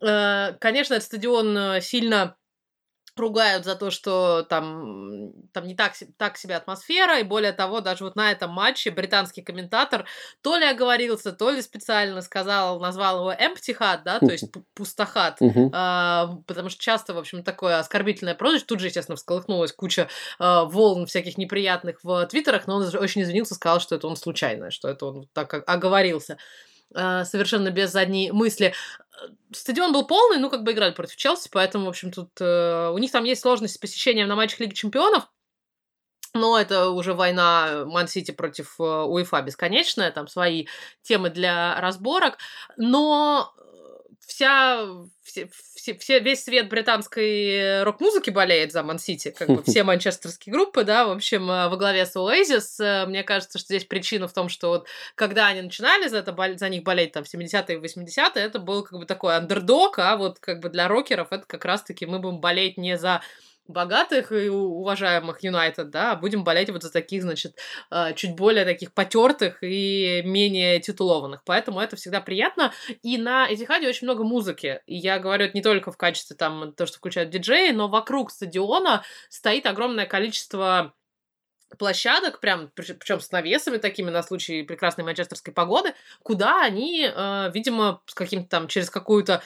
э, 0.00 0.52
конечно, 0.58 0.94
этот 0.94 1.06
стадион 1.06 1.56
э, 1.56 1.80
сильно 1.80 2.36
ругают 3.16 3.64
за 3.64 3.76
то, 3.76 3.90
что 3.90 4.42
там, 4.48 5.32
там 5.52 5.66
не 5.66 5.74
так, 5.74 5.92
так 6.16 6.36
себе 6.36 6.56
атмосфера, 6.56 7.18
и 7.18 7.22
более 7.22 7.52
того, 7.52 7.80
даже 7.80 8.04
вот 8.04 8.16
на 8.16 8.30
этом 8.30 8.50
матче 8.50 8.90
британский 8.90 9.42
комментатор 9.42 10.06
то 10.42 10.56
ли 10.56 10.64
оговорился, 10.66 11.32
то 11.32 11.50
ли 11.50 11.62
специально 11.62 12.20
сказал, 12.22 12.80
назвал 12.80 13.20
его 13.20 13.32
empty 13.32 13.76
hat, 13.78 14.02
да, 14.04 14.18
то 14.20 14.30
есть 14.30 14.44
пу- 14.54 14.64
пустохат, 14.74 15.38
а, 15.72 16.36
потому 16.46 16.68
что 16.68 16.82
часто, 16.82 17.14
в 17.14 17.18
общем, 17.18 17.42
такое 17.42 17.78
оскорбительное 17.78 18.34
прозвище. 18.34 18.64
Тут 18.66 18.80
же, 18.80 18.86
естественно, 18.86 19.16
всколыхнулась 19.16 19.72
куча 19.72 20.08
а, 20.38 20.64
волн 20.64 21.06
всяких 21.06 21.38
неприятных 21.38 22.02
в 22.02 22.26
твиттерах, 22.26 22.66
но 22.66 22.76
он 22.76 22.96
очень 22.96 23.22
извинился, 23.22 23.54
сказал, 23.54 23.80
что 23.80 23.94
это 23.94 24.06
он 24.06 24.16
случайно, 24.16 24.70
что 24.70 24.88
это 24.88 25.06
он 25.06 25.28
так 25.32 25.62
оговорился 25.68 26.38
совершенно 26.92 27.70
без 27.70 27.90
задней 27.90 28.32
мысли. 28.32 28.74
Э, 29.20 29.26
Стадион 29.52 29.92
был 29.92 30.06
полный, 30.06 30.38
ну, 30.38 30.50
как 30.50 30.62
бы 30.62 30.72
играли 30.72 30.92
против 30.92 31.16
Челси, 31.16 31.48
поэтому, 31.52 31.86
в 31.86 31.88
общем, 31.88 32.10
тут 32.10 32.30
э, 32.40 32.90
у 32.90 32.98
них 32.98 33.10
там 33.10 33.24
есть 33.24 33.42
сложности 33.42 33.76
с 33.76 33.78
посещением 33.78 34.28
на 34.28 34.36
матчах 34.36 34.60
Лиги 34.60 34.74
Чемпионов, 34.74 35.28
но 36.34 36.58
это 36.58 36.90
уже 36.90 37.14
война 37.14 37.84
Ман-Сити 37.86 38.30
против 38.30 38.76
э, 38.78 38.82
УЕФА 38.82 39.42
бесконечная, 39.42 40.10
там 40.10 40.28
свои 40.28 40.66
темы 41.02 41.30
для 41.30 41.80
разборок, 41.80 42.38
но 42.76 43.52
вся, 44.30 44.86
все, 45.24 45.48
все, 45.74 45.94
все- 45.94 46.20
весь 46.20 46.44
свет 46.44 46.68
британской 46.68 47.82
рок-музыки 47.82 48.30
болеет 48.30 48.70
за 48.72 48.82
Ман-Сити, 48.84 49.34
как 49.36 49.48
бы 49.48 49.62
все 49.66 49.82
манчестерские 49.82 50.52
группы, 50.52 50.84
да, 50.84 51.04
в 51.06 51.10
общем, 51.10 51.50
э, 51.50 51.68
во 51.68 51.76
главе 51.76 52.06
с 52.06 52.14
Oasis. 52.14 52.82
Э, 52.82 53.06
Мне 53.06 53.24
кажется, 53.24 53.58
что 53.58 53.66
здесь 53.66 53.84
причина 53.84 54.28
в 54.28 54.32
том, 54.32 54.48
что 54.48 54.68
вот 54.68 54.86
когда 55.16 55.48
они 55.48 55.62
начинали 55.62 56.06
за, 56.06 56.18
это, 56.18 56.34
за 56.56 56.68
них 56.68 56.84
болеть 56.84 57.12
там 57.12 57.24
в 57.24 57.34
70-е 57.34 57.76
и 57.76 57.80
80-е, 57.80 58.42
это 58.44 58.58
был 58.60 58.84
как 58.84 59.00
бы 59.00 59.04
такой 59.04 59.36
андердог, 59.36 59.98
а 59.98 60.16
вот 60.16 60.38
как 60.38 60.60
бы 60.60 60.68
для 60.68 60.86
рокеров 60.86 61.28
это 61.32 61.44
как 61.46 61.64
раз-таки 61.64 62.06
мы 62.06 62.20
будем 62.20 62.38
болеть 62.40 62.78
не 62.78 62.96
за 62.96 63.22
богатых 63.70 64.32
и 64.32 64.48
уважаемых 64.48 65.42
Юнайтед, 65.42 65.90
да, 65.90 66.16
будем 66.16 66.44
болеть 66.44 66.70
вот 66.70 66.82
за 66.82 66.90
таких, 66.92 67.22
значит, 67.22 67.56
э, 67.90 68.14
чуть 68.14 68.36
более 68.36 68.64
таких 68.64 68.92
потертых 68.92 69.62
и 69.62 70.22
менее 70.24 70.80
титулованных. 70.80 71.42
Поэтому 71.44 71.80
это 71.80 71.96
всегда 71.96 72.20
приятно. 72.20 72.72
И 73.02 73.18
на 73.18 73.52
Этихаде 73.52 73.88
очень 73.88 74.06
много 74.06 74.24
музыки. 74.24 74.80
И 74.86 74.96
я 74.96 75.18
говорю 75.18 75.46
это 75.46 75.54
не 75.54 75.62
только 75.62 75.92
в 75.92 75.96
качестве 75.96 76.36
там 76.36 76.72
то, 76.72 76.86
что 76.86 76.98
включают 76.98 77.30
диджеи, 77.30 77.70
но 77.70 77.88
вокруг 77.88 78.30
стадиона 78.30 79.02
стоит 79.28 79.66
огромное 79.66 80.06
количество 80.06 80.94
площадок, 81.78 82.40
прям, 82.40 82.70
причем 82.74 83.20
с 83.20 83.30
навесами 83.30 83.78
такими 83.78 84.10
на 84.10 84.22
случай 84.22 84.62
прекрасной 84.62 85.04
манчестерской 85.04 85.52
погоды, 85.54 85.94
куда 86.22 86.62
они, 86.62 87.08
э, 87.12 87.50
видимо, 87.54 88.00
с 88.06 88.14
каким-то 88.14 88.48
там 88.48 88.68
через 88.68 88.90
какую-то 88.90 89.42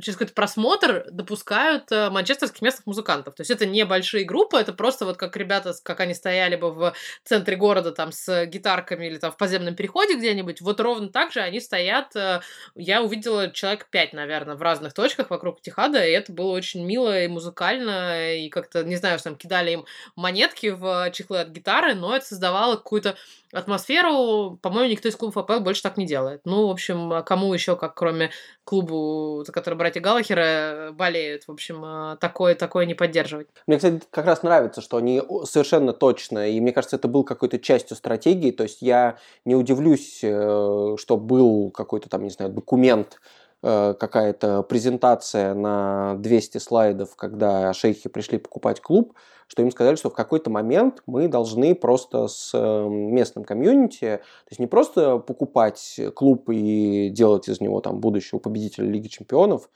через 0.00 0.16
какой-то 0.16 0.34
просмотр 0.34 1.04
допускают 1.10 1.90
э, 1.92 2.10
манчестерских 2.10 2.62
местных 2.62 2.86
музыкантов. 2.86 3.34
То 3.34 3.40
есть 3.42 3.50
это 3.50 3.66
не 3.66 3.84
большие 3.84 4.24
группы, 4.24 4.56
это 4.58 4.72
просто 4.72 5.04
вот 5.04 5.16
как 5.16 5.36
ребята, 5.36 5.74
как 5.82 6.00
они 6.00 6.14
стояли 6.14 6.56
бы 6.56 6.72
в 6.72 6.94
центре 7.24 7.56
города 7.56 7.92
там 7.92 8.12
с 8.12 8.46
гитарками 8.46 9.06
или 9.06 9.18
там 9.18 9.32
в 9.32 9.36
подземном 9.36 9.74
переходе 9.74 10.16
где-нибудь, 10.16 10.60
вот 10.60 10.80
ровно 10.80 11.08
так 11.08 11.32
же 11.32 11.40
они 11.40 11.60
стоят. 11.60 12.14
э, 12.16 12.40
Я 12.74 13.02
увидела 13.02 13.50
человек 13.50 13.86
пять, 13.90 14.12
наверное, 14.12 14.54
в 14.56 14.62
разных 14.62 14.94
точках 14.94 15.30
вокруг 15.30 15.60
Тихада, 15.60 16.04
и 16.04 16.10
это 16.10 16.32
было 16.32 16.52
очень 16.52 16.84
мило 16.84 17.22
и 17.22 17.28
музыкально, 17.28 18.34
и 18.36 18.48
как-то, 18.48 18.84
не 18.84 18.96
знаю, 18.96 19.18
что 19.18 19.30
там 19.30 19.36
кидали 19.38 19.72
им 19.72 19.84
монетки 20.16 20.68
в 20.68 21.10
чехлы 21.12 21.31
от 21.40 21.48
гитары, 21.48 21.94
но 21.94 22.14
это 22.14 22.26
создавало 22.26 22.76
какую-то 22.76 23.16
атмосферу. 23.52 24.58
По-моему, 24.62 24.90
никто 24.90 25.08
из 25.08 25.16
клубов 25.16 25.36
АПЛ 25.36 25.60
больше 25.60 25.82
так 25.82 25.96
не 25.96 26.06
делает. 26.06 26.40
Ну, 26.44 26.68
в 26.68 26.70
общем, 26.70 27.12
а 27.12 27.22
кому 27.22 27.52
еще, 27.52 27.76
как 27.76 27.94
кроме 27.94 28.30
клубу, 28.64 29.44
за 29.46 29.52
который 29.52 29.74
братья 29.74 30.00
Галлахера 30.00 30.90
болеют, 30.92 31.44
в 31.44 31.50
общем, 31.50 31.82
а, 31.84 32.16
такое, 32.16 32.54
такое 32.54 32.86
не 32.86 32.94
поддерживать. 32.94 33.48
Мне, 33.66 33.76
кстати, 33.76 34.02
как 34.10 34.24
раз 34.26 34.42
нравится, 34.42 34.80
что 34.80 34.96
они 34.96 35.22
совершенно 35.44 35.92
точно, 35.92 36.48
и 36.48 36.60
мне 36.60 36.72
кажется, 36.72 36.96
это 36.96 37.08
был 37.08 37.24
какой-то 37.24 37.58
частью 37.58 37.96
стратегии, 37.96 38.50
то 38.50 38.62
есть 38.62 38.80
я 38.80 39.18
не 39.44 39.54
удивлюсь, 39.54 40.20
э, 40.22 40.96
что 40.98 41.16
был 41.16 41.70
какой-то 41.70 42.08
там, 42.08 42.22
не 42.24 42.30
знаю, 42.30 42.52
документ, 42.52 43.20
э, 43.20 43.41
какая-то 43.62 44.64
презентация 44.64 45.54
на 45.54 46.16
200 46.18 46.58
слайдов, 46.58 47.14
когда 47.14 47.72
шейхи 47.72 48.08
пришли 48.08 48.38
покупать 48.38 48.80
клуб, 48.80 49.14
что 49.52 49.60
им 49.60 49.70
сказали, 49.70 49.96
что 49.96 50.08
в 50.08 50.14
какой-то 50.14 50.48
момент 50.48 51.02
мы 51.04 51.28
должны 51.28 51.74
просто 51.74 52.26
с 52.26 52.52
э, 52.54 52.88
местным 52.88 53.44
комьюнити, 53.44 54.16
то 54.16 54.48
есть 54.48 54.58
не 54.58 54.66
просто 54.66 55.18
покупать 55.18 56.00
клуб 56.14 56.48
и 56.48 57.10
делать 57.10 57.48
из 57.48 57.60
него 57.60 57.82
там 57.82 58.00
будущего 58.00 58.38
победителя 58.38 58.88
Лиги 58.88 59.08
Чемпионов, 59.08 59.68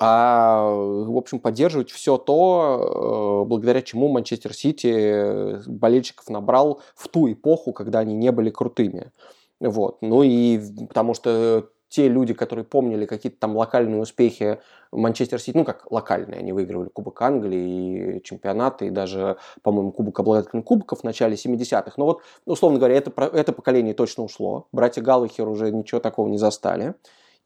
а, 0.00 0.68
в 0.68 1.16
общем, 1.16 1.38
поддерживать 1.38 1.92
все 1.92 2.18
то, 2.18 3.44
э, 3.44 3.48
благодаря 3.48 3.80
чему 3.80 4.08
Манчестер 4.08 4.52
Сити 4.52 5.66
болельщиков 5.68 6.28
набрал 6.28 6.80
в 6.96 7.06
ту 7.06 7.30
эпоху, 7.30 7.72
когда 7.72 8.00
они 8.00 8.14
не 8.14 8.32
были 8.32 8.50
крутыми. 8.50 9.12
Вот. 9.60 9.98
Ну 10.02 10.24
и 10.24 10.60
потому 10.88 11.14
что 11.14 11.70
те 11.88 12.08
люди, 12.08 12.34
которые 12.34 12.64
помнили 12.64 13.06
какие-то 13.06 13.38
там 13.38 13.56
локальные 13.56 14.00
успехи 14.00 14.58
Манчестер 14.92 15.40
Сити, 15.40 15.56
ну 15.56 15.64
как 15.64 15.90
локальные, 15.90 16.40
они 16.40 16.52
выигрывали 16.52 16.88
Кубок 16.88 17.20
Англии, 17.22 18.16
и 18.16 18.22
чемпионаты, 18.22 18.86
и 18.88 18.90
даже, 18.90 19.36
по-моему, 19.62 19.92
Кубок 19.92 20.18
обладателей 20.20 20.62
Кубков 20.62 21.00
в 21.00 21.04
начале 21.04 21.34
70-х. 21.34 21.92
Но 21.96 22.06
вот, 22.06 22.22
условно 22.44 22.78
говоря, 22.78 22.96
это, 22.96 23.12
это 23.32 23.52
поколение 23.52 23.94
точно 23.94 24.24
ушло. 24.24 24.68
Братья 24.72 25.02
Галлахер 25.02 25.48
уже 25.48 25.70
ничего 25.70 26.00
такого 26.00 26.28
не 26.28 26.38
застали. 26.38 26.94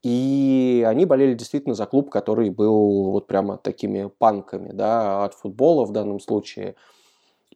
И 0.02 0.84
они 0.88 1.04
болели 1.04 1.34
действительно 1.34 1.74
за 1.74 1.84
клуб, 1.84 2.10
который 2.10 2.48
был 2.48 3.10
вот 3.10 3.26
прямо 3.26 3.58
такими 3.58 4.10
панками, 4.18 4.72
да, 4.72 5.24
от 5.24 5.34
футбола 5.34 5.84
в 5.84 5.92
данном 5.92 6.20
случае. 6.20 6.74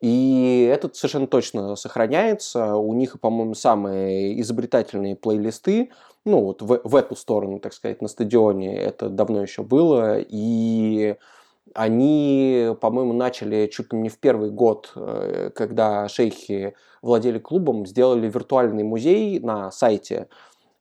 И 0.04 0.68
этот 0.70 0.96
совершенно 0.96 1.26
точно 1.26 1.76
сохраняется. 1.76 2.76
У 2.76 2.92
них, 2.92 3.18
по-моему, 3.20 3.54
самые 3.54 4.38
изобретательные 4.42 5.16
плейлисты. 5.16 5.92
Ну, 6.26 6.42
вот 6.44 6.60
в, 6.60 6.82
в 6.84 6.94
эту 6.94 7.16
сторону, 7.16 7.58
так 7.58 7.72
сказать, 7.72 8.02
на 8.02 8.08
стадионе 8.08 8.76
это 8.76 9.08
давно 9.08 9.40
еще 9.40 9.62
было. 9.62 10.18
И 10.20 11.16
они, 11.72 12.68
по-моему, 12.82 13.14
начали 13.14 13.66
чуть 13.72 13.94
ли 13.94 13.98
не 13.98 14.10
в 14.10 14.18
первый 14.18 14.50
год, 14.50 14.92
э, 14.94 15.50
когда 15.54 16.06
шейхи 16.08 16.74
владели 17.00 17.38
клубом, 17.38 17.86
сделали 17.86 18.28
виртуальный 18.28 18.82
музей 18.82 19.40
на 19.40 19.70
сайте. 19.70 20.28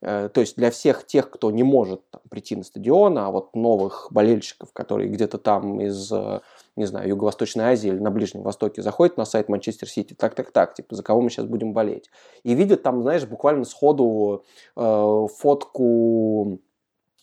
Э, 0.01 0.27
То 0.33 0.41
есть 0.41 0.57
для 0.57 0.69
всех 0.69 1.07
тех, 1.07 1.29
кто 1.29 1.49
не 1.49 1.63
может 1.63 2.01
там, 2.09 2.21
прийти 2.29 2.57
на 2.57 2.63
стадион, 2.65 3.17
а 3.17 3.31
вот 3.31 3.55
новых 3.55 4.09
болельщиков, 4.11 4.73
которые 4.73 5.07
где-то 5.07 5.37
там 5.37 5.79
из, 5.79 6.11
э, 6.11 6.41
не 6.75 6.85
знаю, 6.85 7.07
Юго-Восточной 7.09 7.65
Азии 7.65 7.89
или 7.89 7.99
на 7.99 8.11
Ближнем 8.11 8.41
Востоке 8.41 8.81
заходят 8.81 9.17
на 9.17 9.25
сайт 9.25 9.49
Манчестер 9.49 9.87
Сити, 9.87 10.13
так-так-так, 10.13 10.73
типа, 10.73 10.95
за 10.95 11.03
кого 11.03 11.21
мы 11.21 11.29
сейчас 11.29 11.45
будем 11.45 11.73
болеть. 11.73 12.09
И 12.43 12.53
видят 12.55 12.83
там, 12.83 13.01
знаешь, 13.03 13.25
буквально 13.25 13.65
сходу 13.65 14.43
э, 14.75 15.27
фотку 15.37 16.59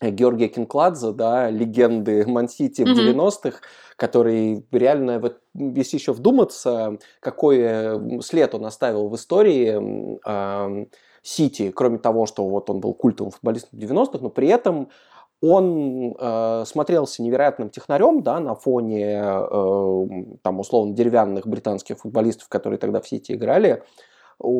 Георгия 0.00 0.48
Кинкладзе, 0.48 1.12
да, 1.12 1.50
легенды 1.50 2.26
Мансити 2.26 2.82
в 2.82 2.88
Мгм. 2.88 2.98
90-х, 3.00 3.58
который 3.96 4.64
реально, 4.72 5.18
вот, 5.18 5.40
если 5.54 5.96
еще 5.98 6.12
вдуматься, 6.12 6.98
какой 7.20 7.58
э, 7.60 8.20
след 8.22 8.54
он 8.54 8.64
оставил 8.64 9.08
в 9.08 9.14
истории 9.16 10.18
ам, 10.24 10.86
Сити, 11.22 11.70
кроме 11.70 11.98
того, 11.98 12.24
что 12.24 12.48
вот 12.48 12.70
он 12.70 12.80
был 12.80 12.94
культовым 12.94 13.30
футболистом 13.30 13.78
в 13.78 13.82
90-х, 13.82 14.18
но 14.22 14.30
при 14.30 14.48
этом 14.48 14.88
он 15.40 16.14
э, 16.18 16.64
смотрелся 16.66 17.22
невероятным 17.22 17.70
технарем, 17.70 18.22
да, 18.22 18.40
на 18.40 18.54
фоне, 18.54 19.22
э, 19.22 20.06
там, 20.42 20.60
условно, 20.60 20.94
деревянных 20.94 21.46
британских 21.46 21.98
футболистов, 21.98 22.48
которые 22.48 22.78
тогда 22.78 23.00
в 23.00 23.08
Сити 23.08 23.32
играли 23.32 23.82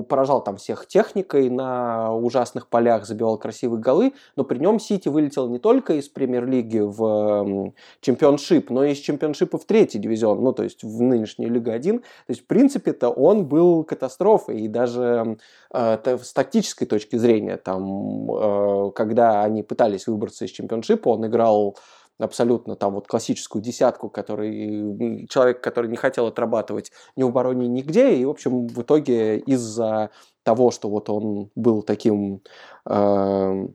поражал 0.09 0.43
там 0.43 0.57
всех 0.57 0.87
техникой 0.87 1.49
на 1.49 2.14
ужасных 2.14 2.68
полях, 2.68 3.07
забивал 3.07 3.39
красивые 3.39 3.81
голы, 3.81 4.12
но 4.37 4.45
при 4.45 4.59
нем 4.59 4.78
Сити 4.78 5.09
вылетел 5.09 5.49
не 5.49 5.59
только 5.59 5.95
из 5.95 6.09
премьер-лиги 6.09 6.81
в 6.81 7.72
чемпионшип, 8.01 8.70
но 8.70 8.85
и 8.85 8.93
из 8.93 8.99
чемпионшипа 8.99 9.59
в 9.59 9.64
третий 9.64 9.99
дивизион, 9.99 10.43
ну, 10.43 10.53
то 10.53 10.62
есть 10.62 10.83
в 10.83 11.01
нынешнюю 11.01 11.51
Лигу 11.51 11.70
1. 11.70 11.99
То 12.01 12.05
есть, 12.28 12.43
в 12.43 12.47
принципе-то, 12.47 13.09
он 13.09 13.47
был 13.47 13.85
катастрофой, 13.85 14.61
и 14.61 14.68
даже 14.68 15.39
э, 15.72 16.18
с 16.22 16.33
тактической 16.33 16.87
точки 16.87 17.16
зрения, 17.16 17.57
там, 17.57 18.31
э, 18.31 18.91
когда 18.95 19.43
они 19.43 19.62
пытались 19.62 20.07
выбраться 20.07 20.45
из 20.45 20.51
чемпионшипа, 20.51 21.09
он 21.09 21.26
играл 21.26 21.76
абсолютно 22.21 22.77
там 22.77 22.95
вот 22.95 23.07
классическую 23.07 23.62
десятку, 23.62 24.09
который 24.11 25.27
человек, 25.29 25.62
который 25.62 25.91
не 25.91 25.97
хотел 25.97 26.27
отрабатывать 26.27 26.93
ни 27.16 27.23
в 27.23 27.29
обороне, 27.29 27.68
нигде, 27.68 28.14
и, 28.14 28.25
в 28.25 28.31
общем, 28.31 28.66
в 28.66 28.83
итоге 28.83 29.39
из-за 29.39 30.11
того, 30.43 30.71
что 30.71 30.89
вот 30.89 31.11
он 31.11 31.51
был 31.55 31.83
таким 31.83 32.43
э, 32.89 33.66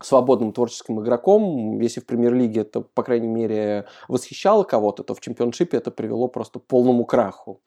свободным 0.00 0.52
творческим 0.52 1.00
игроком, 1.00 1.80
если 1.80 2.00
в 2.00 2.06
премьер-лиге 2.06 2.62
это, 2.62 2.80
по 2.80 3.02
крайней 3.02 3.28
мере, 3.28 3.86
восхищало 4.08 4.64
кого-то, 4.64 5.02
то 5.02 5.14
в 5.14 5.20
чемпионшипе 5.20 5.76
это 5.76 5.90
привело 5.90 6.28
просто 6.28 6.58
к 6.58 6.66
полному 6.66 7.04
краху. 7.04 7.60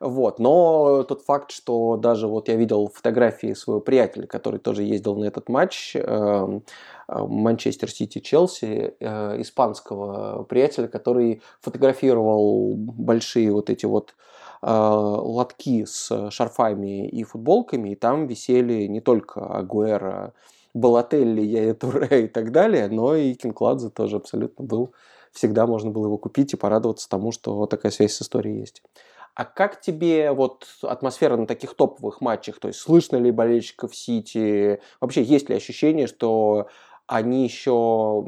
Вот. 0.00 0.38
Но 0.38 1.02
тот 1.04 1.22
факт, 1.22 1.50
что 1.50 1.96
даже 1.98 2.26
вот 2.26 2.48
я 2.48 2.56
видел 2.56 2.88
фотографии 2.88 3.52
своего 3.52 3.80
приятеля, 3.82 4.26
который 4.26 4.58
тоже 4.58 4.82
ездил 4.82 5.14
на 5.16 5.24
этот 5.24 5.50
матч, 5.50 5.94
эм, 5.94 6.62
э, 7.08 7.18
Манчестер 7.18 7.90
Сити 7.90 8.18
Челси, 8.20 8.94
э, 8.98 9.40
испанского 9.42 10.44
приятеля, 10.44 10.88
который 10.88 11.42
фотографировал 11.60 12.74
большие 12.76 13.52
вот 13.52 13.68
эти 13.68 13.84
вот 13.84 14.14
э, 14.62 14.70
лотки 14.70 15.84
с 15.84 16.30
шарфами 16.30 17.06
и 17.06 17.22
футболками, 17.24 17.90
и 17.90 17.94
там 17.94 18.26
висели 18.26 18.86
не 18.86 19.00
только 19.02 19.40
Агуэра, 19.44 20.32
Балателли, 20.72 21.42
Яя 21.42 21.74
и 22.24 22.28
так 22.28 22.52
далее, 22.52 22.88
но 22.88 23.14
и 23.16 23.34
Кинкладзе 23.34 23.90
тоже 23.90 24.16
абсолютно 24.16 24.64
был. 24.64 24.94
Всегда 25.32 25.66
можно 25.66 25.90
было 25.90 26.06
его 26.06 26.18
купить 26.18 26.54
и 26.54 26.56
порадоваться 26.56 27.08
тому, 27.08 27.32
что 27.32 27.66
такая 27.66 27.92
связь 27.92 28.14
с 28.14 28.22
историей 28.22 28.60
есть. 28.60 28.82
А 29.40 29.46
как 29.46 29.80
тебе 29.80 30.32
вот 30.32 30.66
атмосфера 30.82 31.34
на 31.34 31.46
таких 31.46 31.74
топовых 31.74 32.20
матчах? 32.20 32.60
То 32.60 32.68
есть 32.68 32.78
слышно 32.78 33.16
ли 33.16 33.30
болельщиков 33.30 33.96
Сити? 33.96 34.82
Вообще 35.00 35.22
есть 35.22 35.48
ли 35.48 35.54
ощущение, 35.56 36.08
что 36.08 36.68
они 37.06 37.44
еще... 37.44 38.22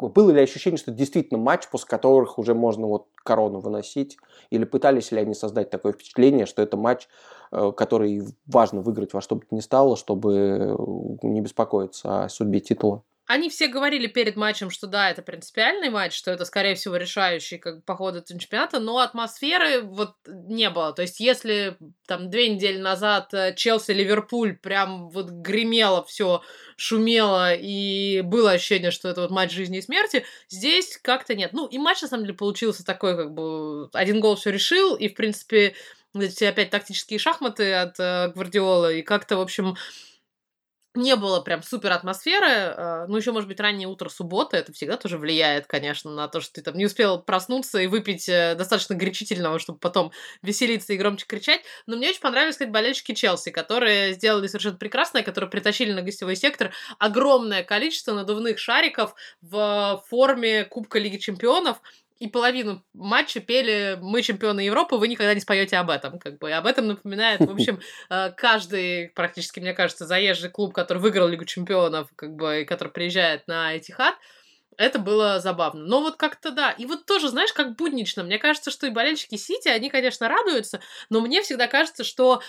Было 0.00 0.30
ли 0.32 0.40
ощущение, 0.40 0.78
что 0.78 0.90
действительно 0.90 1.38
матч, 1.38 1.68
после 1.70 1.86
которых 1.86 2.40
уже 2.40 2.54
можно 2.54 2.88
вот 2.88 3.06
корону 3.22 3.60
выносить? 3.60 4.18
Или 4.50 4.64
пытались 4.64 5.12
ли 5.12 5.20
они 5.20 5.34
создать 5.34 5.70
такое 5.70 5.92
впечатление, 5.92 6.46
что 6.46 6.60
это 6.60 6.76
матч, 6.76 7.06
э, 7.52 7.70
который 7.76 8.24
важно 8.46 8.80
выиграть 8.80 9.12
во 9.12 9.20
что 9.20 9.36
бы 9.36 9.42
то 9.42 9.54
ни 9.54 9.60
стало, 9.60 9.96
чтобы 9.96 10.76
не 11.22 11.40
беспокоиться 11.40 12.24
о 12.24 12.28
судьбе 12.28 12.58
титула? 12.58 13.04
Они 13.26 13.48
все 13.48 13.68
говорили 13.68 14.08
перед 14.08 14.36
матчем, 14.36 14.68
что 14.68 14.88
да, 14.88 15.08
это 15.10 15.22
принципиальный 15.22 15.90
матч, 15.90 16.12
что 16.14 16.32
это, 16.32 16.44
скорее 16.44 16.74
всего, 16.74 16.96
решающий 16.96 17.56
как 17.58 17.84
по 17.84 17.94
ходу 17.94 18.22
чемпионата, 18.26 18.80
но 18.80 18.98
атмосферы 18.98 19.80
вот 19.82 20.16
не 20.26 20.68
было. 20.70 20.92
То 20.92 21.02
есть, 21.02 21.20
если 21.20 21.76
там 22.06 22.30
две 22.30 22.48
недели 22.48 22.78
назад 22.78 23.32
э, 23.32 23.54
Челси-Ливерпуль 23.54 24.54
прям 24.54 25.08
вот 25.08 25.30
гремело 25.30 26.04
все, 26.04 26.42
шумело, 26.76 27.54
и 27.54 28.22
было 28.22 28.52
ощущение, 28.52 28.90
что 28.90 29.08
это 29.08 29.20
вот 29.22 29.30
матч 29.30 29.52
жизни 29.52 29.78
и 29.78 29.82
смерти, 29.82 30.24
здесь 30.48 30.98
как-то 31.00 31.36
нет. 31.36 31.52
Ну, 31.52 31.66
и 31.68 31.78
матч, 31.78 32.02
на 32.02 32.08
самом 32.08 32.24
деле, 32.24 32.36
получился 32.36 32.84
такой, 32.84 33.16
как 33.16 33.32
бы, 33.32 33.88
один 33.92 34.18
гол 34.18 34.34
все 34.34 34.50
решил, 34.50 34.96
и, 34.96 35.08
в 35.08 35.14
принципе, 35.14 35.74
эти 36.14 36.44
опять 36.44 36.70
тактические 36.70 37.20
шахматы 37.20 37.72
от 37.72 37.98
э, 38.00 38.32
Гвардиола, 38.34 38.92
и 38.92 39.02
как-то, 39.02 39.36
в 39.36 39.40
общем, 39.40 39.76
не 40.94 41.16
было 41.16 41.40
прям 41.40 41.62
супер 41.62 41.92
атмосферы. 41.92 42.46
Э, 42.46 43.06
ну, 43.08 43.16
еще, 43.16 43.32
может 43.32 43.48
быть, 43.48 43.60
раннее 43.60 43.88
утро 43.88 44.08
субботы. 44.08 44.56
Это 44.56 44.72
всегда 44.72 44.96
тоже 44.96 45.18
влияет, 45.18 45.66
конечно, 45.66 46.10
на 46.10 46.28
то, 46.28 46.40
что 46.40 46.54
ты 46.54 46.62
там 46.62 46.76
не 46.76 46.84
успел 46.84 47.20
проснуться 47.20 47.78
и 47.78 47.86
выпить 47.86 48.28
э, 48.28 48.54
достаточно 48.54 48.94
горячительного, 48.94 49.58
чтобы 49.58 49.78
потом 49.78 50.12
веселиться 50.42 50.92
и 50.92 50.98
громче 50.98 51.26
кричать. 51.26 51.62
Но 51.86 51.96
мне 51.96 52.10
очень 52.10 52.20
понравились, 52.20 52.54
кстати, 52.54 52.70
болельщики 52.70 53.14
Челси, 53.14 53.50
которые 53.50 54.12
сделали 54.14 54.46
совершенно 54.46 54.76
прекрасное, 54.76 55.22
которые 55.22 55.50
притащили 55.50 55.92
на 55.92 56.02
гостевой 56.02 56.36
сектор 56.36 56.72
огромное 56.98 57.62
количество 57.62 58.12
надувных 58.12 58.58
шариков 58.58 59.14
в 59.40 60.02
форме 60.08 60.64
Кубка 60.64 60.98
Лиги 60.98 61.16
Чемпионов 61.16 61.80
и 62.22 62.28
половину 62.28 62.84
матча 62.94 63.40
пели 63.40 63.98
«Мы 64.00 64.22
чемпионы 64.22 64.60
Европы, 64.60 64.94
вы 64.94 65.08
никогда 65.08 65.34
не 65.34 65.40
споете 65.40 65.76
об 65.76 65.90
этом». 65.90 66.20
Как 66.20 66.38
бы. 66.38 66.50
И 66.50 66.52
об 66.52 66.66
этом 66.66 66.86
напоминает, 66.86 67.40
в 67.40 67.50
общем, 67.50 67.80
э, 68.10 68.30
каждый, 68.36 69.08
практически, 69.08 69.58
мне 69.58 69.74
кажется, 69.74 70.06
заезжий 70.06 70.48
клуб, 70.48 70.72
который 70.72 70.98
выиграл 70.98 71.26
Лигу 71.26 71.44
чемпионов, 71.46 72.10
как 72.14 72.36
бы, 72.36 72.62
и 72.62 72.64
который 72.64 72.90
приезжает 72.90 73.48
на 73.48 73.76
Этихад, 73.76 74.14
это 74.76 75.00
было 75.00 75.40
забавно. 75.40 75.84
Но 75.84 76.00
вот 76.00 76.14
как-то 76.14 76.52
да. 76.52 76.70
И 76.70 76.86
вот 76.86 77.06
тоже, 77.06 77.28
знаешь, 77.28 77.52
как 77.52 77.74
буднично. 77.74 78.22
Мне 78.22 78.38
кажется, 78.38 78.70
что 78.70 78.86
и 78.86 78.90
болельщики 78.90 79.34
Сити, 79.34 79.66
они, 79.66 79.90
конечно, 79.90 80.28
радуются, 80.28 80.80
но 81.10 81.22
мне 81.22 81.42
всегда 81.42 81.66
кажется, 81.66 82.04
что 82.04 82.40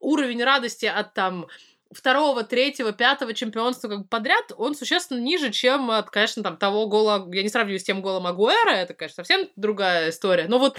уровень 0.00 0.42
радости 0.42 0.86
от 0.86 1.12
там 1.12 1.48
второго, 1.92 2.44
третьего, 2.44 2.92
пятого 2.92 3.34
чемпионства 3.34 3.88
как 3.88 3.98
бы 4.00 4.04
подряд, 4.06 4.52
он 4.56 4.74
существенно 4.74 5.20
ниже, 5.20 5.50
чем, 5.50 5.90
конечно, 6.10 6.42
там 6.42 6.56
того 6.56 6.86
гола, 6.86 7.28
я 7.32 7.42
не 7.42 7.48
сравниваю 7.48 7.80
с 7.80 7.84
тем 7.84 8.02
голом 8.02 8.26
Агуэра, 8.26 8.70
это, 8.70 8.94
конечно, 8.94 9.16
совсем 9.24 9.48
другая 9.56 10.10
история, 10.10 10.46
но 10.48 10.58
вот 10.58 10.78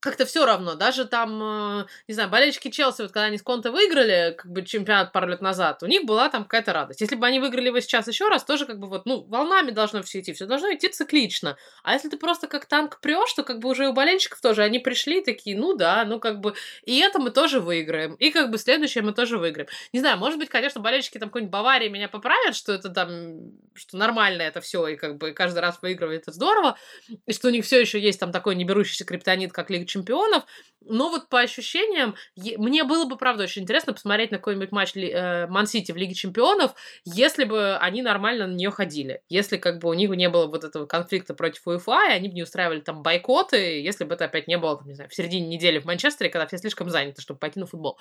как-то 0.00 0.24
все 0.24 0.46
равно. 0.46 0.74
Даже 0.74 1.04
там, 1.04 1.82
э, 1.82 1.86
не 2.08 2.14
знаю, 2.14 2.30
болельщики 2.30 2.70
Челси, 2.70 3.02
вот 3.02 3.12
когда 3.12 3.26
они 3.26 3.36
с 3.36 3.42
Конте 3.42 3.70
выиграли, 3.70 4.34
как 4.36 4.50
бы 4.50 4.62
чемпионат 4.64 5.12
пару 5.12 5.28
лет 5.28 5.42
назад, 5.42 5.82
у 5.82 5.86
них 5.86 6.04
была 6.04 6.28
там 6.30 6.44
какая-то 6.44 6.72
радость. 6.72 7.02
Если 7.02 7.16
бы 7.16 7.26
они 7.26 7.38
выиграли 7.38 7.66
его 7.66 7.80
сейчас 7.80 8.08
еще 8.08 8.28
раз, 8.28 8.44
тоже 8.44 8.64
как 8.64 8.78
бы 8.78 8.88
вот, 8.88 9.04
ну, 9.04 9.22
волнами 9.24 9.70
должно 9.70 10.02
все 10.02 10.20
идти, 10.20 10.32
все 10.32 10.46
должно 10.46 10.72
идти 10.72 10.88
циклично. 10.88 11.56
А 11.82 11.92
если 11.92 12.08
ты 12.08 12.16
просто 12.16 12.46
как 12.48 12.64
танк 12.64 13.00
прешь, 13.00 13.32
то 13.34 13.42
как 13.42 13.58
бы 13.58 13.68
уже 13.68 13.88
у 13.88 13.92
болельщиков 13.92 14.40
тоже 14.40 14.62
они 14.62 14.78
пришли 14.78 15.20
такие, 15.20 15.56
ну 15.56 15.74
да, 15.74 16.04
ну 16.04 16.18
как 16.18 16.40
бы, 16.40 16.54
и 16.84 16.98
это 16.98 17.18
мы 17.18 17.30
тоже 17.30 17.60
выиграем, 17.60 18.14
и 18.14 18.30
как 18.30 18.50
бы 18.50 18.56
следующее 18.56 19.04
мы 19.04 19.12
тоже 19.12 19.36
выиграем. 19.36 19.68
Не 19.92 20.00
знаю, 20.00 20.16
может 20.16 20.38
быть, 20.38 20.48
конечно, 20.48 20.80
болельщики 20.80 21.18
там 21.18 21.28
какой-нибудь 21.28 21.52
Баварии 21.52 21.88
меня 21.88 22.08
поправят, 22.08 22.56
что 22.56 22.72
это 22.72 22.88
там, 22.88 23.52
что 23.74 23.98
нормально 23.98 24.42
это 24.42 24.62
все, 24.62 24.86
и 24.88 24.96
как 24.96 25.18
бы 25.18 25.32
каждый 25.32 25.58
раз 25.58 25.78
выигрывает, 25.82 26.22
это 26.22 26.32
здорово, 26.32 26.78
и 27.26 27.32
что 27.32 27.48
у 27.48 27.50
них 27.50 27.66
все 27.66 27.80
еще 27.80 28.00
есть 28.00 28.18
там 28.18 28.32
такой 28.32 28.54
неберущийся 28.54 29.04
криптонит, 29.04 29.52
как 29.52 29.68
Лига 29.68 29.89
чемпионов, 29.90 30.44
но 30.82 31.10
вот 31.10 31.28
по 31.28 31.40
ощущениям, 31.40 32.14
мне 32.36 32.84
было 32.84 33.04
бы, 33.04 33.16
правда, 33.16 33.44
очень 33.44 33.62
интересно 33.62 33.92
посмотреть 33.92 34.30
на 34.30 34.38
какой-нибудь 34.38 34.72
матч 34.72 34.96
э, 34.96 35.46
Ман-Сити 35.46 35.92
в 35.92 35.96
Лиге 35.96 36.14
чемпионов, 36.14 36.72
если 37.04 37.44
бы 37.44 37.76
они 37.76 38.00
нормально 38.00 38.46
на 38.46 38.54
нее 38.54 38.70
ходили, 38.70 39.22
если 39.28 39.58
как 39.58 39.78
бы 39.78 39.90
у 39.90 39.94
них 39.94 40.10
не 40.10 40.28
было 40.28 40.46
вот 40.46 40.64
этого 40.64 40.86
конфликта 40.86 41.34
против 41.34 41.66
УЕФА, 41.66 42.08
и 42.08 42.12
они 42.12 42.28
бы 42.28 42.34
не 42.34 42.42
устраивали 42.42 42.80
там 42.80 43.02
бойкоты, 43.02 43.82
если 43.82 44.04
бы 44.04 44.14
это 44.14 44.24
опять 44.24 44.48
не 44.48 44.56
было, 44.56 44.78
там, 44.78 44.88
не 44.88 44.94
знаю, 44.94 45.10
в 45.10 45.14
середине 45.14 45.48
недели 45.48 45.78
в 45.78 45.84
Манчестере, 45.84 46.30
когда 46.30 46.46
все 46.46 46.56
слишком 46.56 46.88
заняты, 46.88 47.20
чтобы 47.20 47.38
пойти 47.40 47.60
на 47.60 47.66
футбол. 47.66 47.98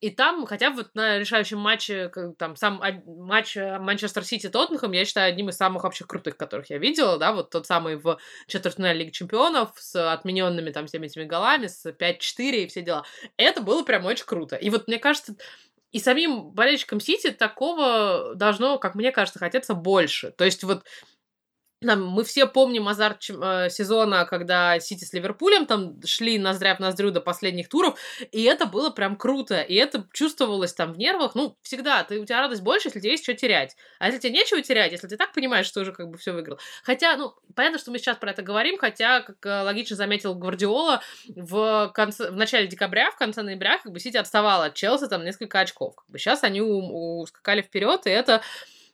И 0.00 0.08
там, 0.08 0.46
хотя 0.46 0.70
вот 0.70 0.94
на 0.94 1.18
решающем 1.18 1.58
матче, 1.58 2.10
там 2.38 2.56
сам 2.56 2.82
матч 3.04 3.54
э, 3.54 3.78
Манчестер 3.78 4.24
Сити 4.24 4.48
Тоттенхэм, 4.48 4.92
я 4.92 5.04
считаю, 5.04 5.28
одним 5.28 5.50
из 5.50 5.56
самых 5.56 5.84
вообще 5.84 6.06
крутых, 6.06 6.38
которых 6.38 6.70
я 6.70 6.78
видела, 6.78 7.18
да, 7.18 7.32
вот 7.32 7.50
тот 7.50 7.66
самый 7.66 7.96
в 7.96 8.18
четвертьфинале 8.46 9.00
Лиги 9.00 9.10
Чемпионов 9.10 9.72
с 9.76 10.12
отмененными 10.12 10.70
там 10.70 10.86
всеми 10.86 11.06
этими 11.06 11.19
голами, 11.24 11.66
с 11.66 11.86
5-4 11.86 12.64
и 12.64 12.66
все 12.66 12.82
дела. 12.82 13.04
Это 13.36 13.60
было 13.60 13.82
прям 13.82 14.04
очень 14.06 14.26
круто. 14.26 14.56
И 14.56 14.70
вот 14.70 14.88
мне 14.88 14.98
кажется, 14.98 15.36
и 15.92 15.98
самим 15.98 16.50
болельщикам 16.50 17.00
Сити 17.00 17.30
такого 17.30 18.34
должно, 18.34 18.78
как 18.78 18.94
мне 18.94 19.10
кажется, 19.12 19.38
хотеться 19.38 19.74
больше. 19.74 20.30
То 20.30 20.44
есть 20.44 20.62
вот 20.62 20.84
мы 21.82 22.24
все 22.24 22.46
помним 22.46 22.88
азарт 22.88 23.24
э, 23.30 23.70
сезона, 23.70 24.26
когда 24.26 24.78
Сити 24.80 25.04
с 25.04 25.12
Ливерпулем 25.14 25.64
там 25.64 25.96
шли 26.04 26.38
ноздря 26.38 26.74
в 26.74 26.80
ноздрю 26.80 27.10
до 27.10 27.20
последних 27.20 27.68
туров, 27.68 27.98
и 28.32 28.42
это 28.42 28.66
было 28.66 28.90
прям 28.90 29.16
круто, 29.16 29.62
и 29.62 29.74
это 29.74 30.06
чувствовалось 30.12 30.74
там 30.74 30.92
в 30.92 30.98
нервах, 30.98 31.34
ну, 31.34 31.56
всегда, 31.62 32.04
ты, 32.04 32.20
у 32.20 32.26
тебя 32.26 32.40
радость 32.40 32.62
больше, 32.62 32.88
если 32.88 33.00
тебе 33.00 33.12
есть 33.12 33.24
что 33.24 33.32
терять, 33.34 33.76
а 33.98 34.06
если 34.06 34.20
тебе 34.20 34.32
нечего 34.32 34.60
терять, 34.60 34.92
если 34.92 35.08
ты 35.08 35.16
так 35.16 35.32
понимаешь, 35.32 35.66
что 35.66 35.80
уже 35.80 35.92
как 35.92 36.08
бы 36.08 36.18
все 36.18 36.32
выиграл. 36.32 36.58
Хотя, 36.82 37.16
ну, 37.16 37.34
понятно, 37.54 37.78
что 37.78 37.90
мы 37.90 37.98
сейчас 37.98 38.18
про 38.18 38.32
это 38.32 38.42
говорим, 38.42 38.76
хотя, 38.76 39.22
как 39.22 39.44
э, 39.46 39.62
логично 39.62 39.96
заметил 39.96 40.34
Гвардиола, 40.34 41.00
в, 41.28 41.90
конце, 41.94 42.30
в 42.30 42.36
начале 42.36 42.66
декабря, 42.66 43.10
в 43.10 43.16
конце 43.16 43.40
ноября, 43.40 43.78
как 43.78 43.90
бы 43.90 44.00
Сити 44.00 44.18
отставала 44.18 44.66
от 44.66 44.74
Челси 44.74 45.08
там 45.08 45.24
несколько 45.24 45.60
очков, 45.60 45.96
как 45.96 46.10
бы 46.10 46.18
сейчас 46.18 46.44
они 46.44 46.60
ускакали 46.60 47.62
вперед, 47.62 48.06
и 48.06 48.10
это 48.10 48.42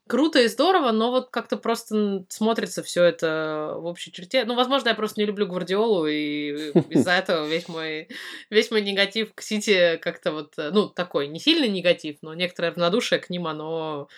круто 0.07 0.41
и 0.41 0.49
здорово, 0.49 0.93
но 0.93 1.11
вот 1.11 1.31
как-то 1.31 1.57
просто 1.57 2.25
смотрится 2.29 2.83
все 2.83 3.05
это 3.05 3.75
в 3.79 3.87
общей 3.87 4.13
черте. 4.13 4.45
Ну, 4.45 4.55
возможно, 4.55 4.89
я 4.89 4.95
просто 4.95 5.21
не 5.21 5.27
люблю 5.27 5.47
Гвардиолу, 5.47 6.07
и 6.07 6.71
из-за 6.91 7.13
этого 7.13 7.47
весь 7.47 7.69
мой, 7.69 8.09
весь 8.51 8.71
мой 8.71 8.83
негатив 8.83 9.35
к 9.35 9.43
Сити 9.43 9.99
как-то 10.01 10.33
вот, 10.33 10.55
ну, 10.57 10.89
такой, 10.89 11.29
не 11.29 11.41
сильный 11.41 11.69
негатив, 11.69 12.19
но 12.23 12.35
некоторое 12.35 12.71
равнодушие 12.71 13.21
к 13.21 13.31
ним, 13.31 13.47
оно 13.47 14.09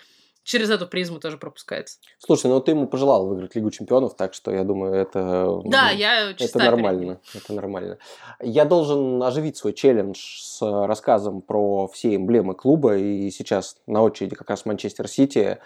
через 0.48 0.70
эту 0.70 0.86
призму 0.86 1.20
тоже 1.20 1.36
пропускается. 1.36 1.98
Слушай, 2.18 2.46
ну 2.46 2.60
ты 2.60 2.70
ему 2.70 2.86
пожелал 2.86 3.26
выиграть 3.26 3.54
Лигу 3.54 3.70
Чемпионов, 3.70 4.16
так 4.16 4.32
что 4.32 4.50
я 4.50 4.64
думаю, 4.64 4.94
это... 4.94 5.60
Да, 5.66 5.90
ну, 5.90 5.96
я 5.96 6.30
Это 6.30 6.58
нормально, 6.58 7.20
это 7.34 7.52
нормально. 7.52 7.98
Я 8.40 8.64
должен 8.64 9.22
оживить 9.22 9.58
свой 9.58 9.74
челлендж 9.74 10.16
с 10.40 10.62
рассказом 10.62 11.42
про 11.42 11.86
все 11.88 12.16
эмблемы 12.16 12.54
клуба, 12.54 12.96
и 12.96 13.30
сейчас 13.30 13.76
на 13.86 14.02
очереди 14.02 14.34
как 14.34 14.48
раз 14.48 14.64
Манчестер 14.64 15.06
Сити. 15.06 15.58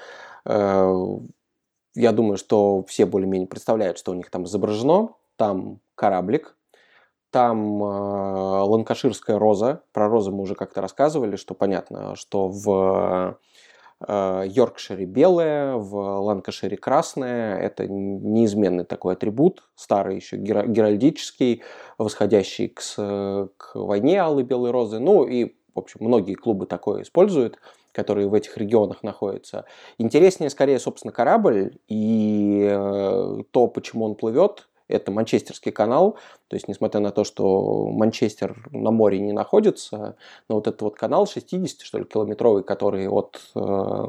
Э, 0.44 0.92
я 1.94 2.12
думаю, 2.12 2.36
что 2.36 2.84
все 2.88 3.06
более-менее 3.06 3.46
представляют, 3.46 3.98
что 3.98 4.10
у 4.10 4.14
них 4.14 4.30
там 4.30 4.46
изображено. 4.46 5.10
Там 5.36 5.78
кораблик, 5.94 6.56
там 7.30 7.82
э, 7.82 7.86
ланкаширская 7.86 9.38
роза. 9.38 9.82
Про 9.92 10.08
розы 10.08 10.32
мы 10.32 10.42
уже 10.42 10.56
как-то 10.56 10.80
рассказывали, 10.80 11.36
что 11.36 11.54
понятно, 11.54 12.16
что 12.16 12.48
в 12.48 13.38
Йоркшире 14.08 15.04
белое, 15.04 15.76
в 15.76 15.94
Ланкашире 15.94 16.76
красное. 16.76 17.58
Это 17.58 17.86
неизменный 17.88 18.84
такой 18.84 19.14
атрибут, 19.14 19.68
старый 19.74 20.16
еще 20.16 20.36
геральдический, 20.36 21.62
восходящий 21.98 22.68
к, 22.68 22.82
к 23.56 23.74
войне 23.74 24.20
алой 24.20 24.44
белой 24.44 24.70
розы. 24.70 24.98
Ну 24.98 25.24
и, 25.24 25.54
в 25.74 25.78
общем, 25.78 25.98
многие 26.00 26.34
клубы 26.34 26.66
такое 26.66 27.02
используют 27.02 27.58
которые 27.92 28.26
в 28.26 28.34
этих 28.34 28.56
регионах 28.56 29.02
находятся. 29.02 29.66
Интереснее 29.98 30.48
скорее, 30.48 30.78
собственно, 30.78 31.12
корабль 31.12 31.78
и 31.88 32.66
э, 32.70 33.42
то, 33.50 33.66
почему 33.68 34.06
он 34.06 34.14
плывет, 34.14 34.66
это 34.92 35.10
Манчестерский 35.10 35.72
канал, 35.72 36.16
то 36.48 36.56
есть 36.56 36.68
несмотря 36.68 37.00
на 37.00 37.10
то, 37.10 37.24
что 37.24 37.86
Манчестер 37.86 38.68
на 38.70 38.90
море 38.90 39.18
не 39.20 39.32
находится, 39.32 40.16
но 40.48 40.56
вот 40.56 40.66
этот 40.66 40.82
вот 40.82 40.96
канал 40.96 41.26
60, 41.26 41.80
что 41.80 41.98
ли, 41.98 42.04
километровый, 42.04 42.62
который 42.62 43.08
от 43.08 43.40
э, 43.54 44.06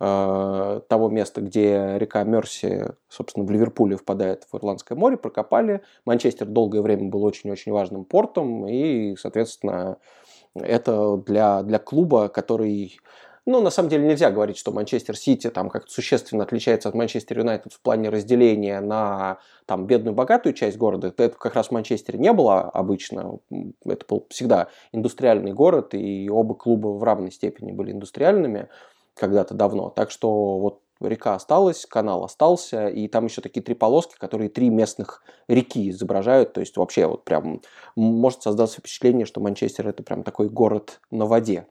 э, 0.00 0.80
того 0.88 1.08
места, 1.08 1.40
где 1.40 1.96
река 1.98 2.24
Мерси, 2.24 2.84
собственно, 3.08 3.46
в 3.46 3.50
Ливерпуле 3.50 3.96
впадает 3.96 4.46
в 4.50 4.56
Ирландское 4.56 4.96
море, 4.96 5.16
прокопали. 5.16 5.82
Манчестер 6.04 6.46
долгое 6.46 6.82
время 6.82 7.10
был 7.10 7.24
очень-очень 7.24 7.72
важным 7.72 8.04
портом, 8.04 8.66
и, 8.66 9.16
соответственно, 9.16 9.98
это 10.54 11.16
для, 11.16 11.62
для 11.62 11.78
клуба, 11.78 12.28
который 12.28 12.98
ну, 13.46 13.60
на 13.60 13.70
самом 13.70 13.88
деле 13.88 14.06
нельзя 14.06 14.30
говорить, 14.30 14.58
что 14.58 14.72
Манчестер 14.72 15.16
Сити 15.16 15.50
там 15.50 15.70
как-то 15.70 15.90
существенно 15.90 16.44
отличается 16.44 16.88
от 16.88 16.94
Манчестер 16.94 17.38
Юнайтед 17.38 17.72
в 17.72 17.80
плане 17.80 18.08
разделения 18.08 18.80
на 18.80 19.38
там 19.66 19.86
бедную 19.86 20.14
богатую 20.14 20.52
часть 20.52 20.76
города. 20.76 21.08
Это 21.08 21.30
как 21.30 21.54
раз 21.54 21.68
в 21.68 21.72
Манчестере 21.72 22.18
не 22.18 22.32
было 22.32 22.62
обычно. 22.62 23.38
Это 23.84 24.04
был 24.08 24.26
всегда 24.30 24.68
индустриальный 24.92 25.52
город, 25.52 25.94
и 25.94 26.28
оба 26.30 26.54
клуба 26.54 26.88
в 26.88 27.02
равной 27.02 27.32
степени 27.32 27.72
были 27.72 27.92
индустриальными 27.92 28.68
когда-то 29.14 29.54
давно. 29.54 29.90
Так 29.90 30.10
что 30.10 30.58
вот 30.58 30.80
река 31.00 31.34
осталась, 31.34 31.86
канал 31.86 32.24
остался, 32.24 32.88
и 32.88 33.08
там 33.08 33.26
еще 33.26 33.40
такие 33.40 33.62
три 33.62 33.74
полоски, 33.74 34.16
которые 34.18 34.50
три 34.50 34.68
местных 34.68 35.22
реки 35.48 35.90
изображают. 35.90 36.52
То 36.52 36.60
есть 36.60 36.76
вообще 36.76 37.06
вот 37.06 37.24
прям 37.24 37.62
может 37.96 38.42
создаться 38.42 38.80
впечатление, 38.80 39.26
что 39.26 39.40
Манчестер 39.40 39.88
это 39.88 40.02
прям 40.02 40.22
такой 40.22 40.48
город 40.48 41.00
на 41.10 41.26
воде. 41.26 41.66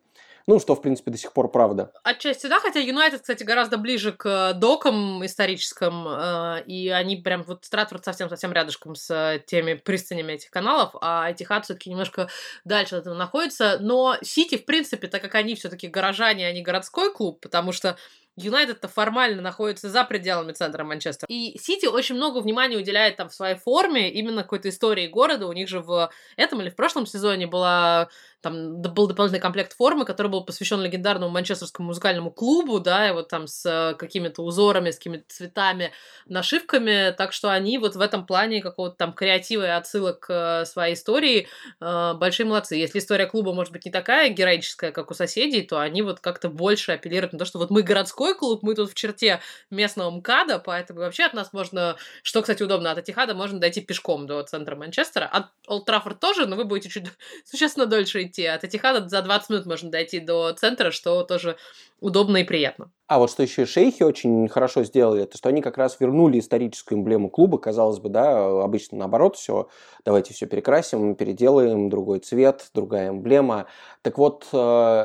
Ну, 0.50 0.60
что, 0.60 0.74
в 0.74 0.82
принципе, 0.82 1.12
до 1.12 1.18
сих 1.20 1.32
пор 1.32 1.52
правда. 1.52 1.92
Отчасти, 2.02 2.48
да, 2.48 2.60
хотя 2.60 2.80
Юнайтед, 2.80 3.22
кстати, 3.22 3.44
гораздо 3.44 3.78
ближе 3.78 4.14
к 4.14 4.26
э, 4.26 4.54
докам 4.56 5.24
историческим, 5.24 6.08
э, 6.08 6.64
и 6.66 6.90
они 6.90 7.18
прям, 7.18 7.44
вот 7.44 7.66
Стратфорд 7.66 8.04
совсем-совсем 8.04 8.52
рядышком 8.52 8.96
с 8.96 9.44
теми 9.46 9.76
пристанями 9.76 10.32
этих 10.32 10.50
каналов, 10.50 10.96
а 11.02 11.32
Этихад 11.32 11.66
все-таки 11.66 11.92
немножко 11.92 12.30
дальше 12.66 12.96
от 12.96 13.02
этого 13.02 13.14
находится. 13.14 13.78
Но 13.80 14.18
Сити, 14.24 14.58
в 14.58 14.66
принципе, 14.66 15.08
так 15.08 15.22
как 15.22 15.36
они 15.36 15.54
все-таки 15.54 15.88
горожане, 15.88 16.48
а 16.48 16.52
не 16.52 16.64
городской 16.64 17.14
клуб, 17.14 17.42
потому 17.42 17.72
что 17.72 17.96
Юнайтед-то 18.40 18.88
формально 18.88 19.42
находится 19.42 19.90
за 19.90 20.04
пределами 20.04 20.54
центра 20.54 20.84
Манчестера. 20.84 21.28
И 21.30 21.58
Сити 21.60 21.86
очень 21.86 22.16
много 22.16 22.40
внимания 22.40 22.78
уделяет 22.78 23.18
там 23.18 23.30
в 23.30 23.34
своей 23.34 23.56
форме 23.56 24.12
именно 24.12 24.44
какой-то 24.44 24.70
истории 24.70 25.08
города. 25.08 25.48
У 25.48 25.54
них 25.54 25.68
же 25.68 25.82
в 25.82 26.10
этом 26.38 26.62
или 26.62 26.70
в 26.70 26.76
прошлом 26.76 27.06
сезоне 27.06 27.48
была 27.48 28.10
там 28.42 28.82
был 28.82 29.08
дополнительный 29.08 29.42
комплект 29.42 29.76
формы, 29.76 30.06
который 30.06 30.28
был 30.28 30.46
посвящен 30.46 30.82
легендарному 30.82 31.32
манчестерскому 31.32 31.90
музыкальному 31.90 32.32
клубу, 32.32 32.80
да, 32.80 33.10
и 33.10 33.12
вот 33.12 33.28
там 33.28 33.48
с 33.48 33.66
э, 33.66 33.96
какими-то 33.96 34.44
узорами, 34.44 34.92
с 34.92 34.98
какими-то 34.98 35.26
цветами, 35.28 35.92
нашивками, 36.26 37.14
так 37.18 37.34
что 37.34 37.52
они 37.52 37.78
вот 37.78 37.96
в 37.96 38.02
этом 38.02 38.26
плане 38.26 38.62
какого-то 38.62 38.96
там 38.96 39.14
креатива 39.14 39.64
и 39.64 39.70
отсылок 39.70 40.20
к 40.20 40.66
своей 40.66 40.94
истории 40.94 41.48
э, 41.82 42.14
большие 42.14 42.46
молодцы. 42.46 42.76
Если 42.76 43.00
история 43.00 43.26
клуба 43.26 43.54
может 43.54 43.74
быть 43.74 43.86
не 43.86 43.92
такая 43.92 44.30
героическая, 44.30 44.92
как 44.92 45.12
у 45.12 45.14
соседей, 45.14 45.62
то 45.64 45.80
они 45.80 46.02
вот 46.02 46.22
как-то 46.22 46.50
больше 46.50 46.94
апеллируют 46.94 47.34
на 47.34 47.40
то, 47.40 47.46
что 47.46 47.60
вот 47.60 47.70
мы 47.70 47.82
городской 47.82 48.29
клуб, 48.36 48.64
мы 48.64 48.76
тут 48.76 48.92
в 48.92 48.94
черте 48.94 49.42
местного 49.70 50.10
МКАДа, 50.12 50.60
поэтому 50.60 51.00
вообще 51.00 51.24
от 51.24 51.34
нас 51.34 51.54
можно, 51.54 51.98
что, 52.24 52.42
кстати, 52.42 52.64
удобно, 52.64 52.92
от 52.92 52.98
Атихада 52.98 53.34
можно 53.34 53.60
дойти 53.60 53.82
пешком 53.82 54.28
до 54.28 54.42
центра 54.44 54.76
Манчестера, 54.76 55.26
от 55.26 55.48
Олд 55.68 55.86
Траффорд 55.86 56.20
тоже, 56.20 56.46
но 56.46 56.56
вы 56.56 56.66
будете 56.66 56.90
чуть 56.90 57.06
существенно 57.46 57.86
дольше 57.86 58.24
идти. 58.24 58.46
От 58.46 58.64
Этихада 58.64 59.08
за 59.08 59.22
20 59.22 59.50
минут 59.50 59.66
можно 59.66 59.92
дойти 59.92 60.20
до 60.20 60.54
центра, 60.54 60.92
что 60.92 61.24
тоже 61.24 61.58
удобно 62.02 62.38
и 62.38 62.44
приятно. 62.44 62.92
А 63.10 63.18
вот 63.18 63.32
что 63.32 63.42
еще 63.42 63.66
шейхи 63.66 64.04
очень 64.04 64.48
хорошо 64.48 64.84
сделали, 64.84 65.24
это 65.24 65.36
что 65.36 65.50
они 65.50 65.64
как 65.64 65.80
раз 65.80 66.00
вернули 66.00 66.38
историческую 66.38 67.00
эмблему 67.00 67.32
клуба, 67.32 67.58
казалось 67.58 67.98
бы, 67.98 68.10
да, 68.10 68.62
обычно 68.64 69.00
наоборот 69.00 69.36
все, 69.36 69.68
давайте 70.06 70.36
все 70.36 70.46
перекрасим, 70.46 71.16
переделаем, 71.16 71.90
другой 71.90 72.20
цвет, 72.20 72.70
другая 72.76 73.10
эмблема. 73.10 73.66
Так 74.04 74.20
вот, 74.20 74.46
э, 74.54 74.58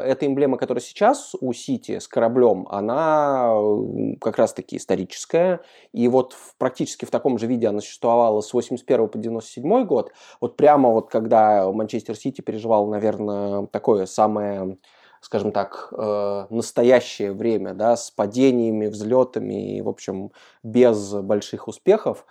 эта 0.05 0.27
эмблема, 0.27 0.59
которая 0.59 0.83
сейчас 0.83 1.35
у 1.41 1.55
Сити 1.55 1.99
с 1.99 2.07
кораблем, 2.07 2.69
она 2.69 3.55
как 4.21 4.37
раз-таки 4.37 4.77
историческая, 4.77 5.63
и 5.95 6.07
вот 6.07 6.37
практически 6.59 7.07
в 7.07 7.11
таком 7.11 7.39
же 7.39 7.47
виде 7.47 7.69
она 7.69 7.81
существовала 7.81 8.43
с 8.43 8.53
81 8.53 9.09
по 9.09 9.17
97 9.17 9.87
год, 9.87 10.13
вот 10.43 10.59
прямо 10.59 10.91
вот 10.91 11.09
когда 11.09 11.73
Манчестер 11.73 12.17
Сити 12.17 12.43
переживал, 12.43 12.87
наверное, 12.87 13.67
такое 13.69 14.05
самое 14.05 14.77
скажем 15.25 15.53
так, 15.53 15.89
э, 15.97 16.47
настоящее 16.51 17.33
время, 17.33 17.73
да, 17.73 17.97
с 17.97 18.11
падениями, 18.11 18.89
взлетами 18.89 19.77
и, 19.79 19.81
в 19.81 19.89
общем, 19.89 20.33
без 20.63 21.15
больших 21.15 21.67
успехов. 21.67 22.27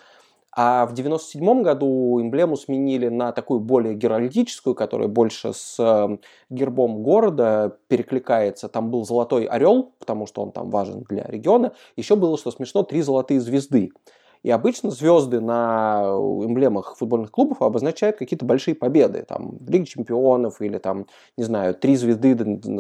А 0.56 0.86
в 0.86 0.94
97 0.94 1.64
году 1.64 2.22
эмблему 2.22 2.56
сменили 2.56 3.08
на 3.08 3.32
такую 3.32 3.60
более 3.60 3.96
геральдическую, 3.96 4.76
которая 4.76 5.08
больше 5.08 5.54
с 5.54 5.80
э, 5.80 6.18
гербом 6.52 7.02
города 7.02 7.78
перекликается. 7.88 8.70
Там 8.70 8.92
был 8.92 9.04
золотой 9.06 9.46
орел, 9.46 9.92
потому 9.98 10.28
что 10.28 10.44
он 10.44 10.52
там 10.52 10.70
важен 10.70 11.02
для 11.10 11.24
региона. 11.24 11.74
Еще 11.96 12.16
было, 12.16 12.38
что 12.38 12.52
смешно, 12.52 12.84
три 12.84 13.02
золотые 13.02 13.42
звезды. 13.42 13.92
И 14.44 14.52
обычно 14.52 14.92
звезды 14.92 15.40
на 15.40 16.04
эмблемах 16.04 16.96
футбольных 16.98 17.32
клубов 17.32 17.62
обозначают 17.62 18.18
какие-то 18.18 18.46
большие 18.46 18.76
победы. 18.76 19.26
Там 19.28 19.58
Лига 19.66 19.86
чемпионов 19.86 20.62
или 20.62 20.78
там, 20.78 21.08
не 21.38 21.46
знаю, 21.46 21.74
три 21.74 21.96
звезды 21.96 22.36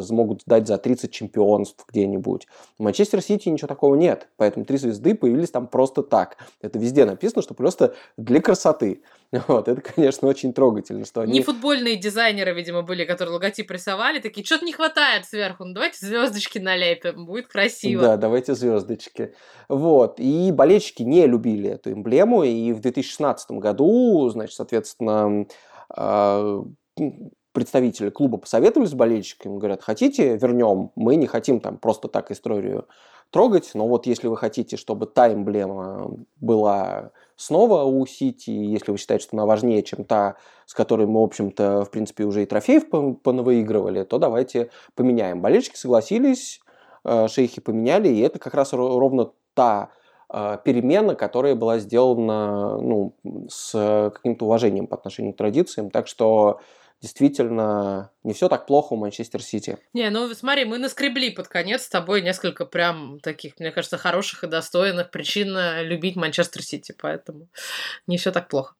могут 0.10 0.42
дать 0.46 0.68
за 0.68 0.78
30 0.78 1.12
чемпионств 1.12 1.86
где-нибудь. 1.88 2.48
В 2.78 2.84
Манчестер 2.84 3.22
Сити 3.22 3.48
ничего 3.48 3.68
такого 3.68 3.96
нет. 3.96 4.28
Поэтому 4.36 4.66
три 4.66 4.78
звезды 4.78 5.16
появились 5.16 5.52
там 5.52 5.68
просто 5.68 6.04
так. 6.04 6.38
Это 6.62 6.78
везде 6.78 7.06
написано, 7.06 7.42
что 7.42 7.54
просто 7.54 7.94
для 8.18 8.42
красоты. 8.42 9.02
Вот, 9.48 9.68
это, 9.68 9.82
конечно, 9.82 10.28
очень 10.28 10.54
трогательно, 10.54 11.06
что 11.06 11.22
они... 11.22 11.34
Не 11.34 11.42
футбольные 11.42 11.96
дизайнеры, 11.96 12.54
видимо, 12.54 12.84
были, 12.84 13.04
которые 13.06 13.34
логотип 13.34 13.70
рисовали, 13.72 14.20
такие, 14.20 14.46
что-то 14.46 14.66
не 14.66 14.74
хватает 14.74 15.26
сверху, 15.26 15.66
ну 15.66 15.74
давайте 15.74 16.06
звездочки 16.06 16.60
налепим, 16.60 17.26
будет 17.26 17.48
красиво. 17.48 18.02
Да, 18.04 18.18
давайте 18.18 18.54
звездочки. 18.54 19.34
Вот, 19.70 20.20
и 20.20 20.52
болельщики 20.52 21.04
не 21.04 21.26
любили 21.26 21.72
эту 21.72 21.94
эмблему, 21.94 22.44
и 22.44 22.74
в 22.74 22.80
2016 22.80 23.52
году, 23.52 24.30
значит, 24.30 24.56
соответственно, 24.56 25.48
а, 25.90 26.64
представители 27.54 28.10
клуба 28.10 28.38
посоветовались 28.38 28.92
с 28.92 28.96
болельщиками, 28.96 29.58
говорят, 29.58 29.82
хотите, 29.82 30.36
вернем, 30.38 30.92
мы 30.96 31.16
не 31.16 31.28
хотим 31.28 31.60
там 31.60 31.78
просто 31.78 32.08
так 32.08 32.32
историю 32.32 32.88
трогать, 33.30 33.72
но 33.74 33.88
вот 33.88 34.06
если 34.06 34.28
вы 34.28 34.38
хотите, 34.38 34.78
чтобы 34.78 35.08
та 35.08 35.34
эмблема 35.34 36.12
была 36.40 37.12
снова 37.36 37.84
у 37.84 38.06
Сити, 38.06 38.52
если 38.52 38.92
вы 38.92 38.98
считаете, 38.98 39.24
что 39.24 39.38
она 39.38 39.46
важнее, 39.46 39.82
чем 39.84 40.04
та, 40.04 40.36
с 40.66 40.74
которой 40.74 41.08
мы, 41.08 41.22
в 41.22 41.24
общем-то, 41.24 41.84
в 41.86 41.90
принципе, 41.90 42.26
уже 42.26 42.44
и 42.44 42.46
трофеев 42.46 42.90
понавыигрывали, 43.22 44.04
то 44.04 44.20
давайте 44.20 44.70
поменяем. 44.96 45.42
Болельщики 45.42 45.76
согласились, 45.76 46.62
э, 47.06 47.28
шейхи 47.28 47.60
поменяли, 47.60 48.10
и 48.10 48.20
это 48.20 48.38
как 48.38 48.54
раз 48.54 48.74
ровно 48.74 49.32
та 49.56 49.90
э, 50.32 50.58
перемена, 50.64 51.16
которая 51.16 51.56
была 51.56 51.80
сделана 51.80 52.78
ну, 52.78 53.16
с 53.50 54.12
каким-то 54.14 54.46
уважением 54.46 54.86
по 54.88 54.96
отношению 54.96 55.34
к 55.34 55.38
традициям. 55.38 55.90
Так 55.90 56.08
что 56.08 56.60
действительно 57.04 58.12
не 58.24 58.34
все 58.34 58.48
так 58.48 58.66
плохо 58.66 58.94
у 58.94 58.96
Манчестер 58.96 59.44
Сити. 59.44 59.78
Не, 59.92 60.10
ну 60.10 60.34
смотри, 60.34 60.64
мы 60.64 60.78
наскребли 60.78 61.32
под 61.32 61.50
конец 61.50 61.84
с 61.84 61.90
тобой 61.90 62.22
несколько 62.22 62.66
прям 62.66 63.20
таких, 63.20 63.60
мне 63.60 63.72
кажется, 63.72 63.98
хороших 63.98 64.46
и 64.46 64.48
достойных 64.48 65.12
причин 65.12 65.56
э, 65.56 65.84
любить 65.84 66.16
Манчестер 66.16 66.64
Сити, 66.64 66.96
поэтому 66.98 67.50
не 68.08 68.18
все 68.18 68.32
так 68.32 68.48
плохо. 68.48 68.76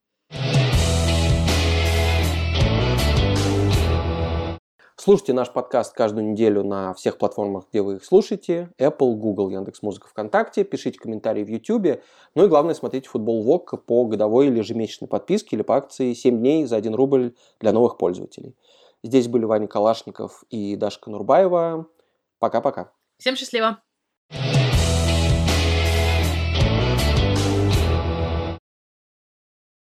Слушайте 5.04 5.34
наш 5.34 5.52
подкаст 5.52 5.94
каждую 5.94 6.32
неделю 6.32 6.64
на 6.64 6.94
всех 6.94 7.18
платформах, 7.18 7.66
где 7.70 7.82
вы 7.82 7.96
их 7.96 8.06
слушаете. 8.06 8.70
Apple, 8.80 9.16
Google, 9.16 9.50
Яндекс.Музыка, 9.50 10.08
ВКонтакте. 10.08 10.64
Пишите 10.64 10.98
комментарии 10.98 11.44
в 11.44 11.50
YouTube. 11.50 12.02
Ну 12.36 12.46
и 12.46 12.48
главное, 12.48 12.74
смотрите 12.74 13.10
футбол 13.10 13.44
ВОК 13.44 13.84
по 13.86 14.06
годовой 14.06 14.48
или 14.48 14.60
ежемесячной 14.60 15.10
подписке 15.10 15.58
или 15.58 15.64
по 15.64 15.76
акции 15.76 16.14
7 16.14 16.40
дней 16.40 16.64
за 16.64 16.78
1 16.78 16.96
рубль 16.96 17.36
для 17.60 17.74
новых 17.74 17.98
пользователей. 17.98 18.56
Здесь 19.04 19.28
были 19.28 19.44
Ваня 19.44 19.68
Калашников 19.68 20.46
и 20.50 20.78
Дашка 20.78 21.10
Нурбаева. 21.10 21.86
Пока-пока. 22.40 22.94
Всем 23.18 23.36
счастливо! 23.36 23.82